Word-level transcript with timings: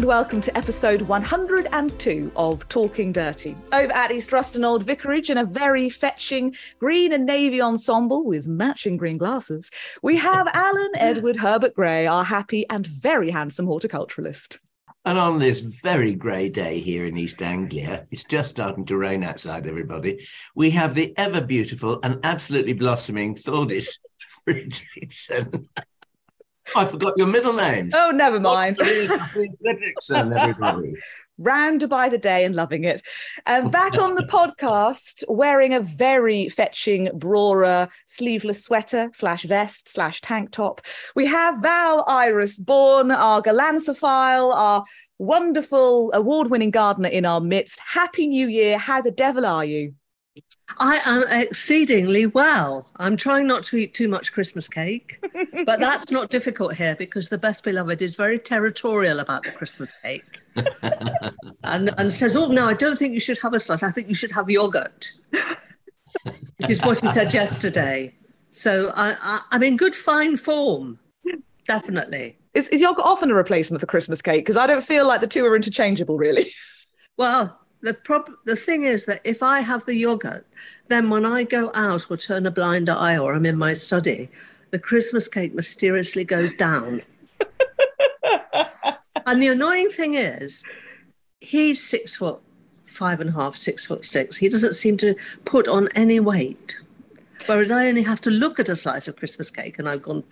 And 0.00 0.08
welcome 0.08 0.40
to 0.40 0.56
episode 0.56 1.02
102 1.02 2.32
of 2.34 2.66
Talking 2.70 3.12
Dirty. 3.12 3.54
Over 3.70 3.92
at 3.92 4.10
East 4.10 4.32
Ruston 4.32 4.64
Old 4.64 4.82
Vicarage 4.82 5.28
in 5.28 5.36
a 5.36 5.44
very 5.44 5.90
fetching 5.90 6.56
green 6.78 7.12
and 7.12 7.26
navy 7.26 7.60
ensemble 7.60 8.24
with 8.24 8.48
matching 8.48 8.96
green 8.96 9.18
glasses, 9.18 9.70
we 10.00 10.16
have 10.16 10.48
Alan 10.54 10.92
Edward 10.94 11.36
Herbert 11.36 11.74
Gray, 11.74 12.06
our 12.06 12.24
happy 12.24 12.64
and 12.70 12.86
very 12.86 13.28
handsome 13.28 13.66
horticulturalist. 13.66 14.56
And 15.04 15.18
on 15.18 15.38
this 15.38 15.60
very 15.60 16.14
grey 16.14 16.48
day 16.48 16.80
here 16.80 17.04
in 17.04 17.18
East 17.18 17.42
Anglia, 17.42 18.06
it's 18.10 18.24
just 18.24 18.52
starting 18.52 18.86
to 18.86 18.96
rain 18.96 19.22
outside, 19.22 19.66
everybody. 19.66 20.26
We 20.54 20.70
have 20.70 20.94
the 20.94 21.12
ever 21.18 21.42
beautiful 21.42 22.00
and 22.02 22.20
absolutely 22.24 22.72
blossoming 22.72 23.34
Thordis 23.34 23.98
Fredrickson. 24.48 25.66
I 26.76 26.84
forgot 26.84 27.14
your 27.16 27.26
middle 27.26 27.52
names. 27.52 27.94
Oh, 27.96 28.10
never 28.10 28.40
mind. 28.40 28.78
Fredrickson, 28.78 30.36
everybody. 30.38 30.94
Round 31.38 31.88
by 31.88 32.10
the 32.10 32.18
day 32.18 32.44
and 32.44 32.54
loving 32.54 32.84
it. 32.84 33.00
Um, 33.46 33.70
back 33.70 33.94
on 33.98 34.14
the 34.14 34.24
podcast, 34.24 35.24
wearing 35.26 35.72
a 35.72 35.80
very 35.80 36.50
fetching 36.50 37.06
Brora 37.14 37.88
sleeveless 38.04 38.62
sweater 38.62 39.10
slash 39.14 39.44
vest 39.44 39.88
slash 39.88 40.20
tank 40.20 40.50
top. 40.50 40.82
We 41.16 41.24
have 41.26 41.62
Val 41.62 42.04
Iris 42.06 42.58
Bourne, 42.58 43.10
our 43.10 43.40
galanthophile, 43.40 44.54
our 44.54 44.84
wonderful 45.18 46.10
award-winning 46.12 46.72
gardener 46.72 47.08
in 47.08 47.24
our 47.24 47.40
midst. 47.40 47.80
Happy 47.80 48.26
New 48.26 48.48
Year. 48.48 48.76
How 48.76 49.00
the 49.00 49.10
devil 49.10 49.46
are 49.46 49.64
you? 49.64 49.94
I 50.78 51.00
am 51.04 51.24
exceedingly 51.28 52.26
well. 52.26 52.90
I'm 52.96 53.16
trying 53.16 53.46
not 53.46 53.64
to 53.64 53.76
eat 53.76 53.94
too 53.94 54.08
much 54.08 54.32
Christmas 54.32 54.68
cake, 54.68 55.18
but 55.66 55.80
that's 55.80 56.10
not 56.10 56.30
difficult 56.30 56.74
here 56.74 56.94
because 56.94 57.28
the 57.28 57.38
best 57.38 57.64
beloved 57.64 58.00
is 58.02 58.14
very 58.14 58.38
territorial 58.38 59.18
about 59.18 59.42
the 59.42 59.50
Christmas 59.50 59.92
cake. 60.04 60.40
and, 61.64 61.92
and 61.98 62.12
says, 62.12 62.36
Oh, 62.36 62.48
no, 62.48 62.66
I 62.66 62.74
don't 62.74 62.98
think 62.98 63.14
you 63.14 63.20
should 63.20 63.38
have 63.38 63.54
a 63.54 63.60
slice. 63.60 63.82
I 63.82 63.90
think 63.90 64.08
you 64.08 64.14
should 64.14 64.32
have 64.32 64.48
yogurt, 64.48 65.10
which 66.58 66.70
is 66.70 66.82
what 66.82 67.00
he 67.00 67.08
said 67.08 67.34
yesterday. 67.34 68.14
So 68.50 68.92
I, 68.94 69.14
I, 69.20 69.40
I'm 69.52 69.62
in 69.62 69.76
good, 69.76 69.94
fine 69.94 70.36
form, 70.36 70.98
definitely. 71.66 72.38
Is, 72.54 72.68
is 72.68 72.80
yogurt 72.80 73.04
often 73.04 73.30
a 73.30 73.34
replacement 73.34 73.80
for 73.80 73.86
Christmas 73.86 74.22
cake? 74.22 74.44
Because 74.44 74.56
I 74.56 74.66
don't 74.66 74.82
feel 74.82 75.06
like 75.06 75.20
the 75.20 75.26
two 75.26 75.44
are 75.46 75.54
interchangeable, 75.54 76.18
really. 76.18 76.52
Well, 77.16 77.59
the 77.82 77.94
prob- 77.94 78.36
the 78.44 78.56
thing 78.56 78.82
is 78.84 79.06
that 79.06 79.20
if 79.24 79.42
I 79.42 79.60
have 79.60 79.84
the 79.84 79.96
yogurt, 79.96 80.46
then 80.88 81.10
when 81.10 81.24
I 81.24 81.44
go 81.44 81.70
out 81.74 82.10
or 82.10 82.16
turn 82.16 82.46
a 82.46 82.50
blind 82.50 82.88
eye 82.88 83.16
or 83.16 83.34
I'm 83.34 83.46
in 83.46 83.56
my 83.56 83.72
study, 83.72 84.28
the 84.70 84.78
Christmas 84.78 85.28
cake 85.28 85.54
mysteriously 85.54 86.24
goes 86.24 86.52
down. 86.52 87.02
and 89.26 89.42
the 89.42 89.48
annoying 89.48 89.90
thing 89.90 90.14
is, 90.14 90.64
he's 91.40 91.82
six 91.82 92.16
foot 92.16 92.40
five 92.84 93.20
and 93.20 93.30
a 93.30 93.32
half, 93.32 93.56
six 93.56 93.86
foot 93.86 94.04
six. 94.04 94.36
He 94.36 94.48
doesn't 94.48 94.74
seem 94.74 94.96
to 94.98 95.14
put 95.44 95.68
on 95.68 95.88
any 95.94 96.20
weight. 96.20 96.78
Whereas 97.46 97.70
I 97.70 97.88
only 97.88 98.02
have 98.02 98.20
to 98.22 98.30
look 98.30 98.60
at 98.60 98.68
a 98.68 98.76
slice 98.76 99.08
of 99.08 99.16
Christmas 99.16 99.50
cake 99.50 99.78
and 99.78 99.88
I've 99.88 100.02
gone. 100.02 100.24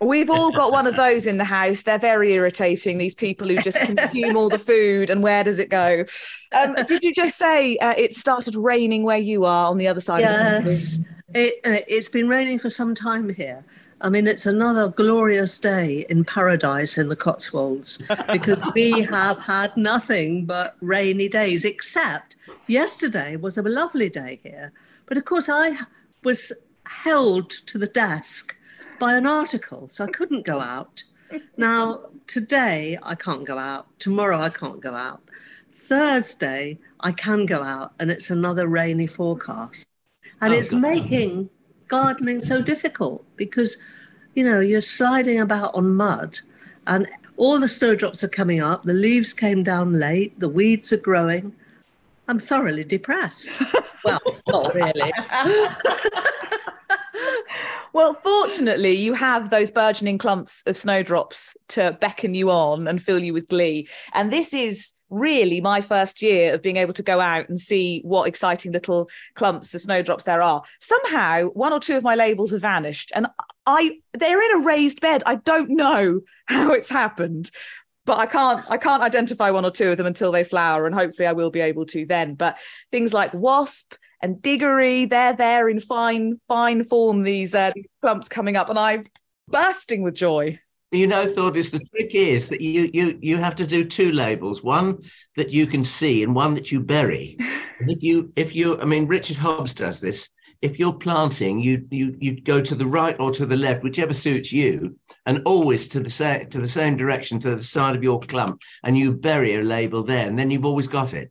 We've 0.00 0.30
all 0.30 0.52
got 0.52 0.70
one 0.70 0.86
of 0.86 0.96
those 0.96 1.26
in 1.26 1.38
the 1.38 1.44
house. 1.44 1.82
They're 1.82 1.98
very 1.98 2.34
irritating, 2.34 2.98
these 2.98 3.14
people 3.14 3.48
who 3.48 3.56
just 3.56 3.78
consume 3.80 4.36
all 4.36 4.48
the 4.48 4.58
food 4.58 5.10
and 5.10 5.22
where 5.22 5.42
does 5.42 5.58
it 5.58 5.70
go? 5.70 6.04
Um, 6.52 6.76
did 6.86 7.02
you 7.02 7.12
just 7.12 7.36
say 7.36 7.76
uh, 7.78 7.94
it 7.96 8.14
started 8.14 8.54
raining 8.54 9.02
where 9.02 9.18
you 9.18 9.44
are 9.44 9.68
on 9.68 9.78
the 9.78 9.88
other 9.88 10.00
side 10.00 10.22
of 10.22 10.30
the 10.30 10.38
country? 10.38 10.72
Yes, 10.72 10.98
it, 11.34 11.60
uh, 11.64 11.84
it's 11.88 12.08
been 12.08 12.28
raining 12.28 12.58
for 12.58 12.70
some 12.70 12.94
time 12.94 13.28
here. 13.28 13.64
I 14.00 14.10
mean, 14.10 14.28
it's 14.28 14.46
another 14.46 14.88
glorious 14.88 15.58
day 15.58 16.06
in 16.08 16.24
paradise 16.24 16.98
in 16.98 17.08
the 17.08 17.16
Cotswolds 17.16 18.00
because 18.30 18.70
we 18.74 19.02
have 19.02 19.38
had 19.40 19.76
nothing 19.76 20.46
but 20.46 20.76
rainy 20.80 21.28
days, 21.28 21.64
except 21.64 22.36
yesterday 22.68 23.34
was 23.34 23.58
a 23.58 23.62
lovely 23.62 24.08
day 24.08 24.38
here. 24.44 24.72
But 25.06 25.16
of 25.16 25.24
course, 25.24 25.48
I 25.48 25.74
was 26.22 26.52
held 26.86 27.50
to 27.50 27.76
the 27.76 27.88
desk 27.88 28.56
by 28.98 29.14
an 29.16 29.26
article, 29.26 29.88
so 29.88 30.04
I 30.04 30.08
couldn't 30.08 30.44
go 30.44 30.60
out. 30.60 31.02
Now, 31.56 32.06
today 32.26 32.98
I 33.02 33.14
can't 33.14 33.44
go 33.44 33.58
out. 33.58 33.86
Tomorrow 33.98 34.40
I 34.40 34.48
can't 34.48 34.80
go 34.80 34.94
out. 34.94 35.22
Thursday 35.72 36.78
I 37.00 37.12
can 37.12 37.46
go 37.46 37.62
out, 37.62 37.92
and 37.98 38.10
it's 38.10 38.30
another 38.30 38.66
rainy 38.68 39.06
forecast. 39.06 39.88
And 40.40 40.52
Oh, 40.52 40.56
it's 40.56 40.70
God. 40.72 40.80
making 40.82 41.50
gardening 41.88 42.40
so 42.40 42.60
difficult 42.60 43.24
because, 43.36 43.78
you 44.34 44.44
know, 44.44 44.60
you're 44.60 44.80
sliding 44.80 45.40
about 45.40 45.74
on 45.74 45.94
mud 45.94 46.40
and 46.86 47.08
all 47.36 47.58
the 47.60 47.68
snowdrops 47.68 48.22
are 48.24 48.28
coming 48.28 48.60
up. 48.60 48.82
The 48.84 48.94
leaves 48.94 49.32
came 49.32 49.62
down 49.62 49.94
late. 49.94 50.38
The 50.40 50.48
weeds 50.48 50.92
are 50.92 50.96
growing. 50.98 51.54
I'm 52.26 52.38
thoroughly 52.38 52.84
depressed. 52.84 53.50
well, 54.04 54.20
not 54.48 54.74
really. 54.74 55.12
Well, 57.98 58.14
fortunately, 58.22 58.92
you 58.92 59.12
have 59.14 59.50
those 59.50 59.72
burgeoning 59.72 60.18
clumps 60.18 60.62
of 60.68 60.76
snowdrops 60.76 61.56
to 61.70 61.98
beckon 62.00 62.32
you 62.32 62.48
on 62.48 62.86
and 62.86 63.02
fill 63.02 63.18
you 63.18 63.32
with 63.32 63.48
glee. 63.48 63.88
And 64.14 64.32
this 64.32 64.54
is 64.54 64.92
really 65.10 65.60
my 65.60 65.80
first 65.80 66.22
year 66.22 66.54
of 66.54 66.62
being 66.62 66.76
able 66.76 66.92
to 66.92 67.02
go 67.02 67.20
out 67.20 67.48
and 67.48 67.58
see 67.58 68.00
what 68.04 68.28
exciting 68.28 68.70
little 68.70 69.10
clumps 69.34 69.74
of 69.74 69.80
snowdrops 69.80 70.22
there 70.22 70.42
are. 70.42 70.62
Somehow, 70.78 71.46
one 71.54 71.72
or 71.72 71.80
two 71.80 71.96
of 71.96 72.04
my 72.04 72.14
labels 72.14 72.52
have 72.52 72.60
vanished, 72.60 73.10
and 73.16 73.26
I 73.66 73.98
they're 74.16 74.42
in 74.42 74.62
a 74.62 74.64
raised 74.64 75.00
bed. 75.00 75.24
I 75.26 75.34
don't 75.34 75.70
know 75.70 76.20
how 76.46 76.74
it's 76.74 76.90
happened. 76.90 77.50
But 78.04 78.18
I 78.18 78.26
can't 78.26 78.64
I 78.70 78.76
can't 78.76 79.02
identify 79.02 79.50
one 79.50 79.64
or 79.64 79.72
two 79.72 79.90
of 79.90 79.96
them 79.96 80.06
until 80.06 80.30
they 80.30 80.44
flower, 80.44 80.86
and 80.86 80.94
hopefully 80.94 81.26
I 81.26 81.32
will 81.32 81.50
be 81.50 81.62
able 81.62 81.86
to 81.86 82.06
then. 82.06 82.36
But 82.36 82.58
things 82.92 83.12
like 83.12 83.34
wasp 83.34 83.94
and 84.20 84.42
diggory, 84.42 85.04
they're 85.04 85.34
there 85.34 85.68
in 85.68 85.80
fine, 85.80 86.40
fine 86.48 86.84
form, 86.88 87.22
these, 87.22 87.54
uh, 87.54 87.70
these 87.74 87.90
clumps 88.02 88.28
coming 88.28 88.56
up, 88.56 88.68
and 88.68 88.78
I'm 88.78 89.04
bursting 89.48 90.02
with 90.02 90.14
joy. 90.14 90.58
You 90.90 91.06
know, 91.06 91.26
Thordis, 91.26 91.70
the 91.70 91.80
trick 91.94 92.14
is 92.14 92.48
that 92.48 92.62
you 92.62 92.88
you 92.94 93.18
you 93.20 93.36
have 93.36 93.56
to 93.56 93.66
do 93.66 93.84
two 93.84 94.10
labels: 94.10 94.62
one 94.62 95.02
that 95.36 95.50
you 95.50 95.66
can 95.66 95.84
see 95.84 96.22
and 96.22 96.34
one 96.34 96.54
that 96.54 96.72
you 96.72 96.80
bury. 96.80 97.36
And 97.80 97.92
if 97.92 98.02
you 98.02 98.32
if 98.34 98.56
you, 98.56 98.80
I 98.80 98.84
mean, 98.86 99.06
Richard 99.06 99.36
Hobbs 99.36 99.72
does 99.72 100.00
this. 100.00 100.30
If 100.60 100.80
you're 100.80 100.94
planting, 100.94 101.60
you 101.60 101.86
you 101.92 102.16
you 102.18 102.40
go 102.40 102.60
to 102.60 102.74
the 102.74 102.86
right 102.86 103.14
or 103.20 103.30
to 103.30 103.46
the 103.46 103.56
left, 103.56 103.84
whichever 103.84 104.12
suits 104.12 104.52
you, 104.52 104.98
and 105.26 105.42
always 105.44 105.86
to 105.90 106.00
the 106.00 106.10
same 106.10 106.50
to 106.50 106.58
the 106.58 106.66
same 106.66 106.96
direction 106.96 107.38
to 107.38 107.54
the 107.54 107.62
side 107.62 107.94
of 107.94 108.02
your 108.02 108.18
clump, 108.18 108.60
and 108.82 108.98
you 108.98 109.12
bury 109.12 109.54
a 109.54 109.62
label 109.62 110.02
there, 110.02 110.26
and 110.26 110.36
then 110.36 110.50
you've 110.50 110.64
always 110.64 110.88
got 110.88 111.14
it. 111.14 111.30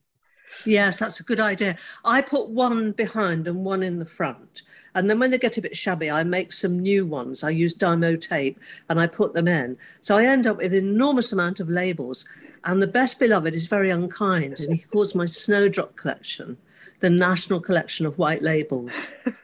Yes, 0.66 1.00
that's 1.00 1.20
a 1.20 1.24
good 1.24 1.40
idea. 1.40 1.78
I 2.06 2.22
put 2.22 2.50
one 2.50 2.92
behind 2.92 3.48
and 3.48 3.64
one 3.64 3.84
in 3.84 4.00
the 4.00 4.06
front. 4.06 4.64
And 4.96 5.10
then 5.10 5.20
when 5.20 5.32
they 5.32 5.38
get 5.38 5.58
a 5.58 5.62
bit 5.62 5.78
shabby, 5.78 6.10
I 6.10 6.24
make 6.24 6.52
some 6.52 6.80
new 6.80 7.06
ones. 7.06 7.44
I 7.44 7.50
use 7.50 7.76
Dymo 7.76 8.20
tape 8.20 8.60
and 8.90 9.00
I 9.00 9.08
put 9.08 9.34
them 9.34 9.48
in. 9.48 9.78
So 10.02 10.18
I 10.18 10.26
end 10.26 10.48
up 10.48 10.58
with 10.58 10.74
an 10.74 10.88
enormous 10.88 11.32
amount 11.32 11.60
of 11.60 11.70
labels. 11.70 12.28
And 12.64 12.82
the 12.82 12.88
best 12.88 13.20
beloved 13.20 13.54
is 13.54 13.68
very 13.68 13.90
unkind 13.90 14.60
and 14.60 14.76
he 14.76 14.84
calls 14.84 15.16
my 15.16 15.26
snowdrop 15.26 15.96
collection 15.96 16.58
the 17.00 17.10
National 17.12 17.60
Collection 17.60 18.08
of 18.08 18.18
White 18.18 18.42
Labels. 18.42 19.12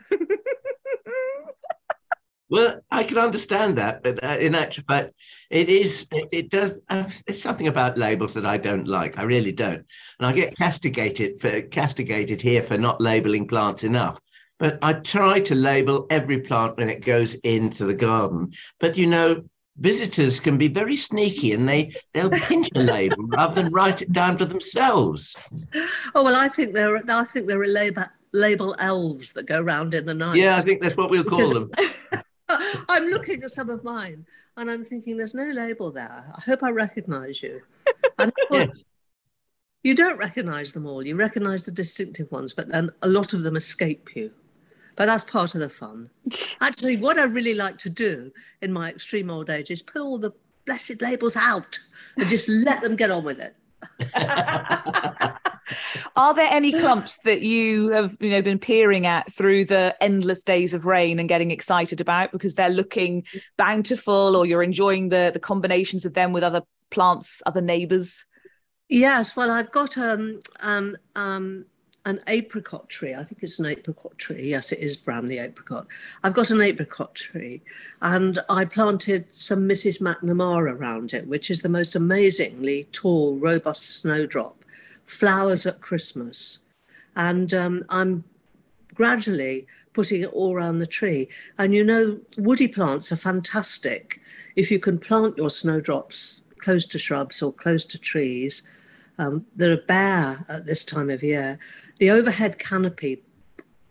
Well, 2.53 2.81
I 2.91 3.03
can 3.03 3.17
understand 3.17 3.79
that, 3.79 4.03
but 4.03 4.23
uh, 4.23 4.37
in 4.39 4.53
actual 4.53 4.83
fact, 4.87 5.15
it 5.53 5.69
is 5.69 6.07
it, 6.11 6.27
it 6.31 6.49
does. 6.49 6.81
Uh, 6.89 7.03
it's 7.27 7.41
something 7.41 7.67
about 7.67 7.95
labels 7.97 8.33
that 8.33 8.45
I 8.45 8.57
don't 8.57 8.87
like. 8.87 9.19
I 9.19 9.23
really 9.23 9.51
don't, 9.51 9.85
and 10.19 10.27
I 10.27 10.33
get 10.33 10.57
castigated 10.57 11.39
for 11.39 11.61
castigated 11.61 12.41
here 12.41 12.63
for 12.63 12.77
not 12.77 12.99
labeling 12.99 13.47
plants 13.47 13.83
enough. 13.83 14.19
But 14.57 14.79
I 14.81 14.93
try 14.93 15.41
to 15.41 15.55
label 15.55 16.07
every 16.09 16.39
plant 16.41 16.77
when 16.77 16.89
it 16.89 17.05
goes 17.05 17.35
into 17.35 17.85
the 17.85 17.93
garden. 17.93 18.53
But 18.79 18.97
you 18.97 19.05
know, 19.05 19.43
visitors 19.77 20.39
can 20.39 20.57
be 20.57 20.69
very 20.69 20.95
sneaky, 20.95 21.51
and 21.53 21.69
they 21.69 21.95
they'll 22.15 22.31
pinch 22.31 22.69
a 22.75 22.79
label 22.79 23.23
rather 23.27 23.53
than 23.53 23.71
write 23.71 24.01
it 24.01 24.11
down 24.11 24.37
for 24.37 24.45
themselves. 24.45 25.35
Oh 26.15 26.23
well, 26.23 26.35
I 26.35 26.47
think 26.47 26.73
there 26.73 26.95
are 26.95 27.03
I 27.07 27.23
think 27.25 27.47
there 27.47 27.61
are 27.61 27.67
label 27.67 28.05
label 28.33 28.75
elves 28.79 29.33
that 29.33 29.45
go 29.45 29.61
round 29.61 29.93
in 29.93 30.07
the 30.07 30.15
night. 30.15 30.37
Yeah, 30.37 30.57
I 30.57 30.61
think 30.61 30.81
that's 30.81 30.97
what 30.97 31.11
we'll 31.11 31.23
call 31.23 31.47
Because- 31.47 31.53
them. 31.53 32.23
I'm 32.89 33.05
looking 33.05 33.41
at 33.43 33.49
some 33.49 33.69
of 33.69 33.83
mine 33.83 34.25
and 34.57 34.69
I'm 34.69 34.83
thinking 34.83 35.17
there's 35.17 35.33
no 35.33 35.45
label 35.45 35.91
there. 35.91 36.31
I 36.35 36.41
hope 36.41 36.63
I 36.63 36.69
recognise 36.69 37.41
you. 37.43 37.61
And 38.19 38.29
of 38.29 38.47
course, 38.47 38.69
Yes. 38.75 38.83
You 39.83 39.95
don't 39.95 40.17
recognize 40.17 40.71
them 40.71 40.85
all. 40.85 41.05
You 41.05 41.17
recognize 41.17 41.65
the 41.65 41.71
distinctive 41.71 42.31
ones, 42.31 42.53
but 42.53 42.69
then 42.69 42.89
a 43.01 43.07
lot 43.07 43.33
of 43.33 43.43
them 43.43 43.57
escape 43.57 44.15
you. 44.15 44.31
But 44.95 45.07
that's 45.07 45.23
part 45.23 45.55
of 45.55 45.61
the 45.61 45.69
fun. 45.69 46.09
Actually, 46.61 46.95
what 46.97 47.19
I 47.19 47.23
really 47.23 47.53
like 47.53 47.77
to 47.79 47.89
do 47.89 48.31
in 48.61 48.71
my 48.71 48.89
extreme 48.89 49.29
old 49.29 49.49
age 49.49 49.71
is 49.71 49.81
put 49.81 50.01
all 50.01 50.17
the 50.17 50.31
blessed 50.65 51.01
labels 51.01 51.35
out 51.35 51.79
and 52.17 52.29
just 52.29 52.47
let 52.47 52.81
them 52.81 52.95
get 52.95 53.11
on 53.11 53.25
with 53.25 53.39
it. 53.39 53.55
Are 56.15 56.33
there 56.33 56.49
any 56.51 56.71
clumps 56.71 57.19
that 57.19 57.41
you 57.41 57.89
have 57.89 58.17
you 58.19 58.29
know 58.29 58.41
been 58.41 58.59
peering 58.59 59.05
at 59.05 59.31
through 59.31 59.65
the 59.65 59.95
endless 60.01 60.43
days 60.43 60.73
of 60.73 60.85
rain 60.85 61.19
and 61.19 61.29
getting 61.29 61.51
excited 61.51 62.01
about 62.01 62.31
because 62.31 62.55
they're 62.55 62.69
looking 62.69 63.23
bountiful 63.57 64.35
or 64.35 64.45
you're 64.45 64.63
enjoying 64.63 65.09
the 65.09 65.31
the 65.33 65.39
combinations 65.39 66.05
of 66.05 66.13
them 66.13 66.33
with 66.33 66.43
other 66.43 66.61
plants, 66.89 67.41
other 67.45 67.61
neighbors? 67.61 68.25
Yes, 68.87 69.35
well, 69.35 69.51
I've 69.51 69.71
got 69.71 69.97
um, 69.97 70.39
um, 70.59 70.95
um, 71.15 71.65
an 72.05 72.21
apricot 72.27 72.89
tree. 72.89 73.15
I 73.15 73.23
think 73.23 73.41
it's 73.41 73.59
an 73.59 73.65
apricot 73.65 74.17
tree. 74.17 74.43
Yes, 74.43 74.71
it 74.71 74.79
is 74.79 74.97
brown, 74.97 75.25
the 75.25 75.39
apricot. 75.39 75.87
I've 76.23 76.33
got 76.33 76.51
an 76.51 76.61
apricot 76.61 77.15
tree 77.15 77.61
and 78.01 78.39
I 78.49 78.65
planted 78.65 79.33
some 79.33 79.67
Mrs. 79.67 80.01
McNamara 80.01 80.77
around 80.77 81.13
it, 81.13 81.27
which 81.27 81.49
is 81.49 81.61
the 81.61 81.69
most 81.69 81.95
amazingly 81.95 82.87
tall, 82.91 83.37
robust 83.37 84.01
snowdrop, 84.01 84.62
flowers 85.05 85.65
at 85.65 85.81
Christmas. 85.81 86.59
And 87.15 87.53
um, 87.53 87.85
I'm 87.89 88.23
gradually 88.93 89.67
putting 89.93 90.21
it 90.21 90.33
all 90.33 90.53
around 90.53 90.79
the 90.79 90.87
tree. 90.87 91.29
And 91.57 91.73
you 91.73 91.83
know, 91.83 92.19
woody 92.37 92.67
plants 92.67 93.11
are 93.11 93.17
fantastic 93.17 94.21
if 94.55 94.71
you 94.71 94.79
can 94.79 94.99
plant 94.99 95.37
your 95.37 95.49
snowdrops 95.49 96.43
close 96.59 96.85
to 96.87 96.99
shrubs 96.99 97.41
or 97.41 97.51
close 97.51 97.85
to 97.85 97.97
trees 97.97 98.63
um, 99.19 99.45
that 99.55 99.69
are 99.69 99.85
bare 99.85 100.45
at 100.49 100.65
this 100.65 100.83
time 100.83 101.09
of 101.09 101.23
year, 101.23 101.59
the 101.99 102.09
overhead 102.09 102.57
canopy 102.57 103.21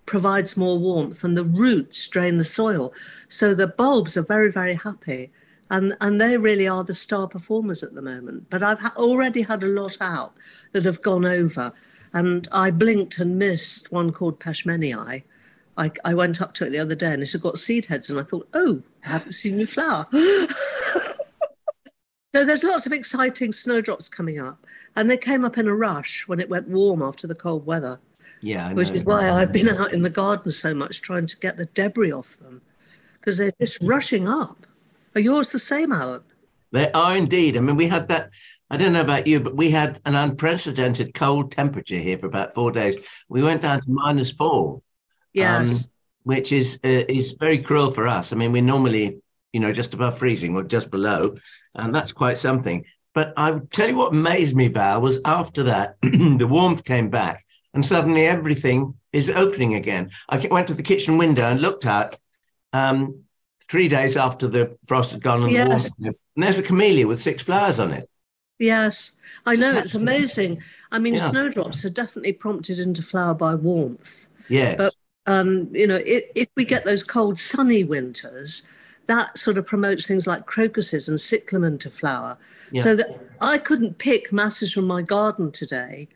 provides 0.07 0.57
more 0.57 0.79
warmth 0.79 1.23
and 1.23 1.37
the 1.37 1.45
roots 1.45 2.09
drain 2.09 2.37
the 2.37 2.45
soil. 2.45 2.93
So 3.29 3.55
the 3.55 3.67
bulbs 3.67 4.17
are 4.17 4.23
very, 4.23 4.51
very 4.51 4.75
happy. 4.75 5.31
And, 5.73 5.97
and 6.03 6.21
they 6.21 6.37
really 6.37 6.69
are 6.69 6.85
the 6.85 6.93
star 6.93 7.27
performers 7.27 7.83
at 7.83 7.95
the 7.95 8.03
moment. 8.03 8.51
But 8.51 8.63
I've 8.63 8.79
ha- 8.79 8.93
already 8.95 9.41
had 9.41 9.65
a 9.65 9.69
lot 9.69 9.97
out 10.03 10.35
that 10.73 10.85
have 10.85 11.01
gone 11.01 11.25
over. 11.25 11.73
And 12.13 12.47
I 12.53 12.71
blinked 12.71 13.19
and 13.19 13.39
missed 13.39 13.91
one 13.91 14.13
called 14.13 14.39
Peshmenii. 14.39 15.23
I, 15.79 15.91
I 16.05 16.13
went 16.13 16.43
up 16.43 16.53
to 16.55 16.67
it 16.67 16.71
the 16.71 16.79
other 16.79 16.95
day 16.95 17.15
and 17.15 17.23
it 17.23 17.33
had 17.33 17.41
got 17.41 17.59
seed 17.59 17.87
heads, 17.87 18.11
and 18.11 18.21
I 18.21 18.23
thought, 18.23 18.49
oh, 18.53 18.83
I 19.07 19.09
haven't 19.09 19.33
seen 19.33 19.57
new 19.57 19.67
flower. 19.67 20.05
so 20.13 20.47
there's 22.35 22.63
lots 22.63 22.85
of 22.85 22.93
exciting 22.93 23.51
snowdrops 23.51 24.11
coming 24.11 24.39
up. 24.39 24.67
And 24.95 25.11
they 25.11 25.17
came 25.17 25.43
up 25.43 25.57
in 25.57 25.69
a 25.69 25.75
rush 25.75 26.29
when 26.29 26.39
it 26.39 26.51
went 26.51 26.69
warm 26.69 27.01
after 27.01 27.27
the 27.27 27.35
cold 27.35 27.65
weather. 27.65 27.99
Yeah, 28.43 28.75
which 28.75 28.91
is 28.91 29.05
why 29.05 29.31
I've 29.31 29.53
been 29.53 29.71
out 29.71 29.95
in 29.95 30.03
the 30.03 30.11
garden 30.11 30.53
so 30.53 30.75
much 30.75 31.01
trying 31.01 31.25
to 31.29 31.37
get 31.39 31.57
the 31.57 31.65
debris 31.65 32.13
off 32.13 32.37
them 32.37 32.61
because 33.15 33.39
they're 33.39 33.53
just 33.59 33.79
rushing 33.81 34.29
up. 34.29 34.67
Are 35.15 35.21
yours 35.21 35.53
the 35.53 35.59
same, 35.59 35.93
Alan? 35.93 36.23
They 36.71 36.91
are 36.93 37.17
indeed. 37.17 37.57
I 37.57 37.61
mean, 37.61 37.77
we 37.77 37.89
had 37.89 38.09
that. 38.09 38.31
I 38.71 38.79
don't 38.79 38.95
know 38.95 39.03
about 39.03 39.27
you, 39.27 39.41
but 39.41 39.55
we 39.55 39.71
had 39.71 40.01
an 40.07 40.15
unprecedented 40.15 41.13
cold 41.13 41.53
temperature 41.53 41.99
here 41.99 42.17
for 42.17 42.27
about 42.27 42.55
four 42.55 42.73
days. 42.73 42.97
We 43.29 43.43
went 43.43 43.61
down 43.61 43.83
to 43.83 43.91
minus 43.91 44.33
four. 44.33 44.77
Um, 44.77 44.83
yes. 45.35 45.85
Um, 45.85 45.91
which 46.25 46.53
is 46.53 46.79
uh, 46.85 47.05
is 47.09 47.33
very 47.33 47.59
cruel 47.59 47.91
for 47.91 48.07
us. 48.07 48.33
I 48.33 48.37
mean, 48.37 48.53
we're 48.53 48.63
normally, 48.63 49.19
you 49.53 49.61
know, 49.61 49.73
just 49.73 49.93
above 49.93 50.19
freezing 50.19 50.55
or 50.55 50.63
just 50.63 50.91
below, 50.91 51.37
and 51.75 51.95
that's 51.95 52.13
quite 52.13 52.41
something. 52.41 52.85
But 53.13 53.35
I 53.37 53.61
tell 53.73 53.89
you 53.89 53.97
what 53.97 54.13
amazed 54.13 54.57
me, 54.57 54.69
Val, 54.69 55.03
was 55.03 55.21
after 55.25 55.65
that, 55.65 55.97
the 56.03 56.47
warmth 56.49 56.85
came 56.85 57.11
back 57.11 57.45
and 57.75 57.85
suddenly 57.85 58.27
everything 58.27 58.95
is 59.13 59.31
opening 59.31 59.75
again. 59.75 60.11
I 60.29 60.39
went 60.51 60.69
to 60.69 60.75
the 60.75 60.83
kitchen 60.83 61.19
window 61.19 61.45
and 61.51 61.61
looked 61.61 61.87
out 61.87 62.17
um, 62.73 63.25
three 63.65 63.89
days 63.89 64.17
after 64.17 64.49
the 64.49 64.77
frost 64.87 65.13
had 65.13 65.23
gone 65.23 65.43
and 65.43 65.53
yes. 65.53 65.67
the 65.67 65.95
warmth. 65.99 66.17
And 66.37 66.45
there's 66.45 66.59
a 66.59 66.63
camellia 66.63 67.07
with 67.07 67.21
six 67.21 67.43
flowers 67.43 67.79
on 67.79 67.93
it. 67.93 68.09
Yes, 68.59 69.11
I 69.45 69.57
know. 69.57 69.77
It's 69.77 69.95
amazing. 69.95 70.63
I 70.93 70.99
mean, 70.99 71.15
yeah. 71.15 71.31
snowdrops 71.31 71.85
are 71.85 71.91
definitely 71.91 72.33
prompted 72.33 72.79
into 72.79 73.03
flower 73.03 73.35
by 73.35 73.57
warmth. 73.57 74.29
Yeah. 74.49 74.77
But, 74.77 74.95
um, 75.27 75.69
you 75.73 75.87
know, 75.87 76.01
if, 76.05 76.25
if 76.35 76.49
we 76.57 76.65
get 76.65 76.85
those 76.85 77.03
cold, 77.03 77.39
sunny 77.39 77.83
winters, 77.83 78.63
that 79.07 79.37
sort 79.37 79.59
of 79.59 79.67
promotes 79.67 80.07
things 80.07 80.27
like 80.27 80.47
crocuses 80.47 81.09
and 81.09 81.21
cyclamen 81.21 81.79
to 81.79 81.91
flower. 81.91 82.39
Yeah. 82.71 82.83
So 82.83 82.97
that 82.97 83.21
I 83.41 83.59
couldn't 83.59 83.99
pick 83.99 84.33
masses 84.33 84.73
from 84.73 84.87
my 84.87 85.03
garden 85.03 85.51
today. 85.51 86.09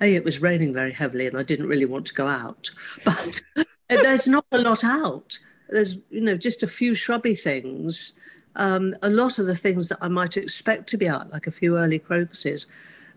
A, 0.00 0.14
it 0.14 0.24
was 0.24 0.42
raining 0.42 0.72
very 0.72 0.92
heavily 0.92 1.26
and 1.26 1.36
I 1.36 1.42
didn't 1.42 1.68
really 1.68 1.84
want 1.84 2.06
to 2.06 2.14
go 2.14 2.26
out. 2.26 2.70
But 3.04 3.42
there's 3.88 4.26
not 4.26 4.44
a 4.50 4.58
lot 4.58 4.82
out. 4.82 5.38
There's, 5.70 5.96
you 6.10 6.20
know, 6.20 6.36
just 6.36 6.62
a 6.62 6.66
few 6.66 6.94
shrubby 6.94 7.34
things. 7.34 8.18
Um, 8.56 8.96
a 9.02 9.08
lot 9.08 9.38
of 9.38 9.46
the 9.46 9.56
things 9.56 9.88
that 9.88 9.98
I 10.00 10.08
might 10.08 10.36
expect 10.36 10.88
to 10.88 10.98
be 10.98 11.08
out, 11.08 11.30
like 11.30 11.46
a 11.46 11.52
few 11.52 11.78
early 11.78 11.98
crocuses, 11.98 12.66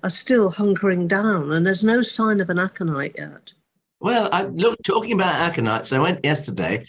are 0.04 0.10
still 0.10 0.52
hunkering 0.52 1.08
down, 1.08 1.52
and 1.52 1.66
there's 1.66 1.84
no 1.84 2.02
sign 2.02 2.40
of 2.40 2.50
an 2.50 2.60
aconite 2.60 3.16
yet. 3.18 3.54
Well, 4.00 4.30
I 4.32 4.44
look 4.44 4.84
talking 4.84 5.14
about 5.14 5.54
aconites. 5.54 5.96
I 5.96 6.00
went 6.00 6.26
yesterday 6.26 6.86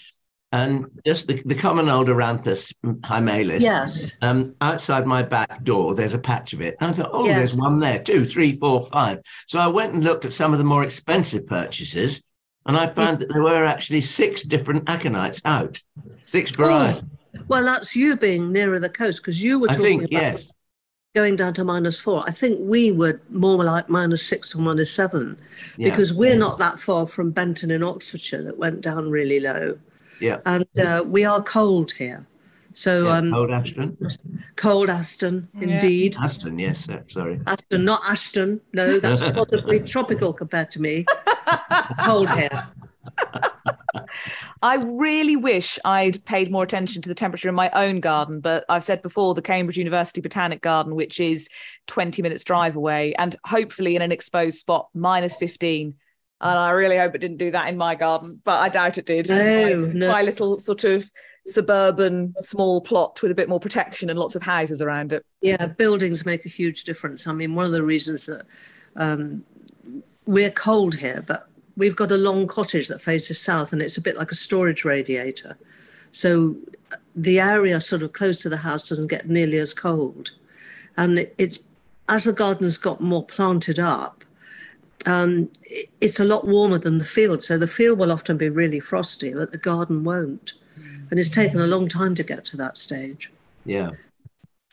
and 0.54 0.86
just 1.04 1.26
the, 1.26 1.42
the 1.44 1.54
common 1.54 1.88
old 1.88 2.08
Eranthis 2.08 2.72
hyemalis. 2.84 3.60
Yes. 3.60 4.12
Um, 4.22 4.54
outside 4.60 5.06
my 5.06 5.22
back 5.22 5.64
door, 5.64 5.94
there's 5.94 6.14
a 6.14 6.18
patch 6.18 6.52
of 6.52 6.60
it. 6.60 6.76
And 6.80 6.90
I 6.90 6.92
thought, 6.92 7.10
oh, 7.12 7.24
yes. 7.24 7.36
there's 7.36 7.56
one 7.56 7.80
there, 7.80 8.00
two, 8.00 8.24
three, 8.26 8.56
four, 8.56 8.86
five. 8.86 9.18
So 9.46 9.58
I 9.58 9.66
went 9.66 9.94
and 9.94 10.04
looked 10.04 10.24
at 10.24 10.32
some 10.32 10.52
of 10.52 10.58
the 10.58 10.64
more 10.64 10.84
expensive 10.84 11.46
purchases, 11.46 12.22
and 12.66 12.76
I 12.76 12.86
found 12.86 13.18
that 13.18 13.28
there 13.28 13.42
were 13.42 13.64
actually 13.64 14.00
six 14.00 14.42
different 14.42 14.84
aconites 14.86 15.40
out, 15.44 15.82
six 16.24 16.50
varieties. 16.50 17.02
Oh, 17.36 17.40
well, 17.48 17.64
that's 17.64 17.94
you 17.94 18.16
being 18.16 18.52
nearer 18.52 18.78
the 18.78 18.88
coast 18.88 19.20
because 19.22 19.42
you 19.42 19.58
were 19.58 19.68
talking 19.68 20.00
think, 20.00 20.12
about 20.12 20.22
yes. 20.22 20.54
going 21.14 21.36
down 21.36 21.52
to 21.54 21.64
minus 21.64 21.98
four. 22.00 22.22
I 22.26 22.30
think 22.30 22.58
we 22.60 22.90
were 22.90 23.20
more 23.28 23.62
like 23.64 23.88
minus 23.88 24.26
six 24.26 24.48
to 24.50 24.58
minus 24.58 24.92
seven 24.92 25.38
yeah. 25.76 25.90
because 25.90 26.12
we're 26.12 26.32
yeah. 26.32 26.38
not 26.38 26.58
that 26.58 26.78
far 26.78 27.06
from 27.06 27.32
Benson 27.32 27.70
in 27.70 27.82
Oxfordshire 27.82 28.42
that 28.42 28.56
went 28.56 28.80
down 28.80 29.10
really 29.10 29.40
low. 29.40 29.78
Yeah. 30.20 30.40
And 30.46 30.66
uh, 30.78 31.04
we 31.06 31.24
are 31.24 31.42
cold 31.42 31.92
here. 31.92 32.26
So 32.74 33.04
yeah, 33.04 33.18
um, 33.18 33.30
cold 33.30 33.50
Ashton. 33.50 33.96
Cold 34.56 34.90
Aston, 34.90 35.48
indeed. 35.60 36.16
Yeah. 36.16 36.24
Aston, 36.24 36.58
yes, 36.58 36.88
uh, 36.88 37.02
sorry. 37.08 37.40
Aston, 37.46 37.84
not 37.84 38.02
Ashton. 38.04 38.60
No, 38.72 38.98
that's 38.98 39.22
possibly 39.32 39.80
tropical 39.80 40.32
compared 40.32 40.70
to 40.72 40.80
me. 40.80 41.04
cold 42.02 42.30
here. 42.30 42.68
I 44.62 44.76
really 44.76 45.36
wish 45.36 45.78
I'd 45.84 46.24
paid 46.24 46.50
more 46.50 46.64
attention 46.64 47.00
to 47.02 47.08
the 47.08 47.14
temperature 47.14 47.48
in 47.48 47.54
my 47.54 47.70
own 47.70 48.00
garden, 48.00 48.40
but 48.40 48.64
I've 48.68 48.84
said 48.84 49.02
before 49.02 49.34
the 49.34 49.42
Cambridge 49.42 49.78
University 49.78 50.20
Botanic 50.20 50.60
Garden, 50.60 50.96
which 50.96 51.20
is 51.20 51.48
20 51.86 52.22
minutes 52.22 52.42
drive 52.42 52.74
away, 52.74 53.14
and 53.14 53.36
hopefully 53.46 53.94
in 53.94 54.02
an 54.02 54.10
exposed 54.10 54.58
spot, 54.58 54.88
minus 54.94 55.36
15 55.36 55.94
and 56.40 56.58
I 56.58 56.70
really 56.70 56.98
hope 56.98 57.14
it 57.14 57.20
didn't 57.20 57.38
do 57.38 57.50
that 57.52 57.68
in 57.68 57.76
my 57.78 57.94
garden, 57.94 58.40
but 58.44 58.60
I 58.60 58.68
doubt 58.68 58.98
it 58.98 59.06
did. 59.06 59.30
No, 59.30 59.86
my, 59.86 59.92
no. 59.92 60.12
my 60.12 60.22
little 60.22 60.58
sort 60.58 60.84
of 60.84 61.10
suburban 61.46 62.34
small 62.38 62.80
plot 62.80 63.20
with 63.22 63.30
a 63.30 63.34
bit 63.34 63.48
more 63.48 63.60
protection 63.60 64.10
and 64.10 64.18
lots 64.18 64.34
of 64.34 64.42
houses 64.42 64.80
around 64.80 65.12
it. 65.12 65.24
Yeah, 65.40 65.66
buildings 65.66 66.24
make 66.24 66.46
a 66.46 66.48
huge 66.48 66.84
difference. 66.84 67.26
I 67.26 67.32
mean, 67.32 67.54
one 67.54 67.66
of 67.66 67.72
the 67.72 67.82
reasons 67.82 68.26
that 68.26 68.46
um, 68.96 69.44
we're 70.26 70.50
cold 70.50 70.94
here, 70.94 71.22
but 71.26 71.48
we've 71.76 71.96
got 71.96 72.10
a 72.10 72.16
long 72.16 72.46
cottage 72.46 72.88
that 72.88 73.00
faces 73.00 73.40
south 73.40 73.72
and 73.72 73.82
it's 73.82 73.96
a 73.96 74.02
bit 74.02 74.16
like 74.16 74.30
a 74.30 74.36
storage 74.36 74.84
radiator. 74.84 75.58
So 76.12 76.56
the 77.14 77.40
area 77.40 77.80
sort 77.80 78.02
of 78.02 78.12
close 78.12 78.38
to 78.42 78.48
the 78.48 78.58
house 78.58 78.88
doesn't 78.88 79.08
get 79.08 79.28
nearly 79.28 79.58
as 79.58 79.74
cold. 79.74 80.30
And 80.96 81.28
it's 81.38 81.58
as 82.08 82.24
the 82.24 82.32
garden's 82.32 82.76
got 82.76 83.00
more 83.00 83.24
planted 83.24 83.78
up, 83.78 84.24
um, 85.06 85.50
it's 86.00 86.20
a 86.20 86.24
lot 86.24 86.46
warmer 86.46 86.78
than 86.78 86.98
the 86.98 87.04
field. 87.04 87.42
So 87.42 87.58
the 87.58 87.66
field 87.66 87.98
will 87.98 88.12
often 88.12 88.36
be 88.36 88.48
really 88.48 88.80
frosty, 88.80 89.32
but 89.32 89.52
the 89.52 89.58
garden 89.58 90.04
won't. 90.04 90.54
And 91.10 91.20
it's 91.20 91.28
taken 91.28 91.60
a 91.60 91.66
long 91.66 91.88
time 91.88 92.14
to 92.14 92.22
get 92.22 92.44
to 92.46 92.56
that 92.56 92.76
stage. 92.78 93.30
Yeah. 93.64 93.90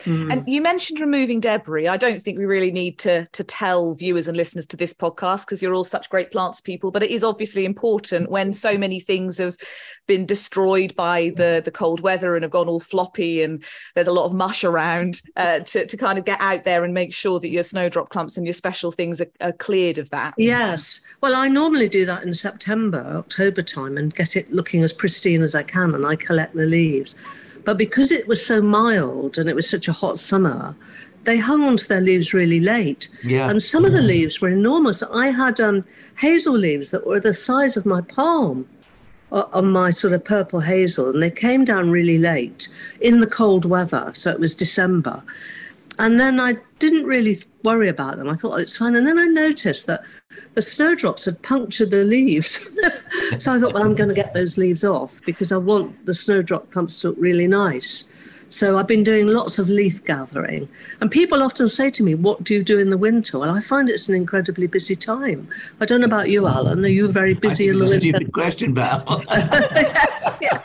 Mm. 0.04 0.32
And 0.32 0.50
you 0.50 0.62
mentioned 0.62 1.00
removing 1.00 1.40
debris. 1.40 1.88
I 1.88 1.98
don't 1.98 2.22
think 2.22 2.38
we 2.38 2.46
really 2.46 2.72
need 2.72 3.00
to 3.00 3.26
to 3.28 3.44
tell 3.44 3.94
viewers 3.94 4.28
and 4.28 4.38
listeners 4.38 4.66
to 4.68 4.78
this 4.78 4.94
podcast 4.94 5.46
because 5.46 5.62
you're 5.62 5.74
all 5.74 5.84
such 5.84 6.10
great 6.10 6.32
plants 6.32 6.62
people. 6.62 6.92
But 6.92 7.04
it 7.04 7.12
is 7.12 7.24
obviously 7.24 7.66
important 7.66 8.30
when 8.30 8.54
so 8.54 8.78
many 8.78 9.00
things 9.00 9.38
have 9.38 9.58
been 10.08 10.26
destroyed 10.26 10.96
by 10.96 11.32
the 11.36 11.62
the 11.64 11.72
cold 11.72 12.02
weather 12.02 12.36
and 12.36 12.44
have 12.44 12.52
gone 12.52 12.68
all 12.68 12.80
floppy 12.80 13.42
and 13.42 13.64
there's 13.96 14.08
a 14.08 14.12
lot 14.12 14.26
of 14.26 14.34
mush 14.34 14.64
around 14.64 15.22
uh, 15.36 15.60
to 15.60 15.86
to 15.86 15.98
kind 15.98 16.18
of 16.18 16.26
get 16.26 16.40
out 16.42 16.64
there 16.64 16.84
and 16.84 16.94
make 16.94 17.14
sure 17.14 17.40
that 17.40 17.50
your 17.50 17.64
snowdrop 17.64 18.10
clumps 18.10 18.38
and 18.38 18.46
your 18.46 18.54
special 18.54 18.92
things 18.92 19.22
are, 19.22 19.32
are 19.40 19.54
cleared 19.54 19.98
of 19.98 20.10
that. 20.10 20.34
Yes. 20.38 21.02
Well, 21.22 21.36
I 21.36 21.48
normally 21.48 21.88
do 21.88 22.06
that 22.06 22.24
in 22.24 22.34
September, 22.34 23.00
October 23.18 23.62
time, 23.62 23.98
and 23.98 24.14
get 24.14 24.36
it 24.36 24.52
looking 24.52 24.84
as 24.84 24.94
pristine 24.94 25.42
as 25.42 25.56
I 25.56 25.64
can, 25.64 25.94
and 25.94 26.06
I 26.06 26.16
collect 26.16 26.56
the 26.56 26.66
leaves. 26.66 27.16
But 27.64 27.78
because 27.78 28.12
it 28.12 28.28
was 28.28 28.46
so 28.46 28.62
mild 28.62 29.38
and 29.38 29.50
it 29.50 29.56
was 29.56 29.70
such 29.70 29.88
a 29.88 29.94
hot 29.94 30.18
summer, 30.18 30.76
they 31.24 31.38
hung 31.38 31.64
onto 31.64 31.86
their 31.86 32.02
leaves 32.02 32.34
really 32.34 32.60
late. 32.60 33.08
Yeah. 33.24 33.50
And 33.50 33.62
some 33.62 33.86
of 33.86 33.94
the 33.94 34.02
leaves 34.02 34.42
were 34.42 34.50
enormous. 34.50 35.04
I 35.04 35.28
had 35.28 35.60
um, 35.60 35.86
hazel 36.18 36.56
leaves 36.56 36.92
that 36.92 37.06
were 37.06 37.20
the 37.20 37.34
size 37.34 37.78
of 37.78 37.86
my 37.86 38.02
palm 38.02 38.68
o- 39.32 39.50
on 39.54 39.72
my 39.72 39.92
sort 39.92 40.14
of 40.14 40.24
purple 40.26 40.62
hazel, 40.62 41.10
and 41.10 41.22
they 41.22 41.30
came 41.32 41.64
down 41.64 41.92
really 41.92 42.18
late 42.18 42.68
in 43.00 43.20
the 43.20 43.28
cold 43.28 43.66
weather. 43.66 44.12
So 44.14 44.32
it 44.32 44.40
was 44.40 44.56
December. 44.56 45.24
And 46.00 46.20
then 46.20 46.40
I 46.40 46.56
didn't 46.80 47.06
really 47.06 47.38
worry 47.64 47.90
about 47.90 48.18
them. 48.18 48.30
I 48.30 48.34
thought 48.34 48.54
oh, 48.54 48.58
it's 48.58 48.78
fine. 48.78 48.96
And 48.96 49.06
then 49.06 49.20
I 49.20 49.26
noticed 49.26 49.88
that 49.88 50.04
the 50.56 50.62
snowdrops 50.62 51.26
had 51.26 51.42
punctured 51.42 51.92
the 51.92 52.04
leaves. 52.04 52.72
so 53.40 53.54
I 53.54 53.60
thought, 53.60 53.74
well, 53.74 53.84
I'm 53.84 53.96
going 53.96 54.10
to 54.10 54.16
get 54.16 54.34
those 54.34 54.58
leaves 54.58 54.84
off 54.84 55.22
because 55.26 55.52
I 55.52 55.58
want 55.58 56.06
the 56.06 56.14
snowdrop 56.14 56.72
clumps 56.72 57.02
to 57.02 57.10
look 57.10 57.18
really 57.20 57.48
nice. 57.48 58.10
So 58.52 58.78
I've 58.78 58.88
been 58.88 59.04
doing 59.04 59.28
lots 59.28 59.60
of 59.60 59.70
leaf 59.70 60.04
gathering. 60.04 60.68
And 61.00 61.10
people 61.10 61.42
often 61.42 61.70
say 61.70 61.90
to 61.92 62.04
me, 62.04 62.16
What 62.16 62.44
do 62.44 62.54
you 62.54 62.64
do 62.64 62.78
in 62.80 62.90
the 62.90 62.98
winter? 62.98 63.40
Well, 63.40 63.56
I 63.56 63.62
find 63.62 63.90
it's 63.90 64.10
an 64.10 64.16
incredibly 64.16 64.68
busy 64.68 64.96
time. 64.96 65.48
I 65.80 65.86
don't 65.86 66.02
know 66.02 66.06
about 66.06 66.30
you, 66.30 66.46
Alan. 66.48 66.84
Are 66.84 66.90
you 66.90 67.10
very 67.10 67.34
busy 67.34 67.70
in 67.70 67.80
the 67.80 67.86
a 67.86 67.90
winter? 67.90 68.08
stupid 68.08 68.34
question, 68.34 68.74
Val. 68.74 69.24
yes, 69.32 70.40
yeah. 70.42 70.60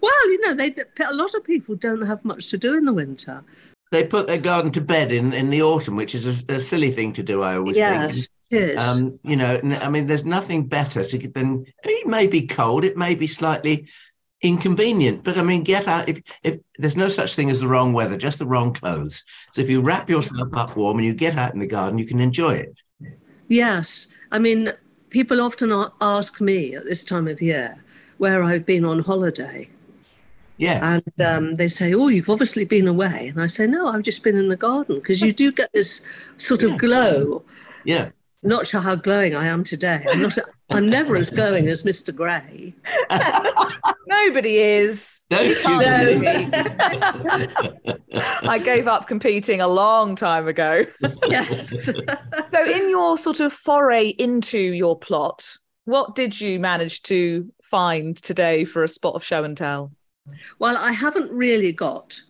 well, 0.00 0.30
you 0.30 0.40
know, 0.42 0.54
they, 0.54 0.72
a 1.04 1.14
lot 1.14 1.34
of 1.34 1.42
people 1.42 1.74
don't 1.74 2.02
have 2.02 2.24
much 2.24 2.48
to 2.50 2.58
do 2.58 2.76
in 2.76 2.84
the 2.84 2.92
winter. 2.92 3.42
They 3.90 4.06
put 4.06 4.26
their 4.26 4.38
garden 4.38 4.70
to 4.72 4.80
bed 4.80 5.12
in, 5.12 5.32
in 5.32 5.50
the 5.50 5.62
autumn, 5.62 5.96
which 5.96 6.14
is 6.14 6.42
a, 6.42 6.54
a 6.54 6.60
silly 6.60 6.90
thing 6.90 7.12
to 7.14 7.22
do, 7.22 7.42
I 7.42 7.56
always 7.56 7.76
think. 7.76 7.78
Yes, 7.78 8.28
it 8.50 8.56
is. 8.56 8.76
Um, 8.76 9.18
you 9.22 9.36
know, 9.36 9.60
I 9.80 9.88
mean, 9.88 10.06
there's 10.06 10.24
nothing 10.24 10.66
better 10.66 11.04
to 11.04 11.18
get 11.18 11.34
than 11.34 11.66
it 11.84 12.06
may 12.06 12.26
be 12.26 12.46
cold, 12.46 12.84
it 12.84 12.96
may 12.96 13.14
be 13.14 13.26
slightly 13.26 13.88
inconvenient, 14.40 15.24
but 15.24 15.36
I 15.36 15.42
mean, 15.42 15.64
get 15.64 15.88
out. 15.88 16.08
If 16.08 16.22
if 16.42 16.58
there's 16.78 16.96
no 16.96 17.08
such 17.08 17.34
thing 17.34 17.50
as 17.50 17.60
the 17.60 17.68
wrong 17.68 17.92
weather, 17.92 18.16
just 18.16 18.38
the 18.38 18.46
wrong 18.46 18.72
clothes. 18.72 19.24
So 19.52 19.62
if 19.62 19.68
you 19.68 19.80
wrap 19.80 20.08
yourself 20.08 20.48
up 20.54 20.76
warm 20.76 20.98
and 20.98 21.06
you 21.06 21.14
get 21.14 21.36
out 21.36 21.54
in 21.54 21.60
the 21.60 21.66
garden, 21.66 21.98
you 21.98 22.06
can 22.06 22.20
enjoy 22.20 22.54
it. 22.54 22.74
Yes. 23.48 24.06
I 24.30 24.38
mean, 24.38 24.70
people 25.10 25.40
often 25.40 25.72
ask 26.00 26.40
me 26.40 26.74
at 26.74 26.84
this 26.84 27.02
time 27.02 27.26
of 27.26 27.40
year 27.40 27.82
where 28.18 28.42
I've 28.42 28.66
been 28.66 28.84
on 28.84 29.00
holiday. 29.00 29.70
Yes. 30.58 30.82
And 31.18 31.26
um, 31.26 31.54
they 31.54 31.68
say, 31.68 31.94
Oh, 31.94 32.08
you've 32.08 32.28
obviously 32.28 32.64
been 32.64 32.86
away. 32.88 33.28
And 33.28 33.40
I 33.40 33.46
say, 33.46 33.66
No, 33.66 33.86
I've 33.86 34.02
just 34.02 34.22
been 34.22 34.36
in 34.36 34.48
the 34.48 34.56
garden 34.56 34.96
because 34.96 35.22
you 35.22 35.32
do 35.32 35.50
get 35.52 35.70
this 35.72 36.04
sort 36.36 36.62
of 36.64 36.76
glow. 36.78 37.44
yeah. 37.84 38.10
Not 38.40 38.68
sure 38.68 38.80
how 38.80 38.94
glowing 38.94 39.34
I 39.34 39.48
am 39.48 39.64
today. 39.64 40.04
I'm 40.08 40.22
not. 40.22 40.38
I'm 40.70 40.88
never 40.88 41.16
as 41.16 41.28
glowing 41.28 41.66
as 41.66 41.82
Mr. 41.82 42.14
Gray. 42.14 42.72
Nobody 44.06 44.58
is. 44.58 45.26
Don't 45.28 45.48
you 45.48 45.56
Can't 45.56 46.20
believe 46.20 46.50
be. 46.50 48.14
I 48.48 48.58
gave 48.58 48.86
up 48.86 49.08
competing 49.08 49.60
a 49.60 49.66
long 49.66 50.14
time 50.14 50.46
ago. 50.46 50.84
Yes. 51.26 51.90
So, 52.54 52.64
in 52.64 52.88
your 52.88 53.18
sort 53.18 53.40
of 53.40 53.52
foray 53.52 54.08
into 54.08 54.58
your 54.58 54.96
plot, 54.98 55.56
what 55.84 56.14
did 56.14 56.40
you 56.40 56.58
manage 56.60 57.02
to 57.04 57.52
find 57.62 58.16
today 58.16 58.64
for 58.64 58.84
a 58.84 58.88
spot 58.88 59.14
of 59.16 59.24
show 59.24 59.42
and 59.44 59.56
tell? 59.56 59.92
Well, 60.58 60.76
I 60.76 60.92
haven't 60.92 61.30
really 61.30 61.72
got 61.72 62.22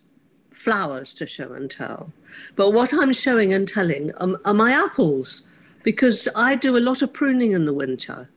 flowers 0.51 1.13
to 1.15 1.25
show 1.25 1.53
and 1.53 1.69
tell, 1.69 2.11
but 2.55 2.71
what 2.71 2.93
I'm 2.93 3.13
showing 3.13 3.53
and 3.53 3.67
telling 3.67 4.13
are, 4.15 4.39
are 4.45 4.53
my 4.53 4.71
apples 4.71 5.49
because 5.83 6.27
I 6.35 6.55
do 6.55 6.77
a 6.77 6.79
lot 6.79 7.01
of 7.01 7.13
pruning 7.13 7.51
in 7.51 7.65
the 7.65 7.73
winter. 7.73 8.29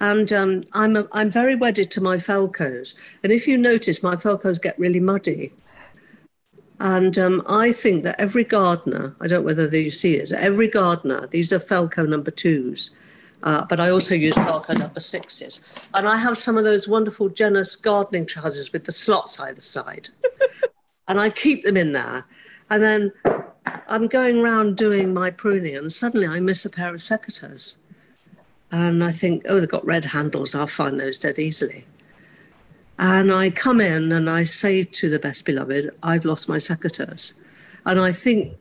And 0.00 0.32
um, 0.32 0.64
I'm, 0.72 0.96
a, 0.96 1.06
I'm 1.12 1.30
very 1.30 1.54
wedded 1.54 1.90
to 1.92 2.00
my 2.00 2.16
Felcoes. 2.16 2.94
And 3.22 3.30
if 3.32 3.46
you 3.46 3.56
notice, 3.56 4.02
my 4.02 4.16
Felcoes 4.16 4.60
get 4.60 4.78
really 4.78 4.98
muddy. 4.98 5.52
And 6.80 7.16
um, 7.18 7.42
I 7.46 7.70
think 7.70 8.02
that 8.02 8.18
every 8.18 8.42
gardener, 8.42 9.14
I 9.20 9.28
don't 9.28 9.42
know 9.42 9.46
whether 9.46 9.78
you 9.78 9.92
see 9.92 10.16
it, 10.16 10.32
every 10.32 10.66
gardener, 10.66 11.28
these 11.28 11.52
are 11.52 11.60
Felco 11.60 12.08
number 12.08 12.32
twos, 12.32 12.90
uh, 13.42 13.64
but 13.68 13.80
I 13.80 13.90
also 13.90 14.14
use 14.14 14.34
Felco 14.34 14.78
number 14.78 15.00
sixes. 15.00 15.88
And 15.94 16.08
I 16.08 16.16
have 16.16 16.38
some 16.38 16.56
of 16.56 16.64
those 16.64 16.86
wonderful 16.86 17.28
Jenner's 17.28 17.76
gardening 17.76 18.26
trousers 18.26 18.72
with 18.72 18.84
the 18.84 18.92
slots 18.92 19.40
either 19.40 19.60
side. 19.60 20.10
and 21.08 21.20
I 21.20 21.30
keep 21.30 21.64
them 21.64 21.76
in 21.76 21.92
there. 21.92 22.24
And 22.70 22.82
then 22.82 23.12
I'm 23.88 24.06
going 24.06 24.40
around 24.40 24.76
doing 24.76 25.12
my 25.12 25.30
pruning, 25.30 25.76
and 25.76 25.92
suddenly 25.92 26.26
I 26.26 26.40
miss 26.40 26.64
a 26.64 26.70
pair 26.70 26.88
of 26.88 26.96
secateurs. 26.96 27.76
And 28.70 29.04
I 29.04 29.12
think, 29.12 29.44
oh, 29.48 29.60
they've 29.60 29.68
got 29.68 29.84
red 29.84 30.06
handles, 30.06 30.54
I'll 30.54 30.66
find 30.66 30.98
those 30.98 31.18
dead 31.18 31.38
easily. 31.38 31.86
And 32.98 33.32
I 33.32 33.50
come 33.50 33.80
in 33.80 34.12
and 34.12 34.30
I 34.30 34.44
say 34.44 34.84
to 34.84 35.10
the 35.10 35.18
best 35.18 35.44
beloved, 35.44 35.90
I've 36.02 36.24
lost 36.24 36.48
my 36.48 36.56
secateurs. 36.56 37.34
And 37.84 38.00
I 38.00 38.12
think 38.12 38.56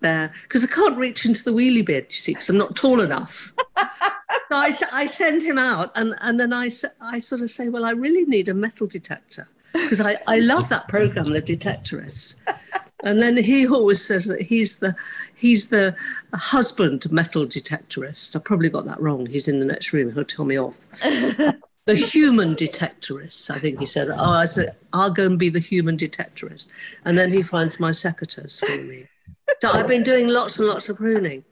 there, 0.00 0.32
because 0.42 0.62
I 0.62 0.68
can't 0.68 0.98
reach 0.98 1.24
into 1.24 1.42
the 1.42 1.52
wheelie 1.52 1.84
bin, 1.84 2.06
you 2.08 2.16
see, 2.16 2.32
because 2.32 2.48
I'm 2.50 2.58
not 2.58 2.76
tall 2.76 3.00
enough. 3.00 3.52
so 4.48 4.56
I, 4.56 4.72
I 4.92 5.06
send 5.06 5.42
him 5.42 5.58
out, 5.58 5.92
and, 5.96 6.14
and 6.20 6.38
then 6.38 6.52
I, 6.52 6.68
I 7.00 7.18
sort 7.18 7.40
of 7.40 7.50
say, 7.50 7.68
Well, 7.68 7.84
I 7.84 7.90
really 7.90 8.24
need 8.24 8.48
a 8.48 8.54
metal 8.54 8.86
detector 8.86 9.48
because 9.72 10.00
I, 10.00 10.18
I 10.26 10.38
love 10.38 10.68
that 10.70 10.88
program, 10.88 11.30
The 11.30 11.42
Detectorists. 11.42 12.36
And 13.04 13.20
then 13.20 13.36
he 13.36 13.68
always 13.68 14.04
says 14.04 14.24
that 14.26 14.42
he's 14.42 14.78
the 14.78 14.96
he's 15.34 15.68
the 15.68 15.94
husband 16.34 17.10
metal 17.12 17.44
detectorist. 17.46 18.34
I 18.34 18.38
probably 18.38 18.70
got 18.70 18.86
that 18.86 19.00
wrong. 19.00 19.26
He's 19.26 19.48
in 19.48 19.60
the 19.60 19.66
next 19.66 19.92
room. 19.92 20.12
He'll 20.12 20.24
tell 20.24 20.44
me 20.44 20.58
off. 20.58 20.86
the 21.86 21.94
human 21.94 22.54
detectorist, 22.54 23.50
I 23.50 23.58
think 23.58 23.78
he 23.78 23.86
said. 23.86 24.08
Oh, 24.08 24.16
I 24.16 24.46
said 24.46 24.76
I'll 24.92 25.12
go 25.12 25.26
and 25.26 25.38
be 25.38 25.50
the 25.50 25.60
human 25.60 25.96
detectorist, 25.96 26.68
and 27.04 27.18
then 27.18 27.32
he 27.32 27.42
finds 27.42 27.78
my 27.78 27.90
secateurs 27.90 28.58
for 28.58 28.82
me. 28.82 29.06
So 29.60 29.70
I've 29.70 29.86
been 29.86 30.02
doing 30.02 30.28
lots 30.28 30.58
and 30.58 30.66
lots 30.66 30.88
of 30.88 30.96
pruning. 30.96 31.44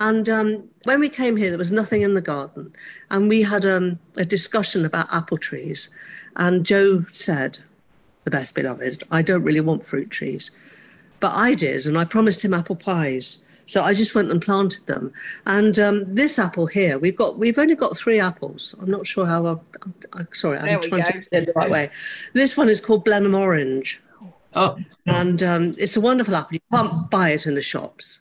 And 0.00 0.28
um, 0.28 0.68
when 0.84 1.00
we 1.00 1.08
came 1.08 1.36
here, 1.36 1.48
there 1.50 1.58
was 1.58 1.72
nothing 1.72 2.02
in 2.02 2.14
the 2.14 2.20
garden. 2.20 2.72
And 3.10 3.28
we 3.28 3.42
had 3.42 3.66
um, 3.66 3.98
a 4.16 4.24
discussion 4.24 4.84
about 4.84 5.12
apple 5.12 5.38
trees. 5.38 5.90
And 6.36 6.64
Joe 6.64 7.04
said, 7.10 7.58
the 8.24 8.30
best 8.30 8.54
beloved, 8.54 9.02
I 9.10 9.22
don't 9.22 9.42
really 9.42 9.60
want 9.60 9.86
fruit 9.86 10.10
trees. 10.10 10.50
But 11.20 11.32
I 11.34 11.54
did, 11.54 11.86
and 11.86 11.98
I 11.98 12.04
promised 12.04 12.44
him 12.44 12.54
apple 12.54 12.76
pies. 12.76 13.44
So 13.66 13.82
I 13.82 13.92
just 13.92 14.14
went 14.14 14.30
and 14.30 14.40
planted 14.40 14.86
them. 14.86 15.12
And 15.44 15.78
um, 15.78 16.14
this 16.14 16.38
apple 16.38 16.66
here, 16.66 16.98
we've 16.98 17.16
got 17.16 17.38
we've 17.38 17.58
only 17.58 17.74
got 17.74 17.96
three 17.96 18.20
apples. 18.20 18.74
I'm 18.80 18.90
not 18.90 19.06
sure 19.06 19.26
how. 19.26 19.46
I, 19.46 20.20
I, 20.20 20.26
sorry, 20.32 20.58
I'm 20.58 20.80
trying 20.80 21.02
go. 21.02 21.10
to 21.10 21.18
get 21.18 21.26
it 21.32 21.46
the 21.46 21.52
right 21.54 21.70
way. 21.70 21.90
This 22.32 22.56
one 22.56 22.68
is 22.68 22.80
called 22.80 23.04
Blenheim 23.04 23.34
Orange, 23.34 24.00
Oh, 24.54 24.78
and 25.06 25.42
um, 25.42 25.74
it's 25.78 25.96
a 25.96 26.00
wonderful 26.00 26.34
apple. 26.34 26.54
You 26.54 26.60
can't 26.72 27.10
buy 27.10 27.30
it 27.30 27.46
in 27.46 27.54
the 27.54 27.62
shops. 27.62 28.20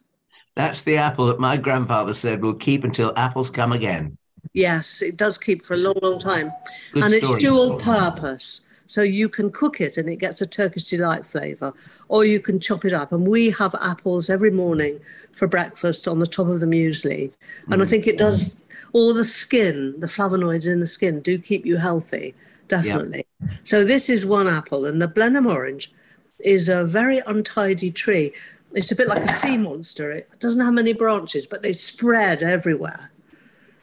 That's 0.58 0.82
the 0.82 0.98
apple 0.98 1.28
that 1.28 1.40
my 1.40 1.58
grandfather 1.58 2.14
said 2.14 2.42
will 2.42 2.54
keep 2.54 2.84
until 2.84 3.14
apples 3.16 3.50
come 3.50 3.72
again. 3.72 4.18
Yes, 4.54 5.02
it 5.02 5.18
does 5.18 5.38
keep 5.38 5.64
for 5.64 5.74
a 5.74 5.78
long, 5.78 5.98
long 6.02 6.20
time. 6.20 6.52
Good 6.92 7.04
and 7.04 7.14
it's 7.14 7.34
dual 7.36 7.76
purpose. 7.76 8.62
So 8.88 9.02
you 9.02 9.28
can 9.28 9.52
cook 9.52 9.82
it 9.82 9.98
and 9.98 10.08
it 10.10 10.16
gets 10.16 10.40
a 10.42 10.48
Turkish 10.48 10.86
delight 10.86 11.26
flavour, 11.26 11.74
or 12.08 12.24
you 12.24 12.40
can 12.40 12.60
chop 12.60 12.86
it 12.86 12.94
up. 12.94 13.12
And 13.12 13.28
we 13.28 13.52
have 13.52 13.76
apples 13.82 14.30
every 14.30 14.50
morning 14.50 15.00
for 15.34 15.48
breakfast 15.48 16.08
on 16.08 16.20
the 16.20 16.26
top 16.26 16.48
of 16.48 16.62
the 16.62 16.66
muesli. 16.66 17.32
And 17.70 17.82
I 17.82 17.86
mm. 17.86 17.90
think 17.90 18.08
it 18.08 18.18
does 18.18 18.64
all 18.94 19.14
the 19.14 19.26
skin, 19.26 20.00
the 20.00 20.08
flavonoids 20.08 20.72
in 20.72 20.80
the 20.80 20.88
skin 20.88 21.20
do 21.20 21.38
keep 21.38 21.66
you 21.66 21.78
healthy, 21.78 22.34
definitely. 22.68 23.28
So 23.64 23.84
this 23.84 24.10
is 24.10 24.26
one 24.26 24.48
apple, 24.48 24.86
and 24.86 25.02
the 25.02 25.08
Blenheim 25.08 25.46
orange 25.46 25.92
is 26.40 26.70
a 26.70 26.86
very 26.86 27.20
untidy 27.28 27.92
tree. 27.92 28.34
It's 28.78 28.92
a 28.92 28.96
bit 28.96 29.08
like 29.08 29.24
a 29.24 29.34
sea 29.34 29.58
monster. 29.58 30.12
It 30.12 30.30
doesn't 30.40 30.64
have 30.64 30.72
many 30.72 30.94
branches, 30.94 31.48
but 31.48 31.64
they 31.64 31.74
spread 31.74 32.44
everywhere. 32.44 33.10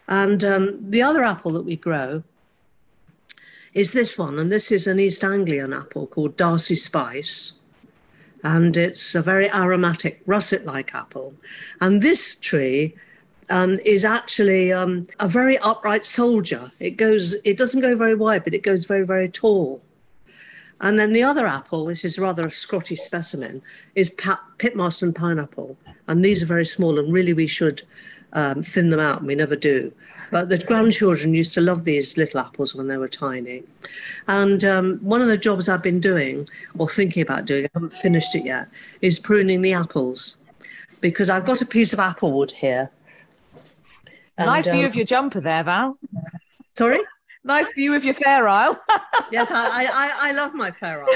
And 0.07 0.45
um, 0.45 0.89
the 0.89 1.03
other 1.03 1.25
apple 1.25 1.51
that 1.55 1.65
we 1.65 1.75
grow 1.75 2.23
is 3.73 3.91
this 3.91 4.17
one, 4.17 4.39
and 4.39 4.53
this 4.53 4.71
is 4.71 4.87
an 4.87 5.01
East 5.01 5.25
Anglian 5.25 5.73
apple 5.73 6.07
called 6.07 6.37
D'Arcy 6.37 6.77
Spice. 6.77 7.55
And 8.45 8.77
it's 8.77 9.17
a 9.17 9.23
very 9.23 9.51
aromatic, 9.51 10.23
russet 10.27 10.65
like 10.65 10.95
apple. 10.95 11.35
And 11.81 12.01
this 12.01 12.37
tree 12.37 12.95
um, 13.51 13.81
is 13.85 14.05
actually 14.05 14.73
um, 14.73 15.07
a 15.19 15.27
very 15.27 15.59
upright 15.59 16.07
soldier. 16.07 16.71
It 16.79 16.93
goes, 16.93 17.35
it 17.43 17.59
doesn't 17.59 17.81
go 17.81 17.97
very 17.97 18.15
wide, 18.15 18.45
but 18.45 18.55
it 18.55 18.63
goes 18.63 18.85
very, 18.85 19.05
very 19.05 19.29
tall. 19.29 19.83
And 20.85 20.99
then 20.99 21.15
the 21.15 21.23
other 21.23 21.47
apple, 21.47 21.87
which 21.87 22.05
is 22.05 22.19
rather 22.19 22.47
a 22.47 22.51
Scottish 22.51 23.01
specimen, 23.01 23.63
is 23.95 24.11
pa- 24.11 24.45
Pitmaston 24.59 25.15
pineapple. 25.15 25.79
And 26.07 26.23
these 26.23 26.43
are 26.43 26.47
very 26.47 26.67
small, 26.67 26.99
and 26.99 27.11
really 27.11 27.33
we 27.33 27.47
should 27.47 27.83
um, 28.35 28.63
thin 28.63 28.91
them 28.91 29.01
out, 29.01 29.21
and 29.21 29.27
we 29.27 29.35
never 29.35 29.57
do. 29.57 29.95
But 30.31 30.51
the 30.51 30.59
grandchildren 30.59 31.33
used 31.33 31.55
to 31.55 31.63
love 31.63 31.85
these 31.85 32.19
little 32.19 32.39
apples 32.39 32.75
when 32.75 32.89
they 32.89 32.99
were 32.99 33.09
tiny. 33.09 33.63
And 34.29 34.63
um, 34.63 34.99
one 34.99 35.23
of 35.23 35.29
the 35.29 35.39
jobs 35.39 35.71
I've 35.71 35.83
been 35.83 36.01
doing, 36.01 36.47
or 36.77 36.87
thinking 36.87 37.23
about 37.23 37.47
doing, 37.47 37.65
I 37.65 37.69
haven't 37.73 37.95
finished 37.95 38.37
it 38.37 38.45
yet, 38.45 38.69
is 39.01 39.19
pruning 39.19 39.63
the 39.63 39.73
apples. 39.73 40.37
Because 41.01 41.31
I've 41.31 41.47
got 41.47 41.63
a 41.63 41.67
piece 41.67 41.95
of 41.95 41.99
apple 41.99 42.31
wood 42.31 42.51
here. 42.51 42.91
And, 44.37 44.49
nice 44.49 44.69
view 44.69 44.81
um, 44.81 44.87
of 44.87 44.95
your 44.95 45.07
jumper 45.07 45.41
there, 45.41 45.63
Val. 45.63 45.97
Sorry? 46.77 47.01
Nice 47.45 47.71
view 47.73 47.95
of 47.95 48.05
your 48.05 48.15
fair 48.15 48.49
isle. 48.49 48.83
yes, 49.33 49.51
I, 49.53 49.85
I, 49.85 50.31
I- 50.31 50.33
love 50.33 50.55
my 50.55 50.71
fair 50.71 51.03
isle. 51.03 51.09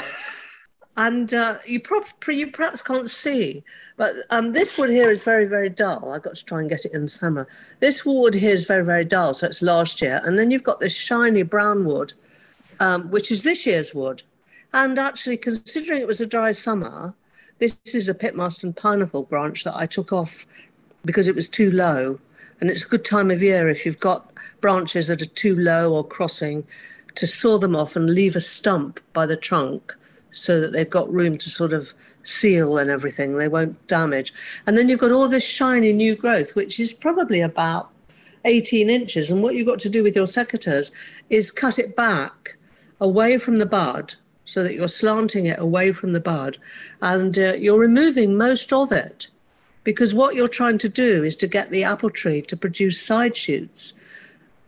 and 0.97 1.33
uh, 1.33 1.59
you, 1.67 1.81
prob- 1.81 2.05
you 2.29 2.51
perhaps 2.51 2.83
can't 2.83 3.07
see, 3.07 3.65
but 3.97 4.15
um, 4.31 4.53
this 4.53 4.77
wood 4.77 4.91
here 4.91 5.11
is 5.11 5.23
very, 5.23 5.47
very 5.47 5.71
dull. 5.71 6.13
I've 6.13 6.23
got 6.23 6.35
to 6.37 6.45
try 6.45 6.61
and 6.61 6.69
get 6.69 6.85
it 6.85 6.93
in 6.93 7.03
the 7.03 7.09
summer. 7.09 7.49
This 7.81 8.05
wood 8.05 8.35
here 8.35 8.53
is 8.53 8.67
very, 8.67 8.85
very 8.85 9.05
dull, 9.05 9.33
so 9.35 9.47
it's 9.47 9.63
last 9.63 10.03
year. 10.03 10.21
And 10.23 10.39
then 10.39 10.51
you've 10.51 10.63
got 10.63 10.81
this 10.81 10.95
shiny 10.97 11.43
brown 11.43 11.85
wood, 11.87 12.13
um, 12.79 13.11
which 13.11 13.33
is 13.33 13.43
this 13.43 13.67
year's 13.67 13.95
wood. 13.95 14.23
And 14.75 14.99
actually, 14.99 15.39
considering 15.39 16.01
it 16.01 16.07
was 16.07 16.21
a 16.21 16.27
dry 16.27 16.53
summer, 16.53 17.15
this 17.59 17.79
is 17.87 18.09
a 18.09 18.15
Pitmaston 18.15 18.75
pineapple 18.75 19.23
branch 19.25 19.65
that 19.65 19.75
I 19.77 19.87
took 19.87 20.13
off 20.13 20.47
because 21.05 21.27
it 21.27 21.35
was 21.35 21.49
too 21.49 21.71
low. 21.71 22.21
And 22.61 22.69
it's 22.71 22.85
a 22.85 22.89
good 22.89 23.05
time 23.05 23.31
of 23.31 23.43
year 23.43 23.69
if 23.69 23.87
you've 23.87 23.99
got 24.01 24.28
branches 24.61 25.07
that 25.09 25.23
are 25.23 25.27
too 25.27 25.57
low 25.57 25.93
or 25.93 26.05
crossing 26.05 26.67
to 27.15 27.27
saw 27.27 27.59
them 27.59 27.75
off 27.75 27.97
and 27.97 28.11
leave 28.11 28.37
a 28.37 28.41
stump 28.41 29.01
by 29.13 29.27
the 29.27 29.37
trunk 29.37 29.97
so 30.31 30.61
that 30.61 30.73
they've 30.73 30.91
got 30.91 31.13
room 31.13 31.37
to 31.39 31.51
sort 31.51 31.73
of 31.73 31.95
seal 32.23 32.79
and 32.79 32.91
everything. 32.91 33.37
They 33.37 33.49
won't 33.49 33.87
damage. 33.87 34.33
And 34.67 34.77
then 34.77 34.89
you've 34.89 35.01
got 35.01 35.13
all 35.13 35.29
this 35.29 35.47
shiny 35.47 35.93
new 35.93 36.15
growth, 36.15 36.55
which 36.55 36.79
is 36.79 36.93
probably 36.93 37.41
about 37.41 37.91
18 38.45 38.89
inches. 38.89 39.31
And 39.31 39.43
what 39.43 39.55
you've 39.55 39.67
got 39.67 39.79
to 39.81 39.89
do 39.89 40.03
with 40.03 40.15
your 40.15 40.27
secateurs 40.27 40.93
is 41.31 41.51
cut 41.51 41.79
it 41.79 41.97
back 41.97 42.57
away 43.01 43.39
from 43.39 43.57
the 43.57 43.67
bud 43.67 44.15
so 44.45 44.63
that 44.63 44.75
you're 44.75 44.89
slanting 44.89 45.45
it 45.45 45.59
away 45.59 45.93
from 45.93 46.13
the 46.13 46.21
bud 46.21 46.59
and 47.03 47.39
uh, 47.39 47.53
you're 47.55 47.79
removing 47.79 48.37
most 48.37 48.73
of 48.73 48.91
it 48.91 49.29
because 49.85 50.15
what 50.15 50.35
you're 50.35 50.49
trying 50.49 50.79
to 50.79 50.89
do 50.89 51.23
is 51.23 51.37
to 51.37 51.47
get 51.47 51.71
the 51.71 51.85
apple 51.85 52.11
tree 52.11 52.41
to 52.41 52.57
produce 52.57 53.01
side 53.01 53.37
shoots 53.37 53.93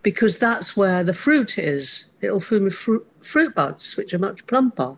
because 0.02 0.38
that's 0.38 0.76
where 0.76 1.04
the 1.04 1.14
fruit 1.14 1.58
is. 1.58 2.10
It'll 2.20 2.40
form 2.40 2.70
fruit, 2.70 3.06
fruit 3.20 3.54
buds, 3.54 3.96
which 3.96 4.14
are 4.14 4.18
much 4.18 4.46
plumper. 4.46 4.96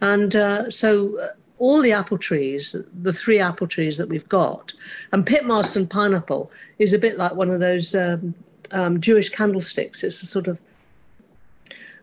And 0.00 0.34
uh, 0.34 0.70
so 0.70 1.18
uh, 1.18 1.28
all 1.58 1.82
the 1.82 1.92
apple 1.92 2.18
trees, 2.18 2.74
the 3.02 3.12
three 3.12 3.38
apple 3.38 3.66
trees 3.66 3.96
that 3.98 4.08
we've 4.08 4.28
got, 4.28 4.72
and 5.12 5.26
Pitmaston 5.26 5.88
pineapple 5.88 6.50
is 6.78 6.92
a 6.92 6.98
bit 6.98 7.16
like 7.16 7.34
one 7.34 7.50
of 7.50 7.60
those 7.60 7.94
um, 7.94 8.34
um, 8.70 9.00
Jewish 9.00 9.28
candlesticks. 9.28 10.02
It's 10.02 10.22
a 10.22 10.26
sort 10.26 10.48
of 10.48 10.58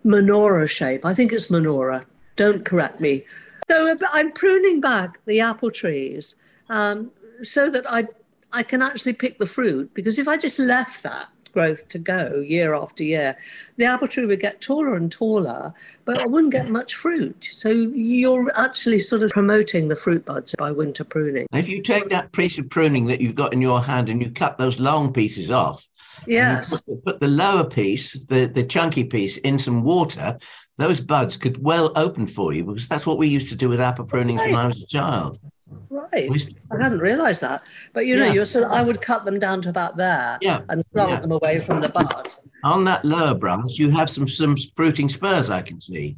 menorah 0.05 0.69
shape. 0.69 1.05
I 1.05 1.13
think 1.13 1.31
it's 1.31 1.47
menorah. 1.47 2.05
Don't 2.35 2.65
correct 2.65 2.99
me. 2.99 3.25
So 3.67 3.95
I'm 4.11 4.31
pruning 4.31 4.81
back 4.81 5.19
the 5.25 5.39
apple 5.39 5.71
trees 5.71 6.35
um, 6.69 7.11
so 7.41 7.69
that 7.69 7.89
I 7.89 8.07
I 8.53 8.63
can 8.63 8.81
actually 8.81 9.13
pick 9.13 9.39
the 9.39 9.45
fruit 9.45 9.93
because 9.93 10.19
if 10.19 10.27
I 10.27 10.35
just 10.35 10.59
left 10.59 11.03
that 11.03 11.29
growth 11.51 11.87
to 11.89 11.99
go 11.99 12.39
year 12.39 12.73
after 12.73 13.03
year, 13.03 13.37
the 13.77 13.85
apple 13.85 14.07
tree 14.07 14.25
would 14.25 14.39
get 14.39 14.61
taller 14.61 14.95
and 14.95 15.11
taller, 15.11 15.73
but 16.05 16.19
I 16.19 16.25
wouldn't 16.25 16.51
get 16.51 16.69
much 16.69 16.95
fruit. 16.95 17.47
So 17.51 17.69
you're 17.69 18.51
actually 18.55 18.99
sort 18.99 19.23
of 19.23 19.31
promoting 19.31 19.87
the 19.87 19.95
fruit 19.95 20.25
buds 20.25 20.55
by 20.55 20.71
winter 20.71 21.03
pruning. 21.03 21.47
If 21.53 21.67
you 21.67 21.81
take 21.81 22.09
that 22.09 22.31
piece 22.31 22.57
of 22.57 22.69
pruning 22.69 23.07
that 23.07 23.21
you've 23.21 23.35
got 23.35 23.53
in 23.53 23.61
your 23.61 23.81
hand 23.81 24.09
and 24.09 24.21
you 24.21 24.31
cut 24.31 24.57
those 24.57 24.79
long 24.79 25.13
pieces 25.13 25.51
off, 25.51 25.87
yes, 26.27 26.69
put 26.69 26.85
the, 26.85 27.01
put 27.11 27.19
the 27.19 27.27
lower 27.27 27.63
piece, 27.63 28.23
the, 28.25 28.45
the 28.45 28.63
chunky 28.63 29.03
piece, 29.03 29.37
in 29.37 29.59
some 29.59 29.83
water, 29.83 30.37
those 30.77 30.99
buds 30.99 31.37
could 31.37 31.61
well 31.63 31.91
open 31.95 32.27
for 32.27 32.53
you 32.53 32.63
because 32.63 32.87
that's 32.87 33.05
what 33.05 33.17
we 33.17 33.27
used 33.27 33.49
to 33.49 33.55
do 33.55 33.69
with 33.69 33.79
apple 33.79 34.05
pruning 34.05 34.37
right. 34.37 34.51
when 34.51 34.59
I 34.59 34.65
was 34.65 34.81
a 34.81 34.87
child. 34.87 35.37
Right. 35.89 36.29
I 36.71 36.81
hadn't 36.81 36.99
realized 36.99 37.41
that. 37.41 37.67
But 37.93 38.05
you 38.05 38.15
know, 38.15 38.25
yeah. 38.25 38.33
you're 38.33 38.45
sort 38.45 38.65
of, 38.65 38.71
I 38.71 38.81
would 38.81 39.01
cut 39.01 39.25
them 39.25 39.39
down 39.39 39.61
to 39.63 39.69
about 39.69 39.97
there 39.97 40.37
yeah. 40.41 40.61
and 40.69 40.83
plant 40.93 41.11
yeah. 41.11 41.19
them 41.19 41.31
away 41.31 41.57
from 41.59 41.81
the 41.81 41.89
bud. 41.89 42.29
On 42.63 42.83
that 42.85 43.03
lower 43.03 43.33
branch, 43.33 43.79
you 43.79 43.89
have 43.91 44.09
some 44.09 44.27
some 44.27 44.55
fruiting 44.75 45.09
spurs, 45.09 45.49
I 45.49 45.61
can 45.61 45.81
see. 45.81 46.17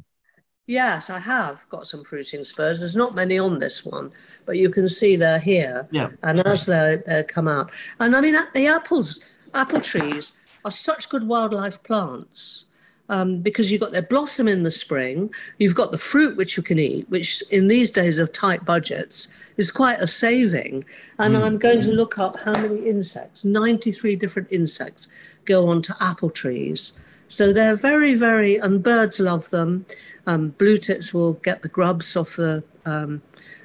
Yes, 0.66 1.10
I 1.10 1.18
have 1.18 1.66
got 1.68 1.86
some 1.86 2.04
fruiting 2.04 2.42
spurs. 2.42 2.80
There's 2.80 2.96
not 2.96 3.14
many 3.14 3.38
on 3.38 3.58
this 3.58 3.84
one, 3.84 4.12
but 4.46 4.56
you 4.56 4.70
can 4.70 4.88
see 4.88 5.16
they're 5.16 5.38
here. 5.38 5.86
Yeah. 5.90 6.10
And 6.22 6.40
as 6.40 6.64
they 6.66 7.02
uh, 7.06 7.22
come 7.28 7.48
out, 7.48 7.70
and 8.00 8.16
I 8.16 8.20
mean, 8.20 8.36
the 8.54 8.66
apples, 8.66 9.20
apple 9.52 9.82
trees 9.82 10.38
are 10.64 10.70
such 10.70 11.10
good 11.10 11.26
wildlife 11.28 11.82
plants 11.82 12.66
um, 13.08 13.40
because 13.40 13.70
you've 13.70 13.80
got 13.80 13.92
their 13.92 14.02
blossom 14.02 14.48
in 14.48 14.62
the 14.62 14.70
spring, 14.70 15.32
you've 15.58 15.74
got 15.74 15.92
the 15.92 15.98
fruit 15.98 16.36
which 16.36 16.56
you 16.56 16.62
can 16.62 16.78
eat, 16.78 17.08
which 17.10 17.42
in 17.50 17.68
these 17.68 17.90
days 17.90 18.18
of 18.18 18.32
tight 18.32 18.64
budgets 18.64 19.28
is 19.56 19.70
quite 19.70 20.00
a 20.00 20.06
saving. 20.06 20.84
And 21.18 21.34
mm. 21.34 21.42
I'm 21.42 21.58
going 21.58 21.80
to 21.82 21.92
look 21.92 22.18
up 22.18 22.38
how 22.38 22.52
many 22.52 22.88
insects, 22.88 23.44
93 23.44 24.16
different 24.16 24.48
insects 24.50 25.08
go 25.44 25.68
onto 25.68 25.92
apple 26.00 26.30
trees. 26.30 26.98
So 27.28 27.52
they're 27.52 27.74
very, 27.74 28.14
very, 28.14 28.56
and 28.56 28.82
birds 28.82 29.20
love 29.20 29.50
them. 29.50 29.86
Um, 30.26 30.50
blue 30.50 30.78
tits 30.78 31.12
will 31.12 31.34
get 31.34 31.62
the 31.62 31.68
grubs 31.68 32.16
off 32.16 32.36
the 32.36 32.64
um, 32.86 33.22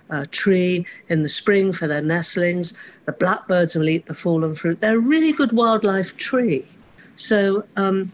uh, 0.10 0.26
tree 0.32 0.86
in 1.08 1.22
the 1.22 1.30
spring 1.30 1.72
for 1.72 1.88
their 1.88 2.02
nestlings. 2.02 2.74
The 3.06 3.12
blackbirds 3.12 3.76
will 3.76 3.90
eat 3.90 4.08
the 4.08 4.14
fallen 4.14 4.56
fruit. 4.56 4.82
They're 4.82 4.98
a 4.98 5.00
really 5.00 5.32
good 5.32 5.52
wildlife 5.52 6.18
tree. 6.18 6.66
So 7.16 7.66
um, 7.76 8.12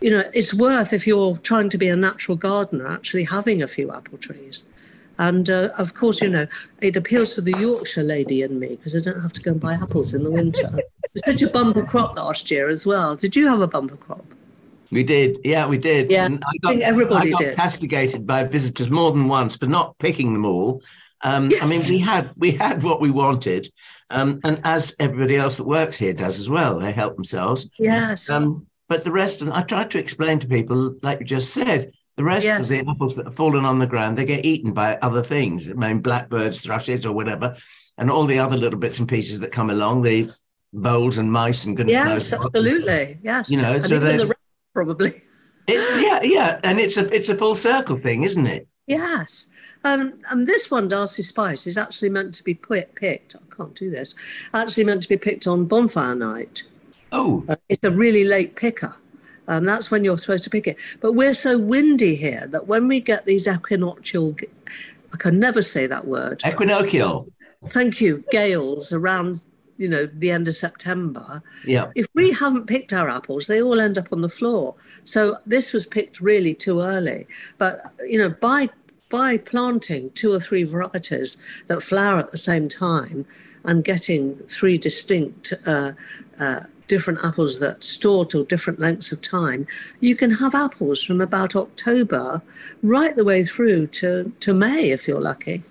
you 0.00 0.10
know, 0.10 0.24
it's 0.34 0.52
worth 0.52 0.92
if 0.92 1.06
you're 1.06 1.36
trying 1.38 1.68
to 1.70 1.78
be 1.78 1.88
a 1.88 1.96
natural 1.96 2.36
gardener 2.36 2.86
actually 2.86 3.24
having 3.24 3.62
a 3.62 3.68
few 3.68 3.92
apple 3.92 4.18
trees. 4.18 4.64
And 5.18 5.48
uh, 5.48 5.70
of 5.78 5.94
course, 5.94 6.20
you 6.20 6.28
know, 6.28 6.46
it 6.82 6.96
appeals 6.96 7.34
to 7.34 7.40
the 7.40 7.58
Yorkshire 7.58 8.02
lady 8.02 8.42
in 8.42 8.58
me 8.58 8.68
because 8.76 8.94
I 8.94 9.00
don't 9.00 9.22
have 9.22 9.32
to 9.34 9.42
go 9.42 9.52
and 9.52 9.60
buy 9.60 9.74
apples 9.74 10.12
in 10.12 10.24
the 10.24 10.30
winter. 10.30 10.70
It's 11.14 11.24
such 11.26 11.40
a 11.40 11.50
bumper 11.50 11.84
crop 11.84 12.16
last 12.16 12.50
year 12.50 12.68
as 12.68 12.84
well. 12.84 13.16
Did 13.16 13.34
you 13.34 13.48
have 13.48 13.60
a 13.60 13.66
bumper 13.66 13.96
crop? 13.96 14.26
We 14.90 15.02
did, 15.02 15.38
yeah, 15.42 15.66
we 15.66 15.78
did. 15.78 16.10
Yeah, 16.10 16.26
I, 16.26 16.28
got, 16.28 16.42
I, 16.64 16.68
think 16.68 16.82
everybody 16.82 17.28
I 17.28 17.30
got 17.32 17.40
did. 17.40 17.56
castigated 17.56 18.26
by 18.26 18.44
visitors 18.44 18.90
more 18.90 19.10
than 19.10 19.26
once 19.26 19.56
for 19.56 19.66
not 19.66 19.98
picking 19.98 20.32
them 20.32 20.44
all. 20.44 20.82
Um, 21.22 21.50
yes. 21.50 21.62
I 21.62 21.66
mean, 21.66 21.82
we 21.88 21.98
had 21.98 22.30
we 22.36 22.50
had 22.52 22.82
what 22.82 23.00
we 23.00 23.10
wanted, 23.10 23.68
um, 24.10 24.38
and 24.44 24.60
as 24.64 24.94
everybody 25.00 25.36
else 25.36 25.56
that 25.56 25.66
works 25.66 25.98
here 25.98 26.12
does 26.12 26.38
as 26.38 26.48
well, 26.48 26.78
they 26.78 26.92
help 26.92 27.16
themselves. 27.16 27.68
Yes. 27.78 28.30
Um, 28.30 28.66
but 28.88 29.04
the 29.04 29.12
rest 29.12 29.40
of 29.40 29.46
them, 29.46 29.56
I 29.56 29.62
tried 29.62 29.90
to 29.92 29.98
explain 29.98 30.38
to 30.40 30.46
people, 30.46 30.96
like 31.02 31.20
you 31.20 31.26
just 31.26 31.52
said, 31.52 31.92
the 32.16 32.24
rest 32.24 32.44
yes. 32.44 32.60
of 32.60 32.68
the 32.68 32.90
apples 32.90 33.16
that 33.16 33.26
have 33.26 33.34
fallen 33.34 33.64
on 33.64 33.78
the 33.78 33.86
ground, 33.86 34.16
they 34.16 34.24
get 34.24 34.44
eaten 34.44 34.72
by 34.72 34.96
other 34.96 35.22
things. 35.22 35.68
I 35.68 35.74
mean, 35.74 36.00
blackbirds, 36.00 36.62
thrushes, 36.62 37.04
or 37.04 37.12
whatever, 37.12 37.56
and 37.98 38.10
all 38.10 38.24
the 38.24 38.38
other 38.38 38.56
little 38.56 38.78
bits 38.78 38.98
and 38.98 39.08
pieces 39.08 39.40
that 39.40 39.52
come 39.52 39.70
along, 39.70 40.02
the 40.02 40.30
voles 40.72 41.18
and 41.18 41.30
mice 41.30 41.64
and 41.64 41.76
goodness 41.76 41.92
yes, 41.92 42.06
knows. 42.06 42.32
absolutely. 42.32 43.18
Yes. 43.22 43.50
You 43.50 43.58
know, 43.58 43.74
and 43.74 43.86
so 43.86 43.96
even 43.96 44.16
the 44.16 44.26
rest, 44.26 44.40
probably. 44.72 45.12
It's 45.66 46.02
yeah, 46.02 46.22
yeah. 46.22 46.60
And 46.64 46.78
it's 46.78 46.96
a 46.96 47.12
it's 47.14 47.28
a 47.28 47.36
full 47.36 47.54
circle 47.54 47.96
thing, 47.96 48.22
isn't 48.22 48.46
it? 48.46 48.68
Yes. 48.86 49.50
Um, 49.84 50.20
and 50.30 50.46
this 50.46 50.70
one, 50.70 50.88
D'Arcy 50.88 51.22
Spice, 51.22 51.66
is 51.66 51.76
actually 51.76 52.08
meant 52.08 52.34
to 52.36 52.44
be 52.44 52.54
picked. 52.54 53.36
I 53.36 53.54
can't 53.54 53.74
do 53.74 53.90
this. 53.90 54.14
Actually 54.52 54.84
meant 54.84 55.02
to 55.02 55.08
be 55.08 55.16
picked 55.16 55.46
on 55.46 55.66
bonfire 55.66 56.14
night. 56.14 56.64
Oh. 57.12 57.44
Uh, 57.48 57.56
it's 57.68 57.84
a 57.84 57.90
really 57.90 58.24
late 58.24 58.56
picker. 58.56 58.94
And 59.48 59.58
um, 59.58 59.64
that's 59.64 59.90
when 59.90 60.02
you're 60.04 60.18
supposed 60.18 60.44
to 60.44 60.50
pick 60.50 60.66
it. 60.66 60.76
But 61.00 61.12
we're 61.12 61.34
so 61.34 61.56
windy 61.56 62.16
here 62.16 62.48
that 62.48 62.66
when 62.66 62.88
we 62.88 63.00
get 63.00 63.26
these 63.26 63.46
equinoctial, 63.46 64.36
I 65.12 65.16
can 65.16 65.38
never 65.38 65.62
say 65.62 65.86
that 65.86 66.06
word. 66.06 66.40
Equinoctial. 66.44 67.28
Thank 67.68 68.00
you. 68.00 68.24
Gales 68.32 68.92
around, 68.92 69.44
you 69.76 69.88
know, 69.88 70.06
the 70.06 70.32
end 70.32 70.48
of 70.48 70.56
September. 70.56 71.42
Yeah. 71.64 71.92
If 71.94 72.08
we 72.12 72.32
haven't 72.32 72.66
picked 72.66 72.92
our 72.92 73.08
apples, 73.08 73.46
they 73.46 73.62
all 73.62 73.80
end 73.80 73.98
up 73.98 74.08
on 74.12 74.20
the 74.20 74.28
floor. 74.28 74.74
So 75.04 75.38
this 75.46 75.72
was 75.72 75.86
picked 75.86 76.20
really 76.20 76.54
too 76.54 76.80
early. 76.80 77.28
But, 77.56 77.92
you 78.04 78.18
know, 78.18 78.30
by 78.30 78.70
by 79.08 79.38
planting 79.38 80.10
two 80.10 80.32
or 80.32 80.40
three 80.40 80.64
varieties 80.64 81.36
that 81.68 81.80
flower 81.80 82.18
at 82.18 82.32
the 82.32 82.38
same 82.38 82.68
time 82.68 83.24
and 83.64 83.84
getting 83.84 84.36
three 84.48 84.76
distinct 84.76 85.52
uh, 85.64 85.92
uh, 86.40 86.60
different 86.86 87.18
apples 87.22 87.58
that 87.60 87.82
store 87.82 88.24
till 88.24 88.44
different 88.44 88.78
lengths 88.78 89.12
of 89.12 89.20
time, 89.20 89.66
you 90.00 90.14
can 90.16 90.30
have 90.30 90.54
apples 90.54 91.02
from 91.02 91.20
about 91.20 91.56
October 91.56 92.42
right 92.82 93.16
the 93.16 93.24
way 93.24 93.44
through 93.44 93.86
to, 93.88 94.32
to 94.40 94.54
May 94.54 94.90
if 94.90 95.06
you're 95.08 95.20
lucky. 95.20 95.62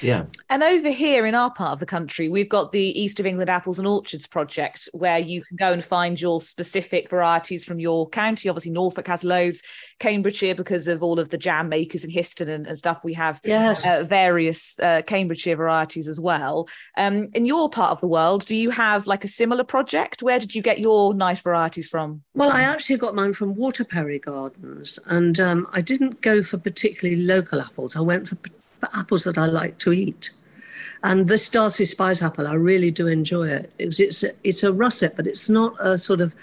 Yeah. 0.00 0.24
And 0.50 0.62
over 0.62 0.90
here 0.90 1.26
in 1.26 1.34
our 1.34 1.50
part 1.50 1.72
of 1.72 1.80
the 1.80 1.86
country, 1.86 2.28
we've 2.28 2.48
got 2.48 2.72
the 2.72 3.00
East 3.00 3.20
of 3.20 3.26
England 3.26 3.50
Apples 3.50 3.78
and 3.78 3.86
Orchards 3.86 4.26
project 4.26 4.88
where 4.92 5.18
you 5.18 5.42
can 5.42 5.56
go 5.56 5.72
and 5.72 5.84
find 5.84 6.20
your 6.20 6.40
specific 6.40 7.10
varieties 7.10 7.64
from 7.64 7.78
your 7.78 8.08
county. 8.08 8.48
Obviously, 8.48 8.72
Norfolk 8.72 9.06
has 9.08 9.24
loads, 9.24 9.62
Cambridgeshire, 9.98 10.54
because 10.54 10.88
of 10.88 11.02
all 11.02 11.20
of 11.20 11.28
the 11.28 11.38
jam 11.38 11.68
makers 11.68 12.04
in 12.04 12.10
Histon 12.10 12.48
and, 12.48 12.66
and 12.66 12.78
stuff, 12.78 13.02
we 13.04 13.12
have 13.14 13.40
yes. 13.44 13.86
uh, 13.86 14.04
various 14.04 14.78
uh, 14.80 15.02
Cambridgeshire 15.06 15.56
varieties 15.56 16.08
as 16.08 16.20
well. 16.20 16.68
Um, 16.96 17.28
in 17.34 17.46
your 17.46 17.68
part 17.68 17.90
of 17.90 18.00
the 18.00 18.08
world, 18.08 18.46
do 18.46 18.56
you 18.56 18.70
have 18.70 19.06
like 19.06 19.24
a 19.24 19.28
similar 19.28 19.64
project? 19.64 20.22
Where 20.22 20.38
did 20.38 20.54
you 20.54 20.62
get 20.62 20.78
your 20.78 21.14
nice 21.14 21.40
varieties 21.40 21.88
from? 21.88 22.22
Well, 22.34 22.50
I 22.50 22.62
actually 22.62 22.96
got 22.96 23.14
mine 23.14 23.32
from 23.32 23.54
Waterperry 23.54 24.20
Gardens, 24.20 24.98
and 25.06 25.38
um, 25.38 25.68
I 25.72 25.80
didn't 25.80 26.20
go 26.20 26.42
for 26.42 26.58
particularly 26.58 27.20
local 27.20 27.60
apples. 27.60 27.96
I 27.96 28.00
went 28.00 28.28
for 28.28 28.36
apples 28.94 29.24
that 29.24 29.38
I 29.38 29.46
like 29.46 29.78
to 29.78 29.92
eat. 29.92 30.30
And 31.04 31.26
this 31.26 31.48
D'Arcy 31.48 31.84
Spice 31.84 32.22
apple, 32.22 32.46
I 32.46 32.54
really 32.54 32.90
do 32.90 33.06
enjoy 33.06 33.48
it. 33.48 33.72
It's 33.78 33.98
it's 33.98 34.24
it's 34.44 34.62
a 34.62 34.72
russet, 34.72 35.14
but 35.16 35.26
it's 35.26 35.48
not 35.48 35.74
a 35.80 35.98
sort 35.98 36.20
of 36.20 36.34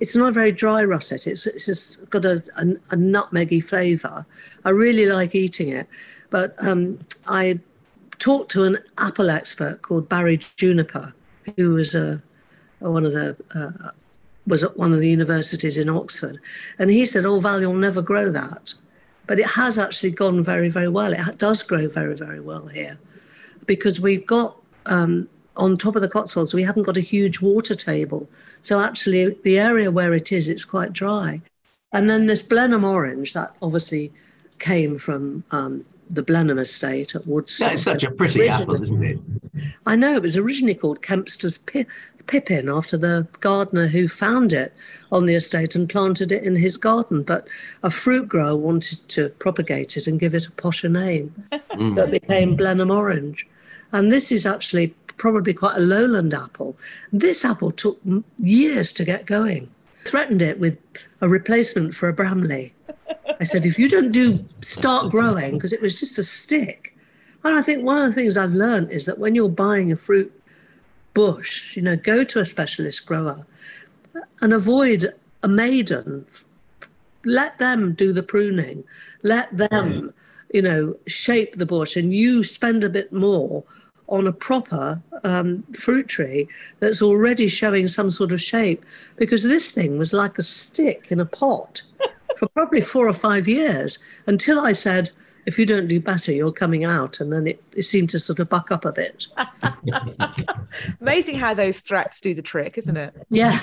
it's 0.00 0.16
not 0.16 0.28
a 0.28 0.32
very 0.32 0.52
dry 0.52 0.84
russet. 0.84 1.26
It's, 1.26 1.46
it's 1.46 1.66
just 1.66 2.08
got 2.10 2.24
a, 2.24 2.42
a, 2.56 2.62
a 2.90 2.96
nutmeggy 2.96 3.62
flavour. 3.62 4.24
I 4.64 4.70
really 4.70 5.06
like 5.06 5.34
eating 5.34 5.70
it. 5.70 5.88
But 6.30 6.54
um, 6.64 7.00
I 7.26 7.60
talked 8.18 8.50
to 8.52 8.64
an 8.64 8.78
apple 8.98 9.30
expert 9.30 9.82
called 9.82 10.08
Barrie 10.08 10.40
Juniper, 10.56 11.14
who 11.56 11.70
was 11.70 11.94
a, 11.94 12.22
a 12.80 12.90
one 12.90 13.04
of 13.04 13.12
the 13.12 13.36
uh, 13.54 13.90
was 14.46 14.64
at 14.64 14.76
one 14.76 14.92
of 14.92 15.00
the 15.00 15.08
universities 15.08 15.76
in 15.76 15.88
Oxford, 15.88 16.40
and 16.78 16.90
he 16.90 17.04
said, 17.04 17.24
"Oh, 17.26 17.40
Val, 17.40 17.60
you'll 17.60 17.74
never 17.74 18.02
grow 18.02 18.30
that," 18.32 18.74
but 19.28 19.38
it 19.38 19.46
has 19.46 19.78
actually 19.78 20.10
gone 20.10 20.42
very, 20.42 20.68
very 20.68 20.88
well. 20.88 21.12
It 21.12 21.38
does 21.38 21.62
grow 21.62 21.88
very, 21.88 22.16
very 22.16 22.40
well 22.40 22.66
here, 22.66 22.98
because 23.66 24.00
we've 24.00 24.26
got 24.26 24.56
um, 24.86 25.28
on 25.56 25.76
top 25.76 25.94
of 25.94 26.02
the 26.02 26.08
Cotswolds, 26.08 26.54
we 26.54 26.64
haven't 26.64 26.82
got 26.82 26.96
a 26.96 27.00
huge 27.00 27.40
water 27.40 27.76
table, 27.76 28.28
so 28.62 28.80
actually 28.80 29.36
the 29.44 29.58
area 29.58 29.90
where 29.90 30.12
it 30.12 30.32
is, 30.32 30.48
it's 30.48 30.64
quite 30.64 30.92
dry. 30.92 31.40
And 31.92 32.10
then 32.10 32.26
this 32.26 32.42
Blenheim 32.42 32.84
orange 32.84 33.32
that 33.32 33.54
obviously 33.62 34.12
came 34.58 34.98
from 34.98 35.44
um, 35.50 35.84
the 36.10 36.22
Blenheim 36.22 36.58
estate 36.58 37.14
at 37.14 37.26
Woodstock. 37.26 37.70
That's 37.70 37.82
such 37.82 38.04
a 38.04 38.10
pretty 38.10 38.48
apple, 38.48 38.82
isn't 38.82 39.04
it? 39.04 39.18
I 39.86 39.96
know 39.96 40.14
it 40.14 40.22
was 40.22 40.36
originally 40.36 40.74
called 40.74 41.00
Kempster's 41.00 41.58
Pippin 42.28 42.68
after 42.68 42.96
the 42.96 43.26
gardener 43.40 43.88
who 43.88 44.06
found 44.06 44.52
it 44.52 44.72
on 45.10 45.26
the 45.26 45.34
estate 45.34 45.74
and 45.74 45.88
planted 45.88 46.30
it 46.30 46.44
in 46.44 46.54
his 46.54 46.76
garden. 46.76 47.24
But 47.24 47.48
a 47.82 47.90
fruit 47.90 48.28
grower 48.28 48.56
wanted 48.56 49.08
to 49.08 49.30
propagate 49.30 49.96
it 49.96 50.06
and 50.06 50.20
give 50.20 50.34
it 50.34 50.46
a 50.46 50.52
posher 50.52 50.90
name 50.90 51.34
mm. 51.50 51.96
that 51.96 52.10
became 52.10 52.54
Blenheim 52.54 52.90
Orange. 52.90 53.46
And 53.90 54.12
this 54.12 54.30
is 54.30 54.46
actually 54.46 54.94
probably 55.16 55.52
quite 55.52 55.76
a 55.76 55.80
lowland 55.80 56.32
apple. 56.32 56.76
This 57.12 57.44
apple 57.44 57.72
took 57.72 57.98
years 58.38 58.92
to 58.92 59.04
get 59.04 59.26
going. 59.26 59.68
Threatened 60.04 60.42
it 60.42 60.60
with 60.60 60.78
a 61.20 61.28
replacement 61.28 61.94
for 61.94 62.08
a 62.08 62.12
Bramley. 62.12 62.74
I 63.40 63.44
said, 63.44 63.66
if 63.66 63.78
you 63.78 63.88
don't 63.88 64.12
do 64.12 64.44
start 64.60 65.10
growing, 65.10 65.54
because 65.54 65.72
it 65.72 65.82
was 65.82 65.98
just 65.98 66.18
a 66.18 66.24
stick. 66.24 66.96
And 67.44 67.56
I 67.56 67.62
think 67.62 67.84
one 67.84 67.98
of 67.98 68.04
the 68.04 68.12
things 68.12 68.36
I've 68.36 68.54
learned 68.54 68.90
is 68.90 69.06
that 69.06 69.18
when 69.18 69.34
you're 69.34 69.48
buying 69.48 69.92
a 69.92 69.96
fruit 69.96 70.32
bush, 71.18 71.74
you 71.74 71.82
know, 71.82 71.96
go 71.96 72.22
to 72.22 72.38
a 72.38 72.44
specialist 72.44 73.04
grower 73.04 73.44
and 74.40 74.52
avoid 74.52 75.12
a 75.42 75.48
maiden. 75.48 76.24
Let 77.24 77.58
them 77.58 77.92
do 77.94 78.12
the 78.12 78.22
pruning. 78.22 78.84
Let 79.24 79.48
them, 79.56 79.88
mm. 79.90 80.12
you 80.54 80.62
know, 80.62 80.94
shape 81.08 81.56
the 81.56 81.66
bush, 81.66 81.96
and 81.96 82.14
you 82.14 82.44
spend 82.44 82.84
a 82.84 82.88
bit 82.88 83.12
more 83.12 83.64
on 84.06 84.28
a 84.28 84.32
proper 84.32 85.02
um, 85.24 85.64
fruit 85.72 86.06
tree 86.06 86.46
that's 86.78 87.02
already 87.02 87.48
showing 87.48 87.88
some 87.88 88.10
sort 88.10 88.30
of 88.30 88.40
shape. 88.40 88.84
Because 89.16 89.42
this 89.42 89.72
thing 89.72 89.98
was 89.98 90.12
like 90.12 90.38
a 90.38 90.44
stick 90.44 91.08
in 91.10 91.18
a 91.18 91.26
pot 91.26 91.82
for 92.36 92.46
probably 92.50 92.80
four 92.80 93.08
or 93.08 93.12
five 93.12 93.48
years 93.48 93.98
until 94.28 94.60
I 94.60 94.70
said, 94.70 95.10
if 95.48 95.58
you 95.58 95.64
don't 95.64 95.88
do 95.88 95.98
better, 95.98 96.30
you're 96.30 96.52
coming 96.52 96.84
out. 96.84 97.20
And 97.20 97.32
then 97.32 97.46
it, 97.46 97.64
it 97.74 97.84
seemed 97.84 98.10
to 98.10 98.18
sort 98.18 98.38
of 98.38 98.50
buck 98.50 98.70
up 98.70 98.84
a 98.84 98.92
bit. 98.92 99.28
Amazing 101.00 101.36
how 101.36 101.54
those 101.54 101.80
threats 101.80 102.20
do 102.20 102.34
the 102.34 102.42
trick, 102.42 102.76
isn't 102.76 102.98
it? 102.98 103.14
Yeah. 103.30 103.58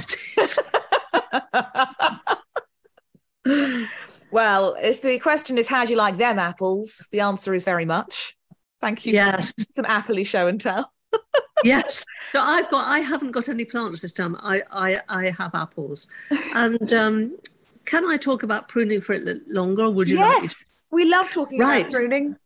well, 4.32 4.76
if 4.82 5.04
the 5.04 5.20
question 5.20 5.60
is, 5.60 5.68
how 5.68 5.86
do 5.86 5.92
you 5.92 5.98
like 5.98 6.18
them 6.18 6.40
apples? 6.40 7.08
The 7.12 7.20
answer 7.20 7.54
is 7.54 7.64
very 7.64 7.86
much. 7.86 8.36
Thank 8.82 9.06
you. 9.06 9.14
Yes. 9.14 9.54
Some 9.76 9.86
appley 9.86 10.26
show 10.26 10.48
and 10.48 10.60
tell. 10.60 10.92
yes. 11.64 12.04
So 12.32 12.40
I've 12.42 12.68
got 12.72 12.88
I 12.88 13.02
haven't 13.02 13.30
got 13.30 13.48
any 13.48 13.64
plants 13.64 14.02
this 14.02 14.12
time. 14.12 14.36
I 14.40 14.64
I, 14.72 15.02
I 15.08 15.30
have 15.30 15.54
apples. 15.54 16.08
And 16.56 16.92
um, 16.94 17.38
can 17.86 18.06
I 18.06 18.18
talk 18.18 18.42
about 18.42 18.70
pruning 18.70 19.02
for 19.02 19.14
it 19.14 19.48
longer 19.48 19.88
would 19.92 20.10
you 20.10 20.18
like? 20.18 20.42
yes. 20.42 20.66
Like 20.92 21.02
to- 21.02 21.06
We 21.06 21.12
love 21.12 21.30
talking 21.32 21.60
right. 21.60 21.82
about 21.82 21.92
pruning. 21.92 22.38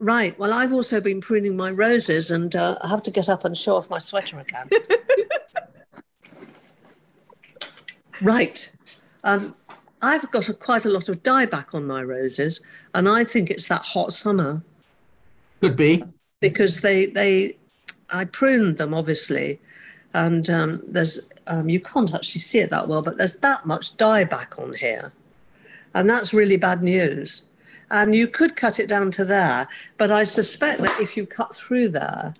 Right. 0.00 0.38
Well, 0.38 0.52
I've 0.52 0.72
also 0.72 1.00
been 1.00 1.20
pruning 1.20 1.56
my 1.56 1.70
roses, 1.70 2.30
and 2.30 2.54
uh, 2.54 2.78
I 2.80 2.88
have 2.88 3.02
to 3.04 3.10
get 3.10 3.28
up 3.28 3.44
and 3.44 3.56
show 3.56 3.76
off 3.76 3.90
my 3.90 3.98
sweater 3.98 4.38
again. 4.38 4.68
right. 8.22 8.70
Um, 9.24 9.56
I've 10.00 10.30
got 10.30 10.48
a, 10.48 10.54
quite 10.54 10.84
a 10.84 10.88
lot 10.90 11.08
of 11.08 11.22
dieback 11.22 11.74
on 11.74 11.86
my 11.86 12.02
roses, 12.02 12.60
and 12.94 13.08
I 13.08 13.24
think 13.24 13.50
it's 13.50 13.66
that 13.68 13.82
hot 13.82 14.12
summer. 14.12 14.62
Could 15.60 15.74
be 15.76 16.04
because 16.40 16.80
they 16.80 17.06
they 17.06 17.56
I 18.10 18.24
pruned 18.24 18.76
them 18.76 18.94
obviously, 18.94 19.60
and 20.14 20.48
um, 20.48 20.82
there's 20.86 21.18
um, 21.48 21.68
you 21.68 21.80
can't 21.80 22.14
actually 22.14 22.40
see 22.40 22.60
it 22.60 22.70
that 22.70 22.86
well, 22.86 23.02
but 23.02 23.18
there's 23.18 23.36
that 23.36 23.66
much 23.66 23.96
dieback 23.96 24.62
on 24.62 24.74
here, 24.74 25.12
and 25.94 26.08
that's 26.08 26.32
really 26.32 26.56
bad 26.56 26.82
news. 26.82 27.47
And 27.90 28.14
you 28.14 28.26
could 28.26 28.54
cut 28.56 28.78
it 28.78 28.88
down 28.88 29.10
to 29.12 29.24
there, 29.24 29.68
but 29.96 30.10
I 30.10 30.24
suspect 30.24 30.82
that 30.82 31.00
if 31.00 31.16
you 31.16 31.26
cut 31.26 31.54
through 31.54 31.88
there, 31.88 32.34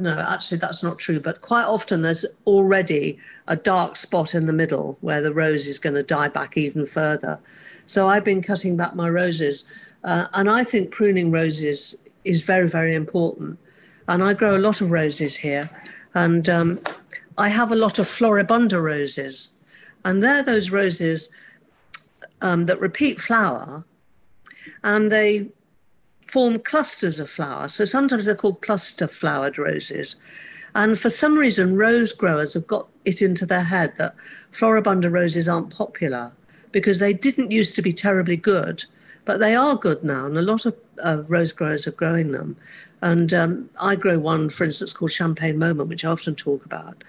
no, 0.00 0.18
actually, 0.18 0.58
that's 0.58 0.82
not 0.82 0.98
true. 0.98 1.20
But 1.20 1.40
quite 1.40 1.64
often, 1.64 2.02
there's 2.02 2.26
already 2.46 3.18
a 3.46 3.56
dark 3.56 3.96
spot 3.96 4.34
in 4.34 4.46
the 4.46 4.52
middle 4.52 4.98
where 5.00 5.20
the 5.20 5.32
rose 5.32 5.66
is 5.66 5.78
going 5.78 5.94
to 5.94 6.02
die 6.02 6.28
back 6.28 6.56
even 6.56 6.86
further. 6.86 7.38
So 7.86 8.08
I've 8.08 8.24
been 8.24 8.42
cutting 8.42 8.76
back 8.76 8.94
my 8.94 9.08
roses, 9.08 9.64
uh, 10.04 10.26
and 10.34 10.50
I 10.50 10.64
think 10.64 10.90
pruning 10.90 11.30
roses 11.30 11.96
is 12.24 12.42
very, 12.42 12.68
very 12.68 12.94
important. 12.94 13.58
And 14.06 14.22
I 14.22 14.34
grow 14.34 14.56
a 14.56 14.58
lot 14.58 14.80
of 14.80 14.90
roses 14.90 15.36
here, 15.36 15.70
and 16.14 16.48
um, 16.48 16.80
I 17.36 17.48
have 17.48 17.72
a 17.72 17.76
lot 17.76 17.98
of 17.98 18.06
floribunda 18.06 18.80
roses, 18.80 19.52
and 20.04 20.22
they're 20.22 20.42
those 20.42 20.70
roses 20.70 21.28
um, 22.40 22.66
that 22.66 22.80
repeat 22.80 23.20
flower, 23.20 23.84
and 24.82 25.10
they 25.10 25.48
form 26.22 26.58
clusters 26.58 27.18
of 27.18 27.30
flowers. 27.30 27.74
So 27.74 27.84
sometimes 27.84 28.26
they're 28.26 28.34
called 28.34 28.60
cluster 28.60 29.06
flowered 29.06 29.58
roses. 29.58 30.16
And 30.74 30.98
for 30.98 31.10
some 31.10 31.36
reason, 31.36 31.76
rose 31.76 32.12
growers 32.12 32.54
have 32.54 32.66
got 32.66 32.88
it 33.04 33.22
into 33.22 33.46
their 33.46 33.64
head 33.64 33.94
that 33.98 34.14
floribunda 34.52 35.10
roses 35.10 35.48
aren't 35.48 35.74
popular 35.74 36.32
because 36.70 36.98
they 36.98 37.14
didn't 37.14 37.50
used 37.50 37.74
to 37.76 37.82
be 37.82 37.92
terribly 37.92 38.36
good, 38.36 38.84
but 39.24 39.40
they 39.40 39.54
are 39.54 39.76
good 39.76 40.04
now. 40.04 40.26
And 40.26 40.36
a 40.36 40.42
lot 40.42 40.66
of 40.66 40.76
uh, 41.02 41.22
rose 41.26 41.52
growers 41.52 41.86
are 41.86 41.92
growing 41.92 42.32
them. 42.32 42.56
And 43.00 43.32
um, 43.32 43.70
I 43.80 43.96
grow 43.96 44.18
one, 44.18 44.50
for 44.50 44.64
instance, 44.64 44.92
called 44.92 45.12
Champagne 45.12 45.58
Moment, 45.58 45.88
which 45.88 46.04
I 46.04 46.10
often 46.10 46.34
talk 46.34 46.64
about. 46.64 47.02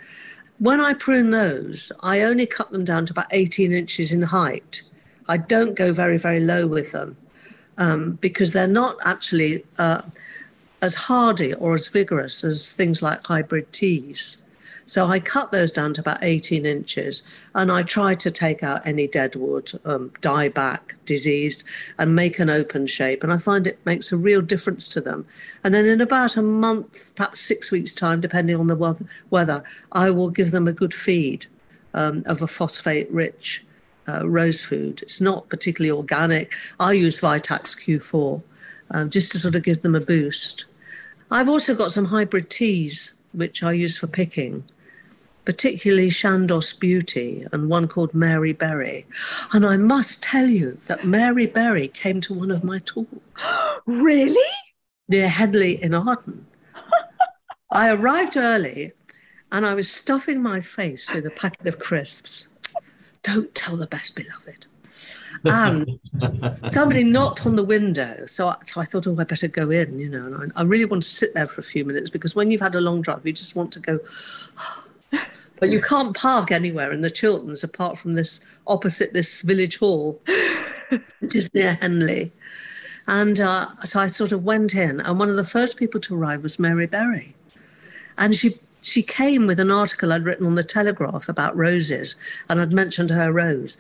When 0.59 0.79
I 0.79 0.93
prune 0.93 1.31
those, 1.31 1.91
I 2.01 2.21
only 2.21 2.45
cut 2.45 2.71
them 2.71 2.83
down 2.83 3.05
to 3.07 3.13
about 3.13 3.27
18 3.31 3.71
inches 3.71 4.11
in 4.11 4.21
height. 4.21 4.83
I 5.29 5.37
don't 5.37 5.75
go 5.75 5.93
very, 5.93 6.17
very 6.17 6.39
low 6.39 6.65
with 6.65 6.91
them 6.91 7.15
um, 7.77 8.13
because 8.13 8.51
they're 8.51 8.67
not 8.67 8.97
actually 9.05 9.63
uh, 9.77 10.01
as 10.81 10.95
hardy 10.95 11.53
or 11.53 11.75
as 11.75 11.87
vigorous 11.87 12.43
as 12.43 12.75
things 12.75 13.03
like 13.03 13.25
hybrid 13.27 13.71
teas. 13.71 14.41
So 14.87 15.05
I 15.05 15.19
cut 15.19 15.51
those 15.51 15.71
down 15.71 15.93
to 15.93 16.01
about 16.01 16.23
18 16.23 16.65
inches 16.65 17.21
and 17.53 17.71
I 17.71 17.83
try 17.83 18.15
to 18.15 18.31
take 18.31 18.63
out 18.63 18.87
any 18.87 19.07
dead 19.07 19.35
wood, 19.35 19.71
um, 19.85 20.09
dieback, 20.19 20.95
diseased, 21.05 21.63
and 21.99 22.15
make 22.15 22.39
an 22.39 22.49
open 22.49 22.87
shape. 22.87 23.21
And 23.21 23.31
I 23.31 23.37
find 23.37 23.67
it 23.67 23.77
makes 23.85 24.11
a 24.11 24.17
real 24.17 24.41
difference 24.41 24.89
to 24.89 24.99
them. 24.99 25.27
And 25.63 25.75
then 25.75 25.85
in 25.85 26.01
about 26.01 26.37
a 26.37 26.41
month, 26.41 27.13
perhaps 27.13 27.39
six 27.39 27.69
weeks' 27.69 27.93
time, 27.93 28.19
depending 28.19 28.55
on 28.55 28.65
the 28.65 29.05
weather, 29.29 29.63
I 29.91 30.09
will 30.09 30.31
give 30.31 30.49
them 30.49 30.67
a 30.67 30.73
good 30.73 30.95
feed 30.95 31.45
um, 31.93 32.23
of 32.25 32.41
a 32.41 32.47
phosphate 32.47 33.11
rich 33.11 33.63
uh, 34.09 34.27
rose 34.27 34.63
food. 34.63 35.01
It's 35.01 35.21
not 35.21 35.49
particularly 35.49 35.95
organic. 35.95 36.53
I 36.79 36.93
use 36.93 37.21
Vitax 37.21 37.77
Q4 37.77 38.41
um, 38.91 39.09
just 39.09 39.31
to 39.31 39.39
sort 39.39 39.55
of 39.55 39.63
give 39.63 39.81
them 39.81 39.95
a 39.95 40.01
boost. 40.01 40.65
I've 41.31 41.49
also 41.49 41.75
got 41.75 41.91
some 41.91 42.05
hybrid 42.05 42.49
teas 42.49 43.13
which 43.31 43.61
I 43.61 43.73
use 43.73 43.97
for 43.97 44.07
picking, 44.07 44.63
particularly 45.45 46.09
Chandos 46.09 46.77
Beauty 46.77 47.45
and 47.51 47.69
one 47.69 47.87
called 47.87 48.13
Mary 48.13 48.53
Berry. 48.53 49.05
And 49.53 49.65
I 49.65 49.77
must 49.77 50.23
tell 50.23 50.47
you 50.47 50.79
that 50.87 51.05
Mary 51.05 51.45
Berry 51.45 51.87
came 51.87 52.21
to 52.21 52.33
one 52.33 52.49
of 52.49 52.63
my 52.63 52.79
talks. 52.79 53.59
really? 53.85 54.51
Near 55.07 55.29
Henley 55.29 55.81
in 55.81 55.93
Arden. 55.93 56.47
I 57.71 57.91
arrived 57.91 58.37
early 58.37 58.93
and 59.51 59.65
I 59.65 59.73
was 59.75 59.91
stuffing 59.91 60.41
my 60.41 60.61
face 60.61 61.13
with 61.13 61.25
a 61.25 61.31
packet 61.31 61.67
of 61.67 61.79
crisps 61.79 62.47
don't 63.23 63.53
tell 63.55 63.77
the 63.77 63.87
best 63.87 64.15
beloved. 64.15 64.65
And 65.45 65.99
somebody 66.69 67.03
knocked 67.03 67.45
on 67.45 67.55
the 67.55 67.63
window. 67.63 68.25
So, 68.25 68.53
so 68.63 68.81
I 68.81 68.83
thought, 68.85 69.07
oh, 69.07 69.15
I 69.19 69.23
better 69.23 69.47
go 69.47 69.69
in, 69.69 69.97
you 69.97 70.09
know. 70.09 70.25
And 70.25 70.51
I, 70.55 70.61
I 70.61 70.63
really 70.63 70.85
want 70.85 71.03
to 71.03 71.09
sit 71.09 71.33
there 71.33 71.47
for 71.47 71.61
a 71.61 71.63
few 71.63 71.85
minutes 71.85 72.09
because 72.09 72.35
when 72.35 72.51
you've 72.51 72.59
had 72.59 72.75
a 72.75 72.81
long 72.81 73.01
drive, 73.01 73.25
you 73.25 73.31
just 73.31 73.55
want 73.55 73.71
to 73.73 73.79
go. 73.79 73.99
but 75.59 75.69
you 75.69 75.79
can't 75.79 76.15
park 76.15 76.51
anywhere 76.51 76.91
in 76.91 77.01
the 77.01 77.09
Chilterns 77.09 77.63
apart 77.63 77.97
from 77.97 78.13
this 78.13 78.41
opposite 78.67 79.13
this 79.13 79.41
village 79.41 79.77
hall, 79.77 80.19
which 81.19 81.35
is 81.35 81.53
near 81.53 81.75
Henley. 81.75 82.33
And 83.07 83.39
uh, 83.39 83.67
so 83.85 83.99
I 83.99 84.07
sort 84.07 84.31
of 84.31 84.43
went 84.43 84.75
in, 84.75 84.99
and 84.99 85.19
one 85.19 85.29
of 85.29 85.35
the 85.35 85.43
first 85.43 85.77
people 85.77 85.99
to 86.01 86.15
arrive 86.15 86.43
was 86.43 86.59
Mary 86.59 86.85
Berry. 86.85 87.35
And 88.17 88.35
she 88.35 88.59
she 88.89 89.03
came 89.03 89.47
with 89.47 89.59
an 89.59 89.71
article 89.71 90.11
I'd 90.11 90.23
written 90.25 90.45
on 90.45 90.55
the 90.55 90.63
Telegraph 90.63 91.29
about 91.29 91.55
roses, 91.55 92.15
and 92.49 92.59
I'd 92.59 92.73
mentioned 92.73 93.09
her 93.11 93.31
rose. 93.31 93.77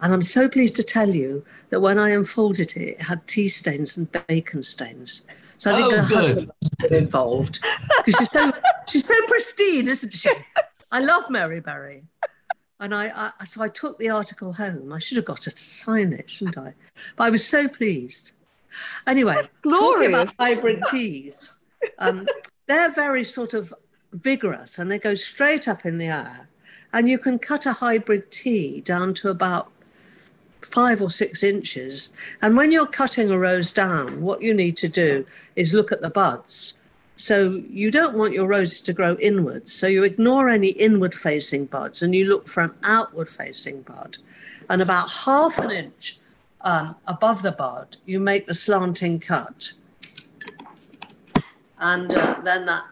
And 0.00 0.12
I'm 0.12 0.22
so 0.22 0.48
pleased 0.48 0.76
to 0.76 0.82
tell 0.82 1.10
you 1.10 1.44
that 1.70 1.80
when 1.80 1.98
I 1.98 2.10
unfolded 2.10 2.72
it, 2.76 2.82
it 2.82 3.02
had 3.02 3.26
tea 3.26 3.48
stains 3.48 3.96
and 3.96 4.10
bacon 4.26 4.62
stains. 4.62 5.24
So 5.58 5.72
I 5.72 5.76
think 5.80 5.92
Oh, 5.92 5.96
her 5.96 6.08
good. 6.08 6.16
husband 6.16 6.50
was 6.82 6.90
involved 6.90 7.60
because 8.04 8.18
she's 8.18 8.32
so 8.32 8.52
she's 8.88 9.06
so 9.06 9.14
pristine, 9.28 9.86
isn't 9.88 10.12
she? 10.12 10.30
I 10.90 10.98
love 10.98 11.30
Mary 11.30 11.60
Berry. 11.60 12.02
And 12.80 12.92
I, 12.92 13.30
I 13.38 13.44
so 13.44 13.62
I 13.62 13.68
took 13.68 13.96
the 14.00 14.10
article 14.10 14.54
home. 14.54 14.92
I 14.92 14.98
should 14.98 15.16
have 15.18 15.24
got 15.24 15.44
her 15.44 15.52
to 15.52 15.64
sign 15.64 16.12
it, 16.12 16.28
shouldn't 16.28 16.58
I? 16.58 16.74
But 17.16 17.24
I 17.24 17.30
was 17.30 17.46
so 17.46 17.68
pleased. 17.68 18.32
Anyway, 19.06 19.34
talking 19.62 20.08
about 20.08 20.34
glorious. 20.34 20.36
hybrid 20.36 20.82
teas, 20.90 21.52
um, 21.98 22.26
they're 22.66 22.90
very 22.90 23.22
sort 23.22 23.54
of 23.54 23.72
vigorous 24.12 24.78
and 24.78 24.90
they 24.90 24.98
go 24.98 25.14
straight 25.14 25.66
up 25.66 25.84
in 25.84 25.98
the 25.98 26.06
air. 26.06 26.48
And 26.92 27.08
you 27.08 27.18
can 27.18 27.38
cut 27.38 27.64
a 27.64 27.74
hybrid 27.74 28.30
tea 28.30 28.82
down 28.82 29.14
to 29.14 29.30
about 29.30 29.70
five 30.60 31.00
or 31.00 31.10
six 31.10 31.42
inches. 31.42 32.10
And 32.40 32.56
when 32.56 32.70
you're 32.70 32.86
cutting 32.86 33.30
a 33.30 33.38
rose 33.38 33.72
down, 33.72 34.20
what 34.20 34.42
you 34.42 34.54
need 34.54 34.76
to 34.78 34.88
do 34.88 35.24
is 35.56 35.74
look 35.74 35.90
at 35.90 36.00
the 36.00 36.10
buds. 36.10 36.74
So 37.16 37.62
you 37.68 37.90
don't 37.90 38.16
want 38.16 38.32
your 38.32 38.46
roses 38.46 38.80
to 38.82 38.92
grow 38.92 39.16
inwards. 39.20 39.72
So 39.72 39.86
you 39.86 40.02
ignore 40.02 40.48
any 40.48 40.68
inward 40.68 41.14
facing 41.14 41.66
buds 41.66 42.02
and 42.02 42.14
you 42.14 42.24
look 42.24 42.48
for 42.48 42.62
an 42.62 42.74
outward 42.82 43.28
facing 43.28 43.82
bud. 43.82 44.18
And 44.68 44.82
about 44.82 45.10
half 45.10 45.58
an 45.58 45.70
inch 45.70 46.18
um, 46.62 46.96
above 47.06 47.42
the 47.42 47.52
bud, 47.52 47.96
you 48.06 48.18
make 48.18 48.46
the 48.46 48.54
slanting 48.54 49.20
cut. 49.20 49.72
And 51.78 52.12
uh, 52.14 52.40
then 52.42 52.66
that 52.66 52.84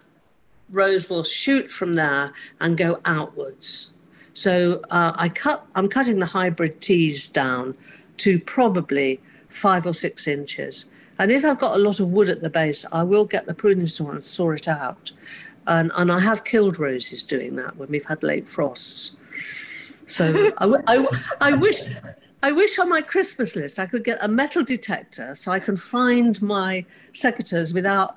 rose 0.71 1.11
will 1.11 1.25
shoot 1.25 1.71
from 1.71 1.95
there 1.95 2.33
and 2.61 2.77
go 2.77 3.01
outwards. 3.05 3.93
So 4.33 4.83
uh, 4.91 5.13
I 5.17 5.29
cut. 5.29 5.67
I'm 5.75 5.89
cutting 5.89 6.19
the 6.19 6.27
hybrid 6.27 6.81
teas 6.81 7.29
down 7.29 7.77
to 8.19 8.39
probably 8.39 9.21
five 9.49 9.87
or 9.87 9.93
six 9.93 10.27
inches. 10.27 10.87
And 11.19 11.31
if 11.31 11.45
I've 11.45 11.59
got 11.59 11.77
a 11.77 11.79
lot 11.79 12.01
of 12.01 12.09
wood 12.09 12.29
at 12.29 12.43
the 12.43 12.49
base, 12.49 12.87
I 12.93 13.03
will 13.03 13.27
get 13.27 13.47
the 13.47 13.55
pruning 13.55 13.87
saw 13.87 14.11
and 14.11 14.25
saw 14.25 14.53
it 14.53 14.69
out. 14.69 15.13
And, 15.67 15.93
and 15.95 16.11
I 16.11 16.21
have 16.21 16.45
killed 16.45 16.79
roses 16.79 17.23
doing 17.23 17.57
that 17.57 17.77
when 17.77 17.91
we've 17.91 18.07
had 18.07 18.23
late 18.23 18.49
frosts. 18.49 19.17
So 20.07 20.51
I, 20.59 20.83
I 20.87 21.07
I 21.41 21.53
wish. 21.53 21.81
I 22.43 22.53
wish 22.53 22.79
on 22.79 22.89
my 22.89 23.03
Christmas 23.03 23.55
list 23.55 23.79
I 23.79 23.85
could 23.85 24.03
get 24.03 24.17
a 24.23 24.27
metal 24.27 24.65
detector 24.65 25.35
so 25.35 25.53
I 25.53 25.61
can 25.61 25.77
find 25.77 26.41
my 26.41 26.87
secateurs 27.13 27.75
without 27.75 28.17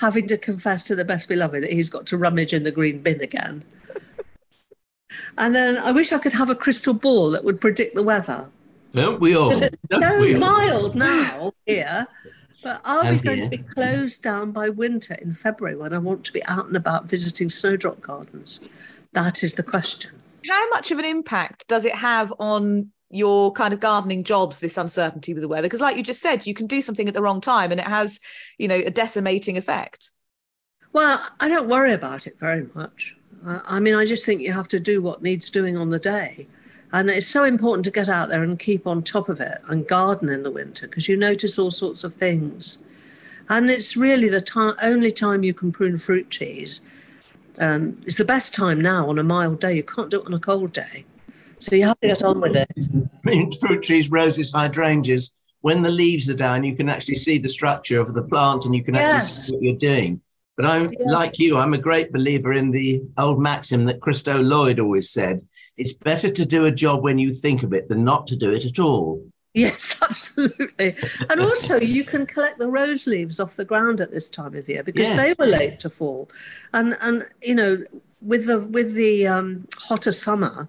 having 0.00 0.26
to 0.28 0.38
confess 0.38 0.84
to 0.84 0.94
the 0.94 1.04
best 1.04 1.28
beloved 1.28 1.62
that 1.62 1.72
he's 1.72 1.90
got 1.90 2.06
to 2.06 2.16
rummage 2.16 2.52
in 2.52 2.62
the 2.62 2.72
green 2.72 3.00
bin 3.02 3.20
again. 3.20 3.62
And 5.36 5.54
then 5.54 5.76
I 5.76 5.92
wish 5.92 6.12
I 6.12 6.18
could 6.18 6.32
have 6.32 6.50
a 6.50 6.54
crystal 6.54 6.94
ball 6.94 7.30
that 7.32 7.44
would 7.44 7.60
predict 7.60 7.94
the 7.94 8.02
weather. 8.02 8.48
Don't 8.92 9.20
we 9.20 9.36
all? 9.36 9.50
It's 9.50 9.60
Don't 9.90 10.02
so 10.02 10.20
we 10.20 10.34
all? 10.34 10.40
mild 10.40 10.94
now 10.96 11.52
here. 11.66 12.08
But 12.62 12.80
are 12.84 13.02
we 13.04 13.08
And 13.10 13.22
going 13.22 13.40
to 13.42 13.48
be 13.48 13.58
closed 13.58 14.22
down 14.22 14.52
by 14.52 14.68
winter 14.68 15.14
in 15.14 15.32
February 15.32 15.76
when 15.76 15.94
I 15.94 15.98
want 15.98 16.24
to 16.24 16.32
be 16.32 16.44
out 16.44 16.66
and 16.66 16.76
about 16.76 17.06
visiting 17.06 17.48
snowdrop 17.48 18.00
gardens? 18.00 18.60
That 19.12 19.42
is 19.42 19.54
the 19.54 19.62
question. 19.62 20.12
How 20.48 20.68
much 20.70 20.90
of 20.90 20.98
an 20.98 21.04
impact 21.04 21.66
does 21.68 21.84
it 21.84 21.94
have 21.94 22.32
on 22.38 22.90
your 23.10 23.52
kind 23.52 23.74
of 23.74 23.80
gardening 23.80 24.24
jobs, 24.24 24.60
this 24.60 24.78
uncertainty 24.78 25.34
with 25.34 25.42
the 25.42 25.48
weather? 25.48 25.66
Because, 25.66 25.80
like 25.80 25.96
you 25.96 26.02
just 26.02 26.22
said, 26.22 26.46
you 26.46 26.54
can 26.54 26.66
do 26.66 26.80
something 26.80 27.08
at 27.08 27.14
the 27.14 27.22
wrong 27.22 27.40
time 27.40 27.70
and 27.70 27.80
it 27.80 27.86
has, 27.86 28.20
you 28.58 28.68
know, 28.68 28.76
a 28.76 28.90
decimating 28.90 29.56
effect. 29.56 30.10
Well, 30.92 31.24
I 31.38 31.48
don't 31.48 31.68
worry 31.68 31.92
about 31.92 32.26
it 32.26 32.38
very 32.38 32.68
much. 32.74 33.16
I 33.44 33.80
mean, 33.80 33.94
I 33.94 34.04
just 34.04 34.26
think 34.26 34.42
you 34.42 34.52
have 34.52 34.68
to 34.68 34.80
do 34.80 35.00
what 35.00 35.22
needs 35.22 35.50
doing 35.50 35.76
on 35.76 35.88
the 35.88 35.98
day. 35.98 36.46
And 36.92 37.08
it's 37.08 37.26
so 37.26 37.44
important 37.44 37.84
to 37.84 37.90
get 37.90 38.08
out 38.08 38.28
there 38.28 38.42
and 38.42 38.58
keep 38.58 38.86
on 38.86 39.02
top 39.02 39.28
of 39.28 39.40
it 39.40 39.58
and 39.68 39.86
garden 39.86 40.28
in 40.28 40.42
the 40.42 40.50
winter 40.50 40.88
because 40.88 41.08
you 41.08 41.16
notice 41.16 41.58
all 41.58 41.70
sorts 41.70 42.02
of 42.02 42.14
things. 42.14 42.78
And 43.48 43.70
it's 43.70 43.96
really 43.96 44.28
the 44.28 44.40
time, 44.40 44.74
only 44.82 45.12
time 45.12 45.44
you 45.44 45.54
can 45.54 45.72
prune 45.72 45.98
fruit 45.98 46.30
trees. 46.30 46.82
Um, 47.58 48.00
it's 48.04 48.16
the 48.16 48.24
best 48.24 48.54
time 48.54 48.80
now 48.80 49.08
on 49.08 49.18
a 49.18 49.22
mild 49.22 49.60
day. 49.60 49.74
You 49.74 49.82
can't 49.82 50.10
do 50.10 50.20
it 50.20 50.26
on 50.26 50.34
a 50.34 50.40
cold 50.40 50.72
day. 50.72 51.04
So 51.60 51.76
you 51.76 51.84
have 51.84 52.00
to 52.00 52.08
get 52.08 52.22
on 52.22 52.40
with 52.40 52.56
it. 52.56 52.68
I 52.76 53.08
mean, 53.24 53.52
fruit 53.52 53.82
trees, 53.82 54.10
roses, 54.10 54.50
hydrangeas, 54.52 55.30
when 55.60 55.82
the 55.82 55.90
leaves 55.90 56.28
are 56.30 56.34
down, 56.34 56.64
you 56.64 56.74
can 56.74 56.88
actually 56.88 57.16
see 57.16 57.36
the 57.38 57.48
structure 57.48 58.00
of 58.00 58.14
the 58.14 58.22
plant 58.22 58.64
and 58.64 58.74
you 58.74 58.82
can 58.82 58.96
actually 58.96 59.20
see 59.20 59.52
what 59.52 59.62
you're 59.62 59.76
doing. 59.94 60.20
But 60.56 60.64
I'm 60.66 60.90
Yeah. 60.92 61.06
like 61.06 61.38
you, 61.38 61.56
I'm 61.58 61.74
a 61.74 61.78
great 61.78 62.12
believer 62.12 62.52
in 62.52 62.70
the 62.70 63.02
old 63.18 63.40
maxim 63.40 63.84
that 63.84 64.00
Christo 64.00 64.42
Lloyd 64.42 64.80
always 64.80 65.10
said 65.10 65.46
it's 65.76 65.92
better 65.92 66.30
to 66.30 66.44
do 66.44 66.64
a 66.64 66.70
job 66.70 67.02
when 67.02 67.18
you 67.18 67.32
think 67.32 67.62
of 67.62 67.72
it 67.72 67.88
than 67.88 68.04
not 68.04 68.26
to 68.28 68.36
do 68.36 68.52
it 68.52 68.64
at 68.64 68.78
all. 68.78 69.22
Yes, 69.52 69.96
absolutely. 70.02 70.94
And 71.28 71.40
also, 71.40 71.80
you 71.80 72.04
can 72.04 72.24
collect 72.24 72.58
the 72.58 72.68
rose 72.70 73.06
leaves 73.06 73.40
off 73.40 73.56
the 73.56 73.64
ground 73.64 74.00
at 74.00 74.10
this 74.10 74.30
time 74.30 74.54
of 74.54 74.68
year 74.68 74.82
because 74.82 75.08
Yes. 75.08 75.18
they 75.20 75.34
were 75.38 75.50
late 75.50 75.80
to 75.80 75.90
fall. 75.90 76.30
And 76.72 76.96
and 77.00 77.26
you 77.42 77.54
know, 77.54 77.82
with 78.20 78.46
the 78.46 78.60
with 78.60 78.94
the 78.94 79.26
um, 79.26 79.66
hotter 79.76 80.12
summer, 80.12 80.68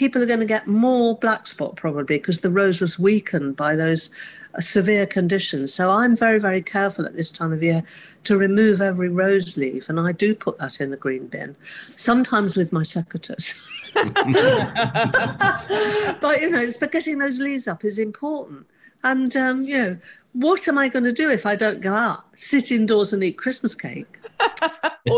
people 0.00 0.22
are 0.22 0.26
going 0.26 0.40
to 0.40 0.46
get 0.46 0.66
more 0.66 1.14
black 1.18 1.46
spot 1.46 1.76
probably 1.76 2.16
because 2.16 2.40
the 2.40 2.50
rose 2.50 2.80
was 2.80 2.98
weakened 2.98 3.54
by 3.54 3.76
those 3.76 4.08
uh, 4.54 4.60
severe 4.62 5.06
conditions. 5.06 5.74
So 5.74 5.90
I'm 5.90 6.16
very 6.16 6.40
very 6.40 6.62
careful 6.62 7.04
at 7.04 7.12
this 7.12 7.30
time 7.30 7.52
of 7.52 7.62
year 7.62 7.84
to 8.24 8.38
remove 8.38 8.80
every 8.80 9.10
rose 9.10 9.58
leaf, 9.58 9.90
and 9.90 10.00
I 10.00 10.12
do 10.12 10.34
put 10.34 10.56
that 10.56 10.80
in 10.80 10.88
the 10.88 10.96
green 10.96 11.26
bin, 11.26 11.54
sometimes 11.96 12.56
with 12.56 12.72
my 12.72 12.80
secateurs. 12.80 13.54
but 16.22 16.40
you 16.40 16.48
know, 16.48 16.60
it's 16.60 16.78
but 16.78 16.92
getting 16.92 17.18
those 17.18 17.38
leaves 17.38 17.68
up 17.68 17.84
is 17.84 17.98
important. 17.98 18.66
And 19.04 19.36
um, 19.36 19.64
you 19.64 19.76
know, 19.76 19.98
what 20.32 20.66
am 20.66 20.78
I 20.78 20.88
going 20.88 21.04
to 21.04 21.12
do 21.12 21.28
if 21.28 21.44
I 21.44 21.56
don't 21.56 21.82
go 21.82 21.92
out? 21.92 22.24
Sit 22.36 22.72
indoors 22.72 23.12
and 23.12 23.22
eat 23.22 23.36
Christmas 23.36 23.74
cake. 23.74 24.18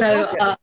so, 0.00 0.24
uh, 0.40 0.56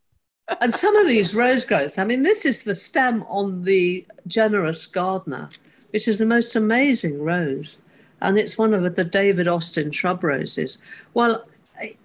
and 0.61 0.73
some 0.73 0.95
of 0.95 1.07
these 1.07 1.35
rose 1.35 1.65
growths. 1.65 1.97
I 1.97 2.05
mean, 2.05 2.23
this 2.23 2.45
is 2.45 2.63
the 2.63 2.75
stem 2.75 3.23
on 3.27 3.63
the 3.63 4.05
generous 4.27 4.85
gardener, 4.85 5.49
which 5.91 6.07
is 6.07 6.17
the 6.17 6.25
most 6.25 6.55
amazing 6.55 7.21
rose, 7.21 7.77
and 8.21 8.37
it's 8.37 8.57
one 8.57 8.73
of 8.73 8.95
the 8.95 9.03
David 9.03 9.47
Austin 9.47 9.91
shrub 9.91 10.23
roses. 10.23 10.77
Well, 11.13 11.45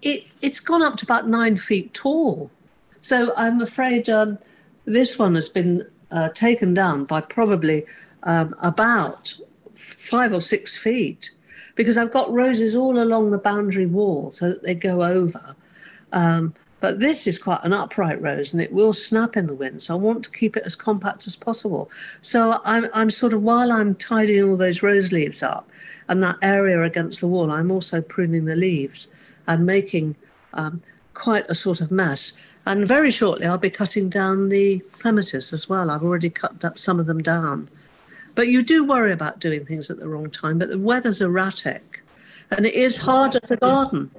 it 0.02 0.30
it's 0.40 0.60
gone 0.60 0.82
up 0.82 0.96
to 0.96 1.04
about 1.04 1.28
nine 1.28 1.56
feet 1.56 1.92
tall. 1.94 2.50
So 3.00 3.32
I'm 3.36 3.60
afraid 3.60 4.08
um, 4.08 4.38
this 4.84 5.18
one 5.18 5.34
has 5.34 5.48
been 5.48 5.86
uh, 6.10 6.30
taken 6.30 6.74
down 6.74 7.04
by 7.04 7.20
probably 7.20 7.84
um, 8.22 8.54
about 8.60 9.34
five 9.74 10.32
or 10.32 10.40
six 10.40 10.76
feet 10.76 11.30
because 11.74 11.98
I've 11.98 12.12
got 12.12 12.32
roses 12.32 12.74
all 12.74 12.98
along 12.98 13.30
the 13.30 13.38
boundary 13.38 13.86
wall 13.86 14.30
so 14.30 14.50
that 14.50 14.62
they 14.62 14.74
go 14.74 15.02
over. 15.02 15.56
Um, 16.12 16.54
but 16.84 17.00
this 17.00 17.26
is 17.26 17.38
quite 17.38 17.64
an 17.64 17.72
upright 17.72 18.20
rose 18.20 18.52
and 18.52 18.60
it 18.60 18.70
will 18.70 18.92
snap 18.92 19.38
in 19.38 19.46
the 19.46 19.54
wind. 19.54 19.80
So 19.80 19.94
I 19.94 19.96
want 19.96 20.22
to 20.24 20.30
keep 20.30 20.54
it 20.54 20.64
as 20.66 20.76
compact 20.76 21.26
as 21.26 21.34
possible. 21.34 21.90
So 22.20 22.60
I'm, 22.62 22.90
I'm 22.92 23.08
sort 23.08 23.32
of, 23.32 23.42
while 23.42 23.72
I'm 23.72 23.94
tidying 23.94 24.44
all 24.44 24.58
those 24.58 24.82
rose 24.82 25.10
leaves 25.10 25.42
up 25.42 25.66
and 26.10 26.22
that 26.22 26.36
area 26.42 26.82
against 26.82 27.22
the 27.22 27.26
wall, 27.26 27.50
I'm 27.50 27.70
also 27.70 28.02
pruning 28.02 28.44
the 28.44 28.54
leaves 28.54 29.08
and 29.46 29.64
making 29.64 30.16
um, 30.52 30.82
quite 31.14 31.46
a 31.48 31.54
sort 31.54 31.80
of 31.80 31.90
mess. 31.90 32.34
And 32.66 32.86
very 32.86 33.10
shortly, 33.10 33.46
I'll 33.46 33.56
be 33.56 33.70
cutting 33.70 34.10
down 34.10 34.50
the 34.50 34.80
clematis 34.98 35.54
as 35.54 35.66
well. 35.66 35.90
I've 35.90 36.04
already 36.04 36.28
cut 36.28 36.78
some 36.78 37.00
of 37.00 37.06
them 37.06 37.22
down. 37.22 37.70
But 38.34 38.48
you 38.48 38.60
do 38.60 38.84
worry 38.84 39.10
about 39.10 39.38
doing 39.38 39.64
things 39.64 39.90
at 39.90 39.96
the 39.96 40.06
wrong 40.06 40.28
time, 40.28 40.58
but 40.58 40.68
the 40.68 40.78
weather's 40.78 41.22
erratic 41.22 42.02
and 42.50 42.66
it 42.66 42.74
is 42.74 42.98
harder 42.98 43.40
to 43.40 43.56
garden. 43.56 44.10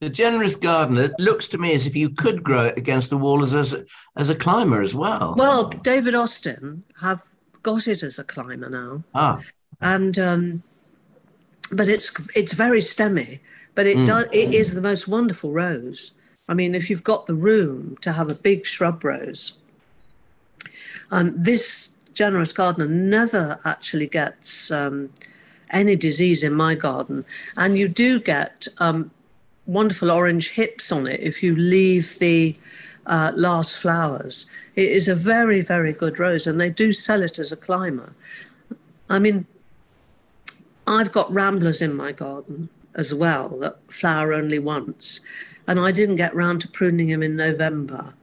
The 0.00 0.08
generous 0.08 0.56
gardener 0.56 1.14
looks 1.18 1.46
to 1.48 1.58
me 1.58 1.74
as 1.74 1.86
if 1.86 1.94
you 1.94 2.08
could 2.08 2.42
grow 2.42 2.66
it 2.66 2.78
against 2.78 3.10
the 3.10 3.18
wall 3.18 3.42
as, 3.42 3.54
as, 3.54 3.76
as 4.16 4.30
a 4.30 4.34
climber 4.34 4.80
as 4.80 4.94
well. 4.94 5.34
Well, 5.36 5.68
David 5.68 6.14
Austin 6.14 6.84
have 7.00 7.22
got 7.62 7.86
it 7.86 8.02
as 8.02 8.18
a 8.18 8.24
climber 8.24 8.70
now. 8.70 9.04
ah, 9.14 9.40
and 9.82 10.18
um, 10.18 10.62
but 11.70 11.88
it's 11.88 12.10
it's 12.34 12.52
very 12.52 12.80
stemmy, 12.80 13.40
but 13.74 13.86
it 13.86 14.06
does 14.06 14.26
it 14.32 14.54
is 14.54 14.74
the 14.74 14.80
most 14.80 15.06
wonderful 15.06 15.52
rose. 15.52 16.12
I 16.48 16.54
mean, 16.54 16.74
if 16.74 16.90
you've 16.90 17.04
got 17.04 17.26
the 17.26 17.34
room 17.34 17.96
to 18.00 18.12
have 18.12 18.30
a 18.30 18.34
big 18.34 18.66
shrub 18.66 19.04
rose, 19.04 19.58
um, 21.10 21.34
this 21.36 21.90
generous 22.12 22.52
gardener 22.52 22.88
never 22.88 23.60
actually 23.64 24.06
gets 24.06 24.70
um, 24.70 25.10
any 25.70 25.94
disease 25.94 26.42
in 26.42 26.54
my 26.54 26.74
garden, 26.74 27.24
and 27.56 27.78
you 27.78 27.86
do 27.88 28.18
get 28.18 28.66
um, 28.78 29.10
wonderful 29.66 30.10
orange 30.10 30.50
hips 30.50 30.90
on 30.90 31.06
it 31.06 31.20
if 31.20 31.42
you 31.42 31.54
leave 31.54 32.18
the 32.18 32.56
uh, 33.06 33.32
last 33.34 33.78
flowers. 33.78 34.46
It 34.74 34.90
is 34.90 35.08
a 35.08 35.14
very 35.14 35.60
very 35.60 35.92
good 35.92 36.18
rose, 36.18 36.46
and 36.46 36.60
they 36.60 36.70
do 36.70 36.92
sell 36.92 37.22
it 37.22 37.38
as 37.38 37.52
a 37.52 37.56
climber. 37.56 38.14
I 39.08 39.18
mean, 39.18 39.46
I've 40.86 41.12
got 41.12 41.32
ramblers 41.32 41.82
in 41.82 41.94
my 41.94 42.12
garden 42.12 42.68
as 42.94 43.14
well 43.14 43.48
that 43.58 43.78
flower 43.88 44.32
only 44.32 44.58
once. 44.58 45.20
And 45.66 45.78
I 45.78 45.92
didn't 45.92 46.16
get 46.16 46.34
round 46.34 46.60
to 46.62 46.68
pruning 46.68 47.08
them 47.08 47.22
in 47.22 47.36
November 47.36 48.14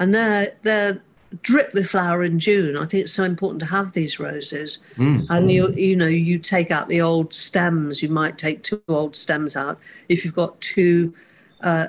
and 0.00 0.14
they're 0.14 0.52
they're 0.62 1.00
drip 1.42 1.72
with 1.74 1.88
flower 1.88 2.24
in 2.24 2.38
June. 2.38 2.76
I 2.76 2.86
think 2.86 3.04
it's 3.04 3.12
so 3.12 3.24
important 3.24 3.60
to 3.60 3.66
have 3.66 3.92
these 3.92 4.18
roses. 4.18 4.78
Mm. 4.96 5.26
And 5.30 5.50
you 5.50 5.72
you 5.72 5.96
know 5.96 6.06
you 6.06 6.38
take 6.38 6.70
out 6.70 6.88
the 6.88 7.00
old 7.00 7.32
stems. 7.32 8.02
You 8.02 8.08
might 8.08 8.38
take 8.38 8.62
two 8.62 8.82
old 8.88 9.16
stems 9.16 9.56
out 9.56 9.78
if 10.08 10.24
you've 10.24 10.34
got 10.34 10.60
two 10.60 11.14
uh, 11.60 11.88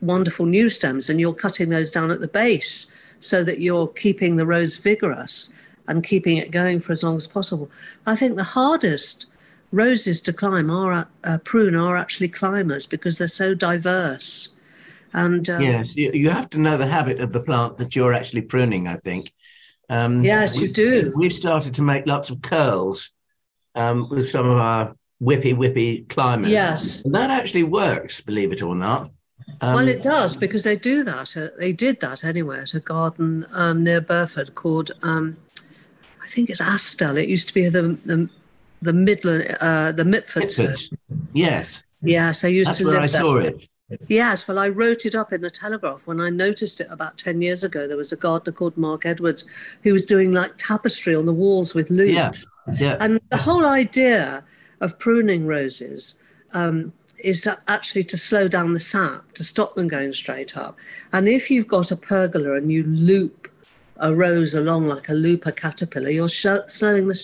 wonderful 0.00 0.46
new 0.46 0.68
stems, 0.68 1.08
and 1.08 1.20
you're 1.20 1.34
cutting 1.34 1.70
those 1.70 1.90
down 1.90 2.10
at 2.10 2.20
the 2.20 2.28
base 2.28 2.90
so 3.20 3.44
that 3.44 3.60
you're 3.60 3.86
keeping 3.86 4.36
the 4.36 4.46
rose 4.46 4.76
vigorous 4.76 5.50
and 5.86 6.04
keeping 6.04 6.36
it 6.36 6.50
going 6.50 6.80
for 6.80 6.92
as 6.92 7.02
long 7.02 7.16
as 7.16 7.26
possible. 7.26 7.70
I 8.06 8.16
think 8.16 8.36
the 8.36 8.44
hardest 8.44 9.26
roses 9.70 10.20
to 10.20 10.32
climb 10.32 10.70
are 10.70 11.08
uh, 11.24 11.38
prune 11.38 11.74
are 11.74 11.96
actually 11.96 12.28
climbers 12.28 12.86
because 12.86 13.18
they're 13.18 13.28
so 13.28 13.54
diverse. 13.54 14.50
And 15.12 15.48
um, 15.50 15.62
yes, 15.62 15.94
you, 15.94 16.30
have 16.30 16.48
to 16.50 16.58
know 16.58 16.76
the 16.76 16.86
habit 16.86 17.20
of 17.20 17.32
the 17.32 17.42
plant 17.42 17.78
that 17.78 17.94
you're 17.94 18.14
actually 18.14 18.42
pruning. 18.42 18.88
I 18.88 18.96
think. 18.96 19.32
Um, 19.88 20.22
yes, 20.22 20.58
you 20.58 20.68
do. 20.68 21.12
We've 21.14 21.34
started 21.34 21.74
to 21.74 21.82
make 21.82 22.06
lots 22.06 22.30
of 22.30 22.40
curls 22.40 23.10
um, 23.74 24.08
with 24.08 24.28
some 24.28 24.48
of 24.48 24.56
our 24.56 24.96
whippy 25.22 25.54
whippy 25.54 26.08
climbers. 26.08 26.50
Yes. 26.50 27.04
and 27.04 27.14
that 27.14 27.30
actually 27.30 27.64
works. 27.64 28.20
Believe 28.20 28.52
it 28.52 28.62
or 28.62 28.74
not. 28.74 29.10
Um, 29.60 29.74
well, 29.74 29.88
it 29.88 30.02
does 30.02 30.34
because 30.34 30.62
they 30.62 30.76
do 30.76 31.04
that. 31.04 31.36
Uh, 31.36 31.48
they 31.58 31.72
did 31.72 32.00
that 32.00 32.24
anyway 32.24 32.60
at 32.60 32.74
a 32.74 32.80
garden 32.80 33.46
um, 33.52 33.84
near 33.84 34.00
Burford 34.00 34.54
called, 34.54 34.92
um, 35.02 35.36
I 36.22 36.26
think 36.26 36.48
it's 36.48 36.60
Asthall. 36.60 37.20
It 37.20 37.28
used 37.28 37.48
to 37.48 37.54
be 37.54 37.68
the 37.68 37.98
the, 38.04 38.30
the 38.80 38.92
Midland, 38.92 39.56
uh, 39.60 39.92
the. 39.92 40.04
Mitfords. 40.04 40.88
Yes, 41.32 41.82
Yes, 42.02 42.40
they 42.40 42.50
used 42.50 42.68
that's 42.68 42.78
to 42.78 42.84
where 42.84 42.94
live 42.94 43.04
I 43.04 43.06
there. 43.08 43.20
saw 43.20 43.36
it. 43.36 43.68
Yes, 44.08 44.46
well, 44.46 44.58
I 44.58 44.68
wrote 44.68 45.04
it 45.06 45.14
up 45.14 45.32
in 45.32 45.40
the 45.40 45.50
Telegraph 45.50 46.06
when 46.06 46.20
I 46.20 46.30
noticed 46.30 46.80
it 46.80 46.88
about 46.90 47.18
10 47.18 47.42
years 47.42 47.64
ago. 47.64 47.86
There 47.86 47.96
was 47.96 48.12
a 48.12 48.16
gardener 48.16 48.52
called 48.52 48.76
Mark 48.76 49.06
Edwards 49.06 49.44
who 49.82 49.92
was 49.92 50.06
doing 50.06 50.32
like 50.32 50.52
tapestry 50.56 51.14
on 51.14 51.26
the 51.26 51.32
walls 51.32 51.74
with 51.74 51.90
loops. 51.90 52.46
Yeah, 52.66 52.74
yeah. 52.78 52.96
And 53.00 53.20
the 53.30 53.38
whole 53.38 53.66
idea 53.66 54.44
of 54.80 54.98
pruning 54.98 55.46
roses 55.46 56.18
um, 56.52 56.92
is 57.18 57.42
to 57.42 57.58
actually 57.68 58.04
to 58.04 58.16
slow 58.16 58.48
down 58.48 58.72
the 58.72 58.80
sap, 58.80 59.32
to 59.34 59.44
stop 59.44 59.74
them 59.74 59.88
going 59.88 60.12
straight 60.12 60.56
up. 60.56 60.78
And 61.12 61.28
if 61.28 61.50
you've 61.50 61.68
got 61.68 61.90
a 61.90 61.96
pergola 61.96 62.54
and 62.54 62.70
you 62.72 62.82
loop 62.84 63.48
a 63.96 64.14
rose 64.14 64.54
along 64.54 64.86
like 64.88 65.08
a 65.08 65.14
looper 65.14 65.52
caterpillar, 65.52 66.10
you're 66.10 66.28
sho- 66.28 66.66
slowing 66.66 67.08
the 67.08 67.14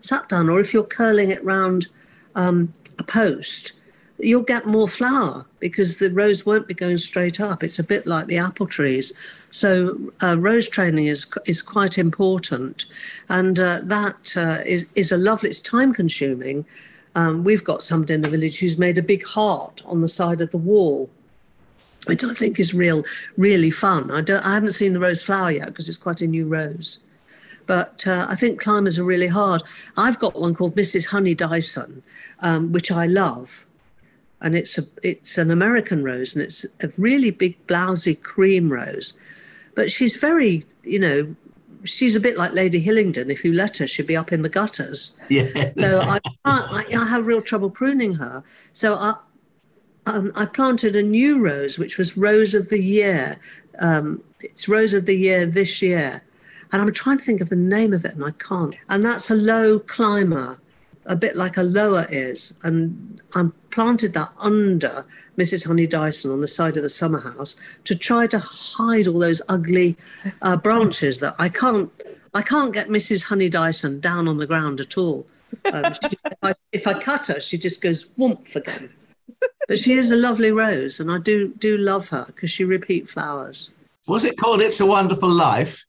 sap 0.00 0.28
down. 0.28 0.48
Or 0.48 0.60
if 0.60 0.74
you're 0.74 0.82
curling 0.82 1.30
it 1.30 1.42
round 1.44 1.88
um, 2.34 2.74
a 2.98 3.04
post, 3.04 3.72
you'll 4.18 4.42
get 4.42 4.66
more 4.66 4.88
flower 4.88 5.46
because 5.58 5.98
the 5.98 6.10
rose 6.10 6.46
won't 6.46 6.68
be 6.68 6.74
going 6.74 6.98
straight 6.98 7.40
up. 7.40 7.64
It's 7.64 7.78
a 7.78 7.84
bit 7.84 8.06
like 8.06 8.26
the 8.26 8.38
apple 8.38 8.66
trees. 8.66 9.12
So 9.50 9.98
uh, 10.22 10.38
rose 10.38 10.68
training 10.68 11.06
is 11.06 11.26
is 11.46 11.62
quite 11.62 11.98
important, 11.98 12.86
and 13.28 13.58
uh, 13.58 13.80
that 13.84 14.36
uh, 14.36 14.62
is 14.64 14.86
is 14.94 15.12
a 15.12 15.16
lovely. 15.16 15.50
It's 15.50 15.60
time 15.60 15.92
consuming. 15.92 16.64
Um, 17.16 17.44
we've 17.44 17.64
got 17.64 17.82
somebody 17.82 18.14
in 18.14 18.22
the 18.22 18.28
village 18.28 18.58
who's 18.58 18.76
made 18.76 18.98
a 18.98 19.02
big 19.02 19.24
heart 19.24 19.82
on 19.86 20.00
the 20.00 20.08
side 20.08 20.40
of 20.40 20.50
the 20.50 20.58
wall, 20.58 21.08
which 22.06 22.24
I 22.24 22.34
think 22.34 22.58
is 22.58 22.74
real 22.74 23.04
really 23.36 23.70
fun. 23.70 24.10
I 24.10 24.20
don't 24.20 24.44
I 24.44 24.54
haven't 24.54 24.70
seen 24.70 24.92
the 24.92 25.00
rose 25.00 25.22
flower 25.22 25.50
yet 25.50 25.68
because 25.68 25.88
it's 25.88 25.98
quite 25.98 26.20
a 26.20 26.26
new 26.26 26.46
rose. 26.46 27.00
But 27.66 28.06
uh, 28.06 28.26
I 28.28 28.34
think 28.34 28.60
climbers 28.60 28.98
are 28.98 29.04
really 29.04 29.28
hard. 29.28 29.62
I've 29.96 30.18
got 30.18 30.38
one 30.38 30.54
called 30.54 30.76
Mrs. 30.76 31.06
Honey 31.06 31.34
Dyson, 31.34 32.02
um, 32.40 32.72
which 32.72 32.92
I 32.92 33.06
love 33.06 33.64
and 34.44 34.54
it's 34.54 34.78
a 34.78 34.84
it's 35.02 35.38
an 35.38 35.50
American 35.50 36.04
rose, 36.04 36.36
and 36.36 36.44
it's 36.44 36.64
a 36.80 36.88
really 36.98 37.30
big 37.32 37.66
blousy 37.66 38.14
cream 38.14 38.70
rose. 38.70 39.14
But 39.74 39.90
she's 39.90 40.16
very, 40.16 40.64
you 40.84 41.00
know, 41.00 41.34
she's 41.84 42.14
a 42.14 42.20
bit 42.20 42.36
like 42.36 42.52
Lady 42.52 42.78
Hillingdon. 42.78 43.30
If 43.30 43.44
you 43.44 43.52
let 43.52 43.78
her, 43.78 43.86
she'd 43.86 44.06
be 44.06 44.16
up 44.16 44.32
in 44.32 44.42
the 44.42 44.48
gutters. 44.48 45.18
Yeah, 45.28 45.72
So 45.80 46.00
I, 46.00 46.20
I, 46.44 46.84
I 46.94 47.04
have 47.06 47.26
real 47.26 47.42
trouble 47.42 47.70
pruning 47.70 48.14
her. 48.14 48.44
So 48.72 48.94
I, 48.94 49.16
um, 50.06 50.30
I 50.36 50.46
planted 50.46 50.94
a 50.94 51.02
new 51.02 51.40
rose, 51.40 51.78
which 51.78 51.98
was 51.98 52.16
Rose 52.16 52.54
of 52.54 52.68
the 52.68 52.80
Year. 52.80 53.38
Um, 53.80 54.22
it's 54.40 54.68
Rose 54.68 54.92
of 54.92 55.06
the 55.06 55.16
Year 55.16 55.46
this 55.46 55.82
year. 55.82 56.22
And 56.70 56.82
I'm 56.82 56.92
trying 56.92 57.18
to 57.18 57.24
think 57.24 57.40
of 57.40 57.48
the 57.48 57.56
name 57.56 57.92
of 57.92 58.04
it 58.04 58.14
and 58.14 58.24
I 58.24 58.32
can't. 58.32 58.76
And 58.88 59.02
that's 59.02 59.30
a 59.30 59.34
low 59.34 59.78
climber, 59.78 60.60
a 61.06 61.16
bit 61.16 61.36
like 61.36 61.56
a 61.56 61.62
lower 61.62 62.06
is. 62.10 62.56
And 62.62 63.20
I 63.34 63.48
planted 63.70 64.12
that 64.14 64.32
under 64.38 65.04
Mrs. 65.36 65.66
Honey 65.66 65.86
Dyson 65.86 66.30
on 66.30 66.40
the 66.40 66.48
side 66.48 66.76
of 66.76 66.82
the 66.82 66.88
summer 66.88 67.20
house 67.20 67.56
to 67.84 67.94
try 67.94 68.26
to 68.28 68.38
hide 68.38 69.08
all 69.08 69.18
those 69.18 69.42
ugly 69.48 69.96
uh, 70.42 70.56
branches 70.56 71.20
that 71.20 71.34
I 71.38 71.48
can't. 71.48 71.90
I 72.36 72.42
can't 72.42 72.72
get 72.72 72.88
Mrs. 72.88 73.24
Honey 73.24 73.48
Dyson 73.48 74.00
down 74.00 74.26
on 74.26 74.38
the 74.38 74.46
ground 74.46 74.80
at 74.80 74.98
all. 74.98 75.26
Um, 75.72 75.92
she, 75.94 76.18
if, 76.24 76.38
I, 76.42 76.54
if 76.72 76.86
I 76.86 76.98
cut 76.98 77.26
her, 77.26 77.40
she 77.40 77.56
just 77.56 77.80
goes 77.80 78.06
whoomp 78.18 78.56
again. 78.56 78.90
But 79.68 79.78
she 79.78 79.92
is 79.92 80.10
a 80.10 80.16
lovely 80.16 80.50
rose, 80.50 81.00
and 81.00 81.10
I 81.10 81.18
do 81.18 81.54
do 81.58 81.78
love 81.78 82.08
her 82.10 82.24
because 82.26 82.50
she 82.50 82.64
repeat 82.64 83.08
flowers. 83.08 83.72
was 84.06 84.24
it 84.24 84.36
called 84.36 84.60
"It's 84.60 84.80
a 84.80 84.86
Wonderful 84.86 85.30
Life"? 85.30 85.86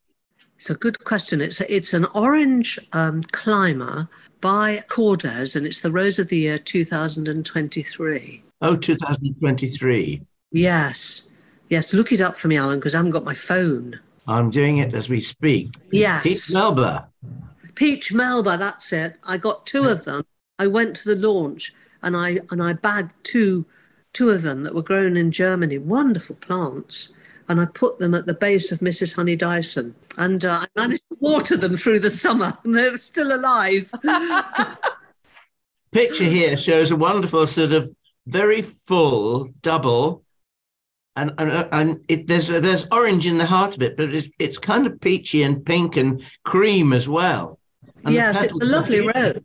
It's 0.65 0.71
a 0.71 0.73
good 0.73 1.03
question. 1.03 1.41
It's 1.41 1.61
a, 1.61 1.71
it's 1.71 1.93
an 1.93 2.05
orange 2.15 2.79
um, 2.91 3.21
climber 3.21 4.09
by 4.41 4.77
Kordes, 4.87 5.55
and 5.55 5.63
it's 5.63 5.81
the 5.81 5.91
Rose 5.91 6.17
of 6.17 6.29
the 6.29 6.39
Year 6.39 6.57
2023. 6.57 8.43
Oh, 8.63 8.75
2023. 8.75 10.21
Yes, 10.51 11.29
yes. 11.69 11.93
Look 11.93 12.11
it 12.11 12.19
up 12.19 12.35
for 12.35 12.47
me, 12.47 12.57
Alan, 12.57 12.79
because 12.79 12.95
I 12.95 12.97
haven't 12.97 13.11
got 13.11 13.23
my 13.23 13.35
phone. 13.35 13.99
I'm 14.27 14.49
doing 14.49 14.77
it 14.77 14.95
as 14.95 15.07
we 15.07 15.21
speak. 15.21 15.69
Yes. 15.91 16.23
Pete 16.23 16.49
Melba. 16.51 17.09
Peach 17.75 18.11
Melba, 18.11 18.57
that's 18.57 18.91
it. 18.91 19.19
I 19.23 19.37
got 19.37 19.67
two 19.67 19.83
of 19.83 20.05
them. 20.05 20.25
I 20.57 20.65
went 20.65 20.95
to 20.95 21.13
the 21.13 21.27
launch 21.27 21.75
and 22.01 22.17
I 22.17 22.39
and 22.49 22.63
I 22.63 22.73
bagged 22.73 23.11
two 23.21 23.67
two 24.13 24.31
of 24.31 24.41
them 24.41 24.63
that 24.63 24.73
were 24.73 24.81
grown 24.81 25.15
in 25.15 25.31
Germany. 25.31 25.77
Wonderful 25.77 26.37
plants. 26.37 27.13
And 27.47 27.61
I 27.61 27.67
put 27.67 27.99
them 27.99 28.15
at 28.15 28.25
the 28.25 28.33
base 28.33 28.71
of 28.71 28.79
Mrs. 28.79 29.15
Honey 29.15 29.35
Dyson. 29.35 29.93
And 30.17 30.43
uh, 30.45 30.61
I 30.65 30.67
managed 30.79 31.03
to 31.09 31.17
water 31.19 31.57
them 31.57 31.75
through 31.77 31.99
the 31.99 32.09
summer 32.09 32.57
and 32.63 32.75
they 32.75 32.89
were 32.89 32.97
still 32.97 33.35
alive. 33.35 33.91
Picture 35.91 36.25
here 36.25 36.57
shows 36.57 36.91
a 36.91 36.95
wonderful 36.95 37.47
sort 37.47 37.71
of 37.71 37.89
very 38.27 38.61
full 38.61 39.49
double. 39.61 40.23
And, 41.15 41.31
and, 41.37 41.67
and 41.71 42.05
it, 42.09 42.27
there's 42.27 42.47
there's 42.47 42.87
orange 42.91 43.25
in 43.25 43.37
the 43.37 43.45
heart 43.45 43.75
of 43.75 43.81
it, 43.81 43.95
but 43.95 44.13
it's 44.13 44.27
it's 44.37 44.57
kind 44.57 44.85
of 44.85 44.99
peachy 44.99 45.43
and 45.43 45.65
pink 45.65 45.95
and 45.95 46.21
cream 46.43 46.91
as 46.91 47.07
well. 47.07 47.57
And 48.03 48.13
yes, 48.13 48.41
it's 48.41 48.51
a 48.51 48.65
lovely 48.65 48.99
rose. 48.99 49.39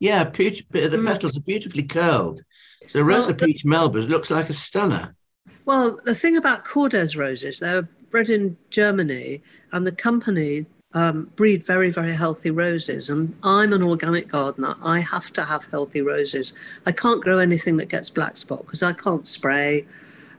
Yeah, 0.00 0.24
the 0.24 0.60
Mm. 0.72 1.06
petals 1.06 1.36
are 1.36 1.42
beautifully 1.42 1.84
curled. 1.84 2.40
So 2.88 3.00
Rosa 3.00 3.28
Well, 3.28 3.36
Peach 3.36 3.64
Melba's 3.64 4.08
looks 4.08 4.30
like 4.32 4.50
a 4.50 4.54
stunner. 4.54 5.14
Well, 5.64 6.00
the 6.04 6.16
thing 6.16 6.36
about 6.36 6.64
Kordes 6.64 7.16
roses, 7.16 7.60
they're 7.60 7.88
bred 8.12 8.30
in 8.30 8.56
Germany, 8.70 9.42
and 9.72 9.84
the 9.84 9.90
company 9.90 10.66
um, 10.94 11.30
breed 11.36 11.64
very, 11.66 11.90
very 11.90 12.12
healthy 12.14 12.50
roses. 12.50 13.10
And 13.10 13.34
I'm 13.42 13.72
an 13.72 13.82
organic 13.82 14.28
gardener. 14.28 14.76
I 14.82 15.00
have 15.00 15.32
to 15.32 15.44
have 15.44 15.66
healthy 15.66 16.02
roses. 16.02 16.52
I 16.86 16.92
can't 16.92 17.22
grow 17.22 17.38
anything 17.38 17.78
that 17.78 17.88
gets 17.88 18.10
black 18.10 18.36
spot 18.36 18.64
because 18.64 18.82
I 18.82 18.92
can't 18.92 19.26
spray. 19.26 19.86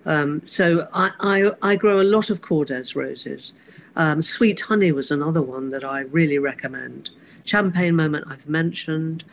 Um, 0.05 0.45
so 0.45 0.87
I, 0.93 1.11
I, 1.19 1.71
I 1.71 1.75
grow 1.75 1.99
a 1.99 2.03
lot 2.03 2.29
of 2.29 2.41
Kordes 2.41 2.95
roses. 2.95 3.53
Um, 3.95 4.21
Sweet 4.21 4.61
Honey 4.61 4.91
was 4.91 5.11
another 5.11 5.41
one 5.41 5.69
that 5.71 5.83
I 5.83 6.01
really 6.01 6.39
recommend. 6.39 7.09
Champagne 7.45 7.95
Moment 7.95 8.25
I've 8.29 8.47
mentioned. 8.47 9.23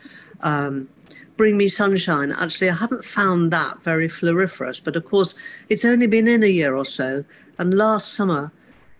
Um, 0.41 0.89
Bring 1.41 1.57
Me 1.57 1.67
Sunshine. 1.67 2.31
Actually, 2.33 2.69
I 2.69 2.75
haven't 2.75 3.03
found 3.03 3.49
that 3.49 3.81
very 3.81 4.07
floriferous, 4.07 4.79
but 4.79 4.95
of 4.95 5.05
course, 5.05 5.33
it's 5.69 5.83
only 5.83 6.05
been 6.05 6.27
in 6.27 6.43
a 6.43 6.45
year 6.45 6.75
or 6.75 6.85
so. 6.85 7.25
And 7.57 7.73
last 7.73 8.13
summer, 8.13 8.51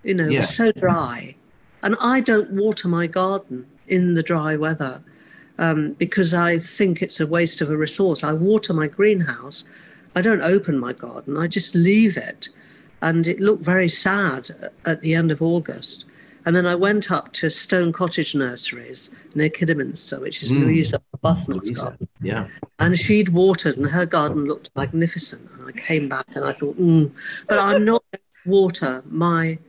you 0.02 0.16
know, 0.16 0.26
it 0.26 0.32
Yeah. 0.32 0.40
was 0.40 0.50
so 0.50 0.72
dry. 0.72 1.36
And 1.84 1.96
I 2.02 2.20
don't 2.20 2.50
water 2.54 2.88
my 2.88 3.06
garden 3.06 3.68
in 3.88 4.16
the 4.16 4.24
dry 4.24 4.56
weather 4.56 5.04
um, 5.60 5.92
because 6.00 6.34
I 6.34 6.58
think 6.58 7.04
it's 7.04 7.20
a 7.20 7.28
waste 7.28 7.62
of 7.62 7.70
a 7.70 7.78
resource. 7.78 8.24
I 8.24 8.34
water 8.34 8.74
my 8.74 8.88
greenhouse. 8.88 9.64
I 10.16 10.24
don't 10.24 10.42
open 10.42 10.80
my 10.80 10.94
garden, 10.94 11.38
I 11.38 11.46
just 11.46 11.76
leave 11.76 12.18
it. 12.18 12.50
And 13.04 13.28
it 13.28 13.40
looked 13.40 13.64
very 13.64 13.88
sad 13.88 14.50
at 14.84 15.02
the 15.02 15.14
end 15.14 15.30
of 15.30 15.44
August. 15.44 16.06
And 16.46 16.56
then 16.56 16.66
I 16.66 16.76
went 16.76 17.12
up 17.12 17.34
to 17.34 17.50
Stone 17.52 17.94
Cottage 17.94 18.34
Nurseries 18.34 19.12
near 19.36 19.50
Kidderminster, 19.50 20.20
which 20.20 20.42
is 20.42 20.52
Mm. 20.52 20.62
Louisa 20.66 21.02
Arbuthnott's 21.14 21.70
garden. 21.70 22.08
Yeah. 22.22 22.48
And 22.80 22.98
she'd 22.98 23.30
watered, 23.30 23.78
and 23.78 23.88
her 23.88 24.06
garden 24.06 24.46
looked 24.46 24.72
magnificent. 24.76 25.50
And 25.52 25.68
I 25.68 25.72
came 25.72 26.10
back 26.10 26.26
and 26.34 26.44
I 26.44 26.52
thought, 26.54 26.80
mm, 26.80 27.12
but 27.48 27.60
I'm 27.60 27.86
not 27.86 28.04
going 28.12 28.22
to 28.44 28.50
water 28.50 29.04
my 29.10 29.60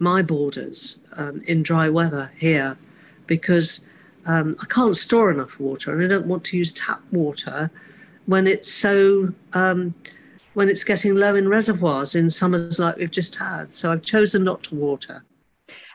my 0.00 0.22
borders 0.22 0.98
um, 1.16 1.42
in 1.46 1.60
dry 1.60 1.88
weather 1.88 2.30
here 2.36 2.78
because 3.26 3.84
um, 4.26 4.54
I 4.62 4.66
can't 4.66 4.96
store 4.96 5.30
enough 5.30 5.58
water, 5.58 5.92
and 5.92 6.02
I 6.04 6.06
don't 6.06 6.26
want 6.26 6.44
to 6.44 6.56
use 6.56 6.72
tap 6.72 7.02
water 7.10 7.70
when 8.26 8.46
it's 8.46 8.70
so 8.70 9.32
um, 9.54 9.94
when 10.54 10.68
it's 10.68 10.84
getting 10.84 11.14
low 11.14 11.34
in 11.34 11.48
reservoirs 11.48 12.14
in 12.14 12.30
summers 12.30 12.78
like 12.78 12.96
we've 12.96 13.10
just 13.10 13.36
had. 13.36 13.72
So 13.72 13.90
I've 13.90 14.02
chosen 14.02 14.44
not 14.44 14.62
to 14.64 14.74
water. 14.74 15.24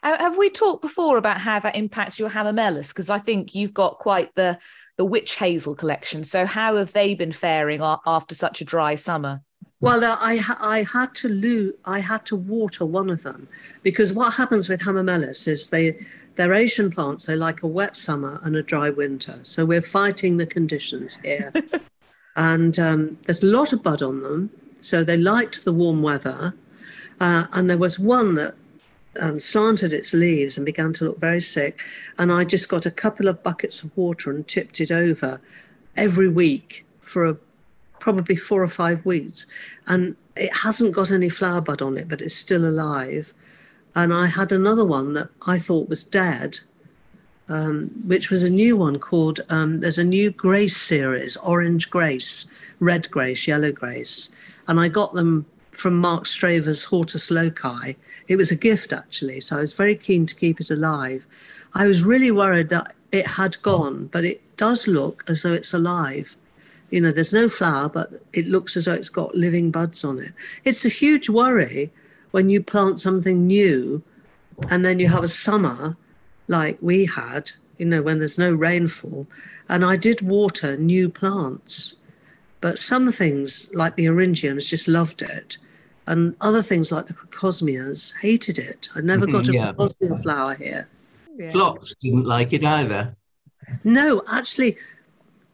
Uh, 0.04 0.18
have 0.20 0.38
we 0.38 0.50
talked 0.50 0.82
before 0.82 1.18
about 1.18 1.40
how 1.40 1.60
that 1.60 1.76
impacts 1.76 2.20
your 2.20 2.30
hamamelis? 2.30 2.90
Because 2.90 3.10
I 3.10 3.20
think 3.20 3.56
you've 3.56 3.74
got 3.74 4.00
quite 4.00 4.36
the 4.36 4.60
the 4.98 5.06
witch 5.06 5.36
hazel 5.38 5.74
collection. 5.74 6.24
So 6.24 6.46
how 6.46 6.76
have 6.76 6.94
they 6.94 7.16
been 7.16 7.32
faring 7.32 7.82
after 7.82 8.36
such 8.36 8.62
a 8.62 8.66
dry 8.66 8.94
summer? 8.96 9.42
Well, 9.80 10.04
uh, 10.04 10.18
I 10.20 10.40
I 10.60 10.84
had 10.84 11.16
to 11.16 11.30
loo- 11.30 11.74
I 11.86 12.00
had 12.00 12.26
to 12.28 12.36
water 12.36 12.86
one 12.86 13.10
of 13.10 13.24
them 13.24 13.48
because 13.82 14.14
what 14.14 14.36
happens 14.36 14.70
with 14.70 14.82
hamamelis 14.82 15.48
is 15.48 15.70
they 15.70 16.06
they're 16.36 16.54
Asian 16.54 16.92
plants. 16.92 17.26
They 17.26 17.36
like 17.36 17.64
a 17.64 17.68
wet 17.68 17.96
summer 17.96 18.40
and 18.44 18.56
a 18.56 18.64
dry 18.64 18.90
winter. 18.90 19.40
So 19.44 19.66
we're 19.66 19.82
fighting 19.82 20.38
the 20.38 20.48
conditions 20.48 21.16
here. 21.22 21.54
and 22.36 22.78
um, 22.80 23.18
there's 23.26 23.44
a 23.44 23.48
lot 23.48 23.72
of 23.72 23.84
bud 23.84 24.02
on 24.02 24.22
them. 24.22 24.50
So 24.80 25.04
they 25.04 25.18
liked 25.18 25.64
the 25.64 25.74
warm 25.74 26.02
weather. 26.02 26.56
Uh, 27.20 27.46
and 27.54 27.70
there 27.70 27.78
was 27.78 28.00
one 28.00 28.34
that 28.36 28.56
um, 29.20 29.40
slanted 29.40 29.94
its 29.94 30.14
leaves 30.14 30.58
and 30.58 30.66
began 30.66 30.94
to 30.94 31.06
look 31.06 31.20
very 31.20 31.42
sick. 31.42 31.82
And 32.18 32.32
I 32.32 32.44
just 32.46 32.70
got 32.70 32.86
a 32.86 32.92
couple 32.92 33.28
of 33.28 33.44
buckets 33.44 33.84
of 33.84 33.96
water 33.98 34.32
and 34.32 34.48
tipped 34.48 34.80
it 34.80 34.92
over 34.92 35.42
every 35.96 36.28
week 36.28 36.86
for 37.02 37.26
a, 37.26 37.38
probably 38.00 38.36
four 38.36 38.64
or 38.64 38.68
five 38.68 39.06
weeks. 39.06 39.46
And 39.88 40.16
it 40.36 40.54
hasn't 40.58 40.96
got 40.96 41.12
any 41.12 41.30
flower 41.30 41.62
bud 41.62 41.82
on 41.82 41.98
it, 41.98 42.10
but 42.10 42.22
it's 42.22 42.36
still 42.36 42.66
alive. 42.66 43.34
And 43.96 44.14
I 44.14 44.28
had 44.28 44.52
another 44.52 44.86
one 44.86 45.14
that 45.14 45.30
I 45.46 45.60
thought 45.60 45.90
was 45.90 46.04
dead, 46.04 46.60
um, 47.48 47.92
which 48.06 48.32
was 48.32 48.44
a 48.44 48.50
new 48.50 48.76
one 48.76 48.98
called, 48.98 49.42
um, 49.50 49.78
there's 49.78 50.00
a 50.00 50.04
new 50.04 50.32
Grace 50.32 50.78
series, 50.78 51.38
Orange 51.38 51.90
Grace, 51.90 52.46
Red 52.80 53.12
Grace, 53.12 53.48
Yellow 53.48 53.72
Grace. 53.72 54.30
And 54.68 54.80
I 54.80 54.88
got 54.88 55.14
them 55.14 55.46
from 55.74 55.98
Marc 55.98 56.26
Straver's 56.26 56.86
Hortus 56.86 57.32
Loci. 57.32 57.96
It 58.28 58.36
was 58.36 58.52
a 58.52 58.56
gift, 58.56 58.94
actually. 58.94 59.40
So 59.40 59.58
I 59.58 59.62
was 59.62 59.74
very 59.74 59.96
keen 59.96 60.26
to 60.26 60.36
keep 60.36 60.62
it 60.62 60.70
alive. 60.70 61.26
I 61.74 61.88
was 61.88 62.04
really 62.04 62.32
worried 62.32 62.70
that 62.70 62.94
it 63.12 63.28
had 63.28 63.62
gone, 63.62 64.08
but 64.08 64.24
it 64.24 64.42
does 64.58 64.88
look 64.88 65.24
as 65.28 65.42
though 65.42 65.54
it's 65.54 65.74
alive. 65.74 66.36
You 66.90 67.02
know, 67.02 67.12
there's 67.12 67.34
no 67.34 67.50
flower, 67.50 67.90
but 67.90 68.24
it 68.34 68.48
looks 68.48 68.78
as 68.78 68.86
though 68.86 68.94
it's 68.94 69.10
got 69.10 69.36
living 69.36 69.72
buds 69.72 70.04
on 70.04 70.20
it. 70.20 70.34
It's 70.64 70.86
a 70.86 70.90
huge 70.90 71.30
worry 71.30 71.92
when 72.32 72.50
you 72.50 72.62
plant 72.62 73.00
something 73.00 73.48
new 73.48 74.04
and 74.70 74.86
then 74.86 75.00
you 75.00 75.08
have 75.08 75.24
a 75.24 75.28
summer 75.28 75.98
like 76.48 76.78
we 76.82 77.06
had, 77.06 77.52
you 77.78 77.86
know, 77.86 78.02
when 78.02 78.20
there's 78.20 78.38
no 78.38 78.54
rainfall. 78.54 79.28
And 79.70 79.84
I 79.84 79.96
did 79.96 80.22
water 80.22 80.78
new 80.78 81.10
plants, 81.10 81.96
but 82.64 82.80
some 82.80 83.12
things 83.12 83.70
like 83.74 83.98
the 83.98 84.06
Eryngiums 84.06 84.70
just 84.70 84.88
loved 84.88 85.22
it. 85.22 85.58
And 86.08 86.34
other 86.40 86.62
things 86.62 86.94
like 86.94 87.08
the 87.08 87.14
crocosmias 87.14 88.16
hated 88.22 88.58
it. 88.58 88.88
I 88.96 89.02
never 89.02 89.28
got 89.28 89.50
a 89.50 89.54
yeah. 89.54 89.74
crocosmia 89.74 90.16
flower 90.24 90.56
here. 90.56 90.88
Yeah. 91.36 91.52
Phlox 91.52 91.94
didn't 92.02 92.24
like 92.24 92.54
it 92.54 92.64
either. 92.64 93.18
No, 93.84 94.24
actually, 94.32 94.78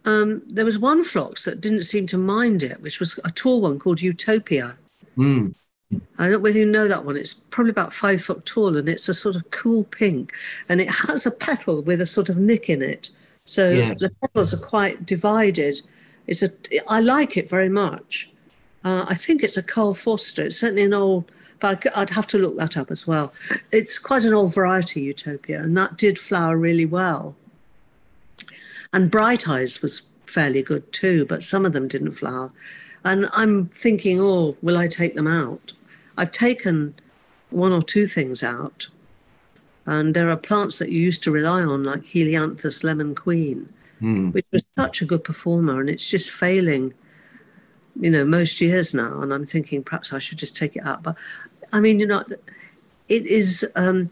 um, 0.06 0.44
there 0.46 0.66
was 0.66 0.78
one 0.78 1.04
phlox 1.04 1.46
that 1.46 1.62
didn't 1.62 1.80
seem 1.80 2.06
to 2.06 2.18
mind 2.20 2.62
it, 2.62 2.80
which 2.80 3.00
was 3.00 3.20
a 3.26 3.32
tall 3.32 3.62
one 3.62 3.80
called 3.80 4.02
Utopia. 4.04 4.78
Mm. 5.18 5.56
I 6.20 6.24
don't 6.26 6.34
know 6.34 6.40
whether 6.40 6.60
you 6.60 6.68
know 6.68 6.88
that 6.88 7.06
one. 7.06 7.18
It's 7.18 7.34
probably 7.34 7.72
about 7.72 7.92
five 7.92 8.22
foot 8.22 8.46
tall 8.46 8.78
and 8.78 8.88
it's 8.88 9.10
a 9.10 9.16
sort 9.16 9.36
of 9.36 9.50
cool 9.50 9.84
pink 9.86 10.32
and 10.70 10.80
it 10.80 10.92
has 11.08 11.26
a 11.26 11.32
petal 11.32 11.82
with 11.82 12.02
a 12.02 12.06
sort 12.06 12.30
of 12.30 12.38
nick 12.38 12.70
in 12.70 12.84
it. 12.84 13.10
So 13.46 13.72
yeah. 13.72 13.96
the 13.98 14.12
petals 14.22 14.54
are 14.54 14.58
quite 14.58 15.08
divided. 15.08 15.82
It's 16.30 16.44
a, 16.44 16.52
I 16.88 17.00
like 17.00 17.38
it 17.38 17.50
very 17.50 17.70
much. 17.70 18.30
Uh, 18.86 19.04
I 19.10 19.16
think 19.16 19.42
it's 19.42 19.58
a 19.58 19.64
Karl 19.64 19.96
Foerster. 19.96 20.44
It's 20.44 20.60
certainly 20.60 20.84
an 20.84 20.94
old, 20.94 21.32
but 21.60 21.86
I'd 21.96 22.12
have 22.12 22.28
to 22.28 22.38
look 22.38 22.56
that 22.58 22.78
up 22.78 22.92
as 22.92 23.08
well. 23.08 23.34
It's 23.72 23.98
quite 23.98 24.26
an 24.26 24.36
old 24.36 24.54
variety, 24.54 25.02
Utopia, 25.02 25.60
and 25.60 25.76
that 25.76 25.98
did 25.98 26.20
flower 26.20 26.56
really 26.56 26.86
well. 26.86 27.36
And 28.94 29.10
Bright 29.10 29.50
Eyes 29.50 29.82
was 29.82 30.04
fairly 30.28 30.62
good 30.62 30.94
too, 30.94 31.26
but 31.26 31.42
some 31.42 31.66
of 31.66 31.74
them 31.74 31.88
didn't 31.88 32.12
flower. 32.12 32.52
And 33.04 33.28
I'm 33.34 33.66
thinking, 33.68 34.22
oh, 34.22 34.56
will 34.62 34.78
I 34.78 34.88
take 34.88 35.16
them 35.16 35.28
out? 35.28 35.74
I've 36.16 36.32
taken 36.32 36.94
one 37.50 37.72
or 37.72 37.82
two 37.82 38.06
things 38.06 38.44
out. 38.44 38.88
And 39.88 40.14
there 40.14 40.30
are 40.30 40.38
plants 40.38 40.78
that 40.78 40.92
you 40.92 41.00
used 41.00 41.24
to 41.24 41.32
rely 41.32 41.64
on, 41.64 41.84
like 41.86 42.04
Helianthus 42.04 42.84
lemon 42.84 43.16
queen, 43.16 43.74
mm. 44.02 44.34
which 44.34 44.46
was 44.52 44.66
such 44.78 45.02
a 45.02 45.06
good 45.06 45.24
performer, 45.24 45.80
and 45.80 45.90
it's 45.90 46.10
just 46.10 46.30
failing, 46.30 46.94
you 48.00 48.10
know, 48.10 48.26
most 48.26 48.62
years 48.62 48.94
now. 48.94 49.22
And 49.22 49.34
I'm 49.34 49.46
thinking 49.46 49.84
perhaps 49.84 50.14
I 50.14 50.20
should 50.20 50.38
just 50.38 50.58
take 50.58 50.76
it 50.76 50.84
out. 50.84 51.04
But 51.04 51.18
I 51.72 51.80
mean, 51.80 52.00
you 52.00 52.08
know, 52.08 52.24
it 53.08 53.26
is. 53.26 53.66
Um, 53.76 54.10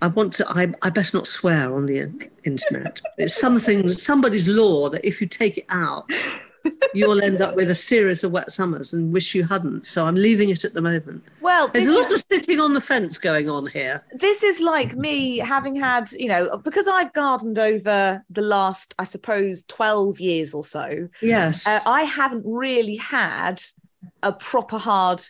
I 0.00 0.08
want 0.08 0.32
to. 0.34 0.48
I, 0.50 0.74
I 0.82 0.90
best 0.90 1.14
not 1.14 1.28
swear 1.28 1.72
on 1.72 1.86
the 1.86 2.10
internet. 2.44 3.00
It's 3.18 3.38
something, 3.38 3.88
somebody's 3.88 4.48
law 4.48 4.88
that 4.88 5.06
if 5.06 5.20
you 5.20 5.28
take 5.28 5.58
it 5.58 5.66
out, 5.68 6.10
you'll 6.94 7.22
end 7.22 7.40
up 7.40 7.54
with 7.54 7.70
a 7.70 7.74
series 7.74 8.24
of 8.24 8.32
wet 8.32 8.52
summers 8.52 8.92
and 8.92 9.12
wish 9.12 9.34
you 9.34 9.44
hadn't. 9.44 9.86
So 9.86 10.06
I'm 10.06 10.14
leaving 10.14 10.50
it 10.50 10.64
at 10.64 10.74
the 10.74 10.80
moment. 10.80 11.24
Well, 11.40 11.68
there's 11.68 11.86
a 11.86 11.94
lot 11.94 12.10
of 12.10 12.24
sitting 12.30 12.60
on 12.60 12.74
the 12.74 12.80
fence 12.80 13.18
going 13.18 13.48
on 13.48 13.66
here. 13.66 14.04
This 14.14 14.42
is 14.42 14.60
like 14.60 14.94
me 14.94 15.38
having 15.38 15.76
had, 15.76 16.10
you 16.12 16.28
know, 16.28 16.58
because 16.58 16.86
I've 16.88 17.12
gardened 17.12 17.58
over 17.58 18.22
the 18.30 18.42
last, 18.42 18.94
I 18.98 19.04
suppose, 19.04 19.62
12 19.64 20.20
years 20.20 20.54
or 20.54 20.64
so. 20.64 21.08
Yes. 21.20 21.66
Uh, 21.66 21.80
I 21.86 22.02
haven't 22.02 22.44
really 22.46 22.96
had 22.96 23.62
a 24.22 24.32
proper 24.32 24.78
hard 24.78 25.22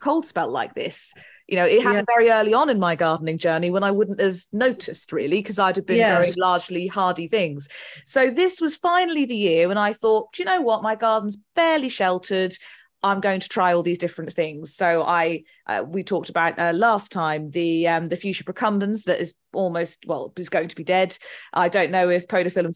cold 0.00 0.26
spell 0.26 0.50
like 0.50 0.74
this. 0.74 1.14
You 1.48 1.56
know, 1.56 1.64
it 1.64 1.82
happened 1.82 2.06
yeah. 2.08 2.14
very 2.14 2.30
early 2.30 2.54
on 2.54 2.70
in 2.70 2.78
my 2.78 2.94
gardening 2.94 3.38
journey 3.38 3.70
when 3.70 3.82
I 3.82 3.90
wouldn't 3.90 4.20
have 4.20 4.42
noticed 4.52 5.12
really 5.12 5.38
because 5.38 5.58
I'd 5.58 5.76
have 5.76 5.86
been 5.86 5.96
yes. 5.96 6.18
growing 6.18 6.34
largely 6.38 6.86
hardy 6.86 7.28
things. 7.28 7.68
So 8.04 8.30
this 8.30 8.60
was 8.60 8.76
finally 8.76 9.24
the 9.24 9.36
year 9.36 9.68
when 9.68 9.78
I 9.78 9.92
thought, 9.92 10.32
do 10.32 10.42
you 10.42 10.46
know 10.46 10.60
what? 10.60 10.82
My 10.82 10.94
garden's 10.94 11.38
fairly 11.54 11.88
sheltered. 11.88 12.54
I'm 13.02 13.20
going 13.20 13.40
to 13.40 13.48
try 13.48 13.72
all 13.72 13.82
these 13.82 13.98
different 13.98 14.32
things. 14.32 14.74
So 14.74 15.02
I, 15.02 15.42
uh, 15.66 15.84
we 15.86 16.04
talked 16.04 16.28
about 16.28 16.58
uh, 16.58 16.72
last 16.72 17.10
time 17.10 17.50
the 17.50 17.88
um, 17.88 18.08
the 18.08 18.16
fuchsia 18.16 18.44
procumbens 18.44 19.04
that 19.04 19.20
is 19.20 19.34
almost 19.52 20.04
well 20.06 20.32
is 20.36 20.48
going 20.48 20.68
to 20.68 20.76
be 20.76 20.84
dead. 20.84 21.16
I 21.52 21.68
don't 21.68 21.90
know 21.90 22.08
if 22.08 22.28
Podophyllum 22.28 22.72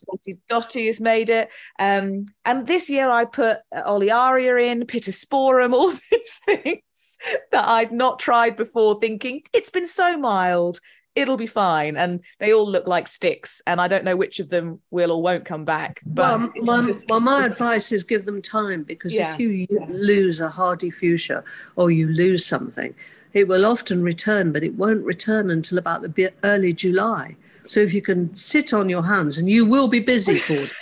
dotty 0.48 0.86
has 0.86 1.00
made 1.00 1.30
it. 1.30 1.48
Um, 1.78 2.26
and 2.44 2.66
this 2.66 2.90
year 2.90 3.10
I 3.10 3.24
put 3.24 3.58
uh, 3.74 3.82
Olearia 3.84 4.70
in, 4.70 4.84
Pittosporum, 4.86 5.72
all 5.74 5.92
these 6.10 6.38
things 6.44 7.18
that 7.52 7.68
I'd 7.68 7.92
not 7.92 8.18
tried 8.18 8.56
before, 8.56 8.98
thinking 9.00 9.42
it's 9.52 9.70
been 9.70 9.86
so 9.86 10.16
mild 10.16 10.80
it'll 11.16 11.36
be 11.36 11.46
fine. 11.46 11.96
And 11.96 12.20
they 12.38 12.52
all 12.52 12.68
look 12.68 12.86
like 12.86 13.08
sticks. 13.08 13.60
And 13.66 13.80
I 13.80 13.88
don't 13.88 14.04
know 14.04 14.14
which 14.14 14.38
of 14.38 14.50
them 14.50 14.80
will 14.90 15.10
or 15.10 15.20
won't 15.20 15.44
come 15.44 15.64
back. 15.64 16.00
But 16.06 16.40
well, 16.40 16.52
my, 16.62 16.86
just... 16.86 17.08
well, 17.08 17.20
my 17.20 17.46
advice 17.46 17.90
is 17.90 18.04
give 18.04 18.26
them 18.26 18.40
time 18.40 18.84
because 18.84 19.14
yeah. 19.14 19.32
if 19.32 19.40
you 19.40 19.66
lose 19.88 20.40
a 20.40 20.48
hardy 20.48 20.90
fuchsia 20.90 21.42
or 21.74 21.90
you 21.90 22.06
lose 22.06 22.46
something, 22.46 22.94
it 23.32 23.48
will 23.48 23.66
often 23.66 24.02
return, 24.02 24.52
but 24.52 24.62
it 24.62 24.74
won't 24.74 25.04
return 25.04 25.50
until 25.50 25.78
about 25.78 26.02
the 26.02 26.32
early 26.44 26.72
July. 26.72 27.36
So 27.66 27.80
if 27.80 27.92
you 27.92 28.00
can 28.00 28.32
sit 28.34 28.72
on 28.72 28.88
your 28.88 29.02
hands, 29.02 29.38
and 29.38 29.50
you 29.50 29.66
will 29.66 29.88
be 29.88 29.98
busy 29.98 30.38
for 30.38 30.54
it. 30.54 30.72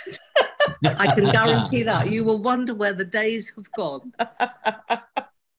I 0.85 1.15
can 1.15 1.31
guarantee 1.31 1.83
that. 1.83 2.11
You 2.11 2.23
will 2.23 2.37
wonder 2.37 2.75
where 2.75 2.93
the 2.93 3.05
days 3.05 3.53
have 3.55 3.71
gone. 3.71 4.13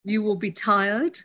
You 0.09 0.23
will 0.23 0.37
be 0.37 0.53
tired 0.53 1.19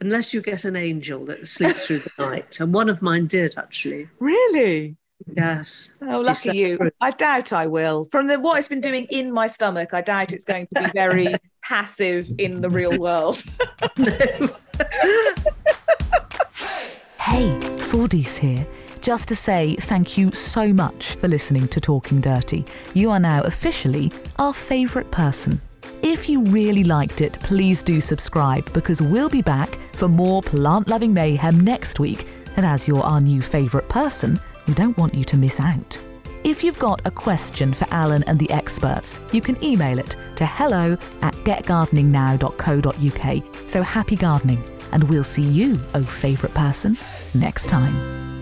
unless 0.00 0.34
you 0.34 0.40
get 0.40 0.64
an 0.64 0.76
angel 0.76 1.24
that 1.26 1.48
sleeps 1.48 1.86
through 1.86 2.00
the 2.00 2.10
night. 2.18 2.58
And 2.60 2.72
one 2.72 2.88
of 2.88 3.02
mine 3.02 3.26
did 3.26 3.54
actually. 3.56 4.08
Really? 4.18 4.96
Yes. 5.34 5.96
Oh, 6.02 6.20
lucky 6.20 6.56
you. 6.56 6.76
Through. 6.76 6.90
I 7.00 7.10
doubt 7.10 7.52
I 7.52 7.66
will. 7.66 8.06
From 8.12 8.26
the, 8.26 8.38
what 8.38 8.58
it's 8.58 8.68
been 8.68 8.80
doing 8.80 9.06
in 9.10 9.32
my 9.32 9.46
stomach, 9.46 9.94
I 9.94 10.02
doubt 10.02 10.32
it's 10.32 10.44
going 10.44 10.66
to 10.68 10.82
be 10.82 10.90
very 10.92 11.34
passive 11.62 12.30
in 12.38 12.60
the 12.60 12.70
real 12.70 12.98
world. 12.98 13.42
hey, 17.18 17.58
Thordis 17.78 18.38
here. 18.38 18.66
Just 19.00 19.28
to 19.28 19.36
say 19.36 19.76
thank 19.76 20.18
you 20.18 20.32
so 20.32 20.72
much 20.72 21.14
for 21.16 21.28
listening 21.28 21.68
to 21.68 21.80
Talking 21.80 22.20
Dirty. 22.20 22.64
You 22.92 23.10
are 23.10 23.20
now 23.20 23.42
officially 23.42 24.10
our 24.38 24.52
favourite 24.52 25.10
person. 25.10 25.60
If 26.02 26.28
you 26.28 26.44
really 26.44 26.84
liked 26.84 27.20
it, 27.20 27.32
please 27.40 27.82
do 27.82 28.00
subscribe 28.00 28.72
because 28.72 29.02
we'll 29.02 29.28
be 29.28 29.42
back 29.42 29.68
for 29.94 30.08
more 30.08 30.42
plant 30.42 30.88
loving 30.88 31.12
mayhem 31.12 31.60
next 31.60 31.98
week. 31.98 32.26
And 32.56 32.64
as 32.64 32.88
you're 32.88 33.02
our 33.02 33.20
new 33.20 33.42
favourite 33.42 33.88
person, 33.88 34.38
we 34.66 34.74
don't 34.74 34.96
want 34.96 35.14
you 35.14 35.24
to 35.24 35.36
miss 35.36 35.60
out. 35.60 35.98
If 36.44 36.62
you've 36.62 36.78
got 36.78 37.00
a 37.04 37.10
question 37.10 37.74
for 37.74 37.86
Alan 37.90 38.22
and 38.24 38.38
the 38.38 38.50
experts, 38.50 39.18
you 39.32 39.40
can 39.40 39.62
email 39.64 39.98
it 39.98 40.16
to 40.36 40.46
hello 40.46 40.96
at 41.22 41.34
getgardeningnow.co.uk. 41.44 43.68
So 43.68 43.82
happy 43.82 44.16
gardening, 44.16 44.62
and 44.92 45.08
we'll 45.08 45.24
see 45.24 45.42
you, 45.42 45.80
oh 45.94 46.04
favourite 46.04 46.54
person, 46.54 46.96
next 47.34 47.68
time. 47.68 48.35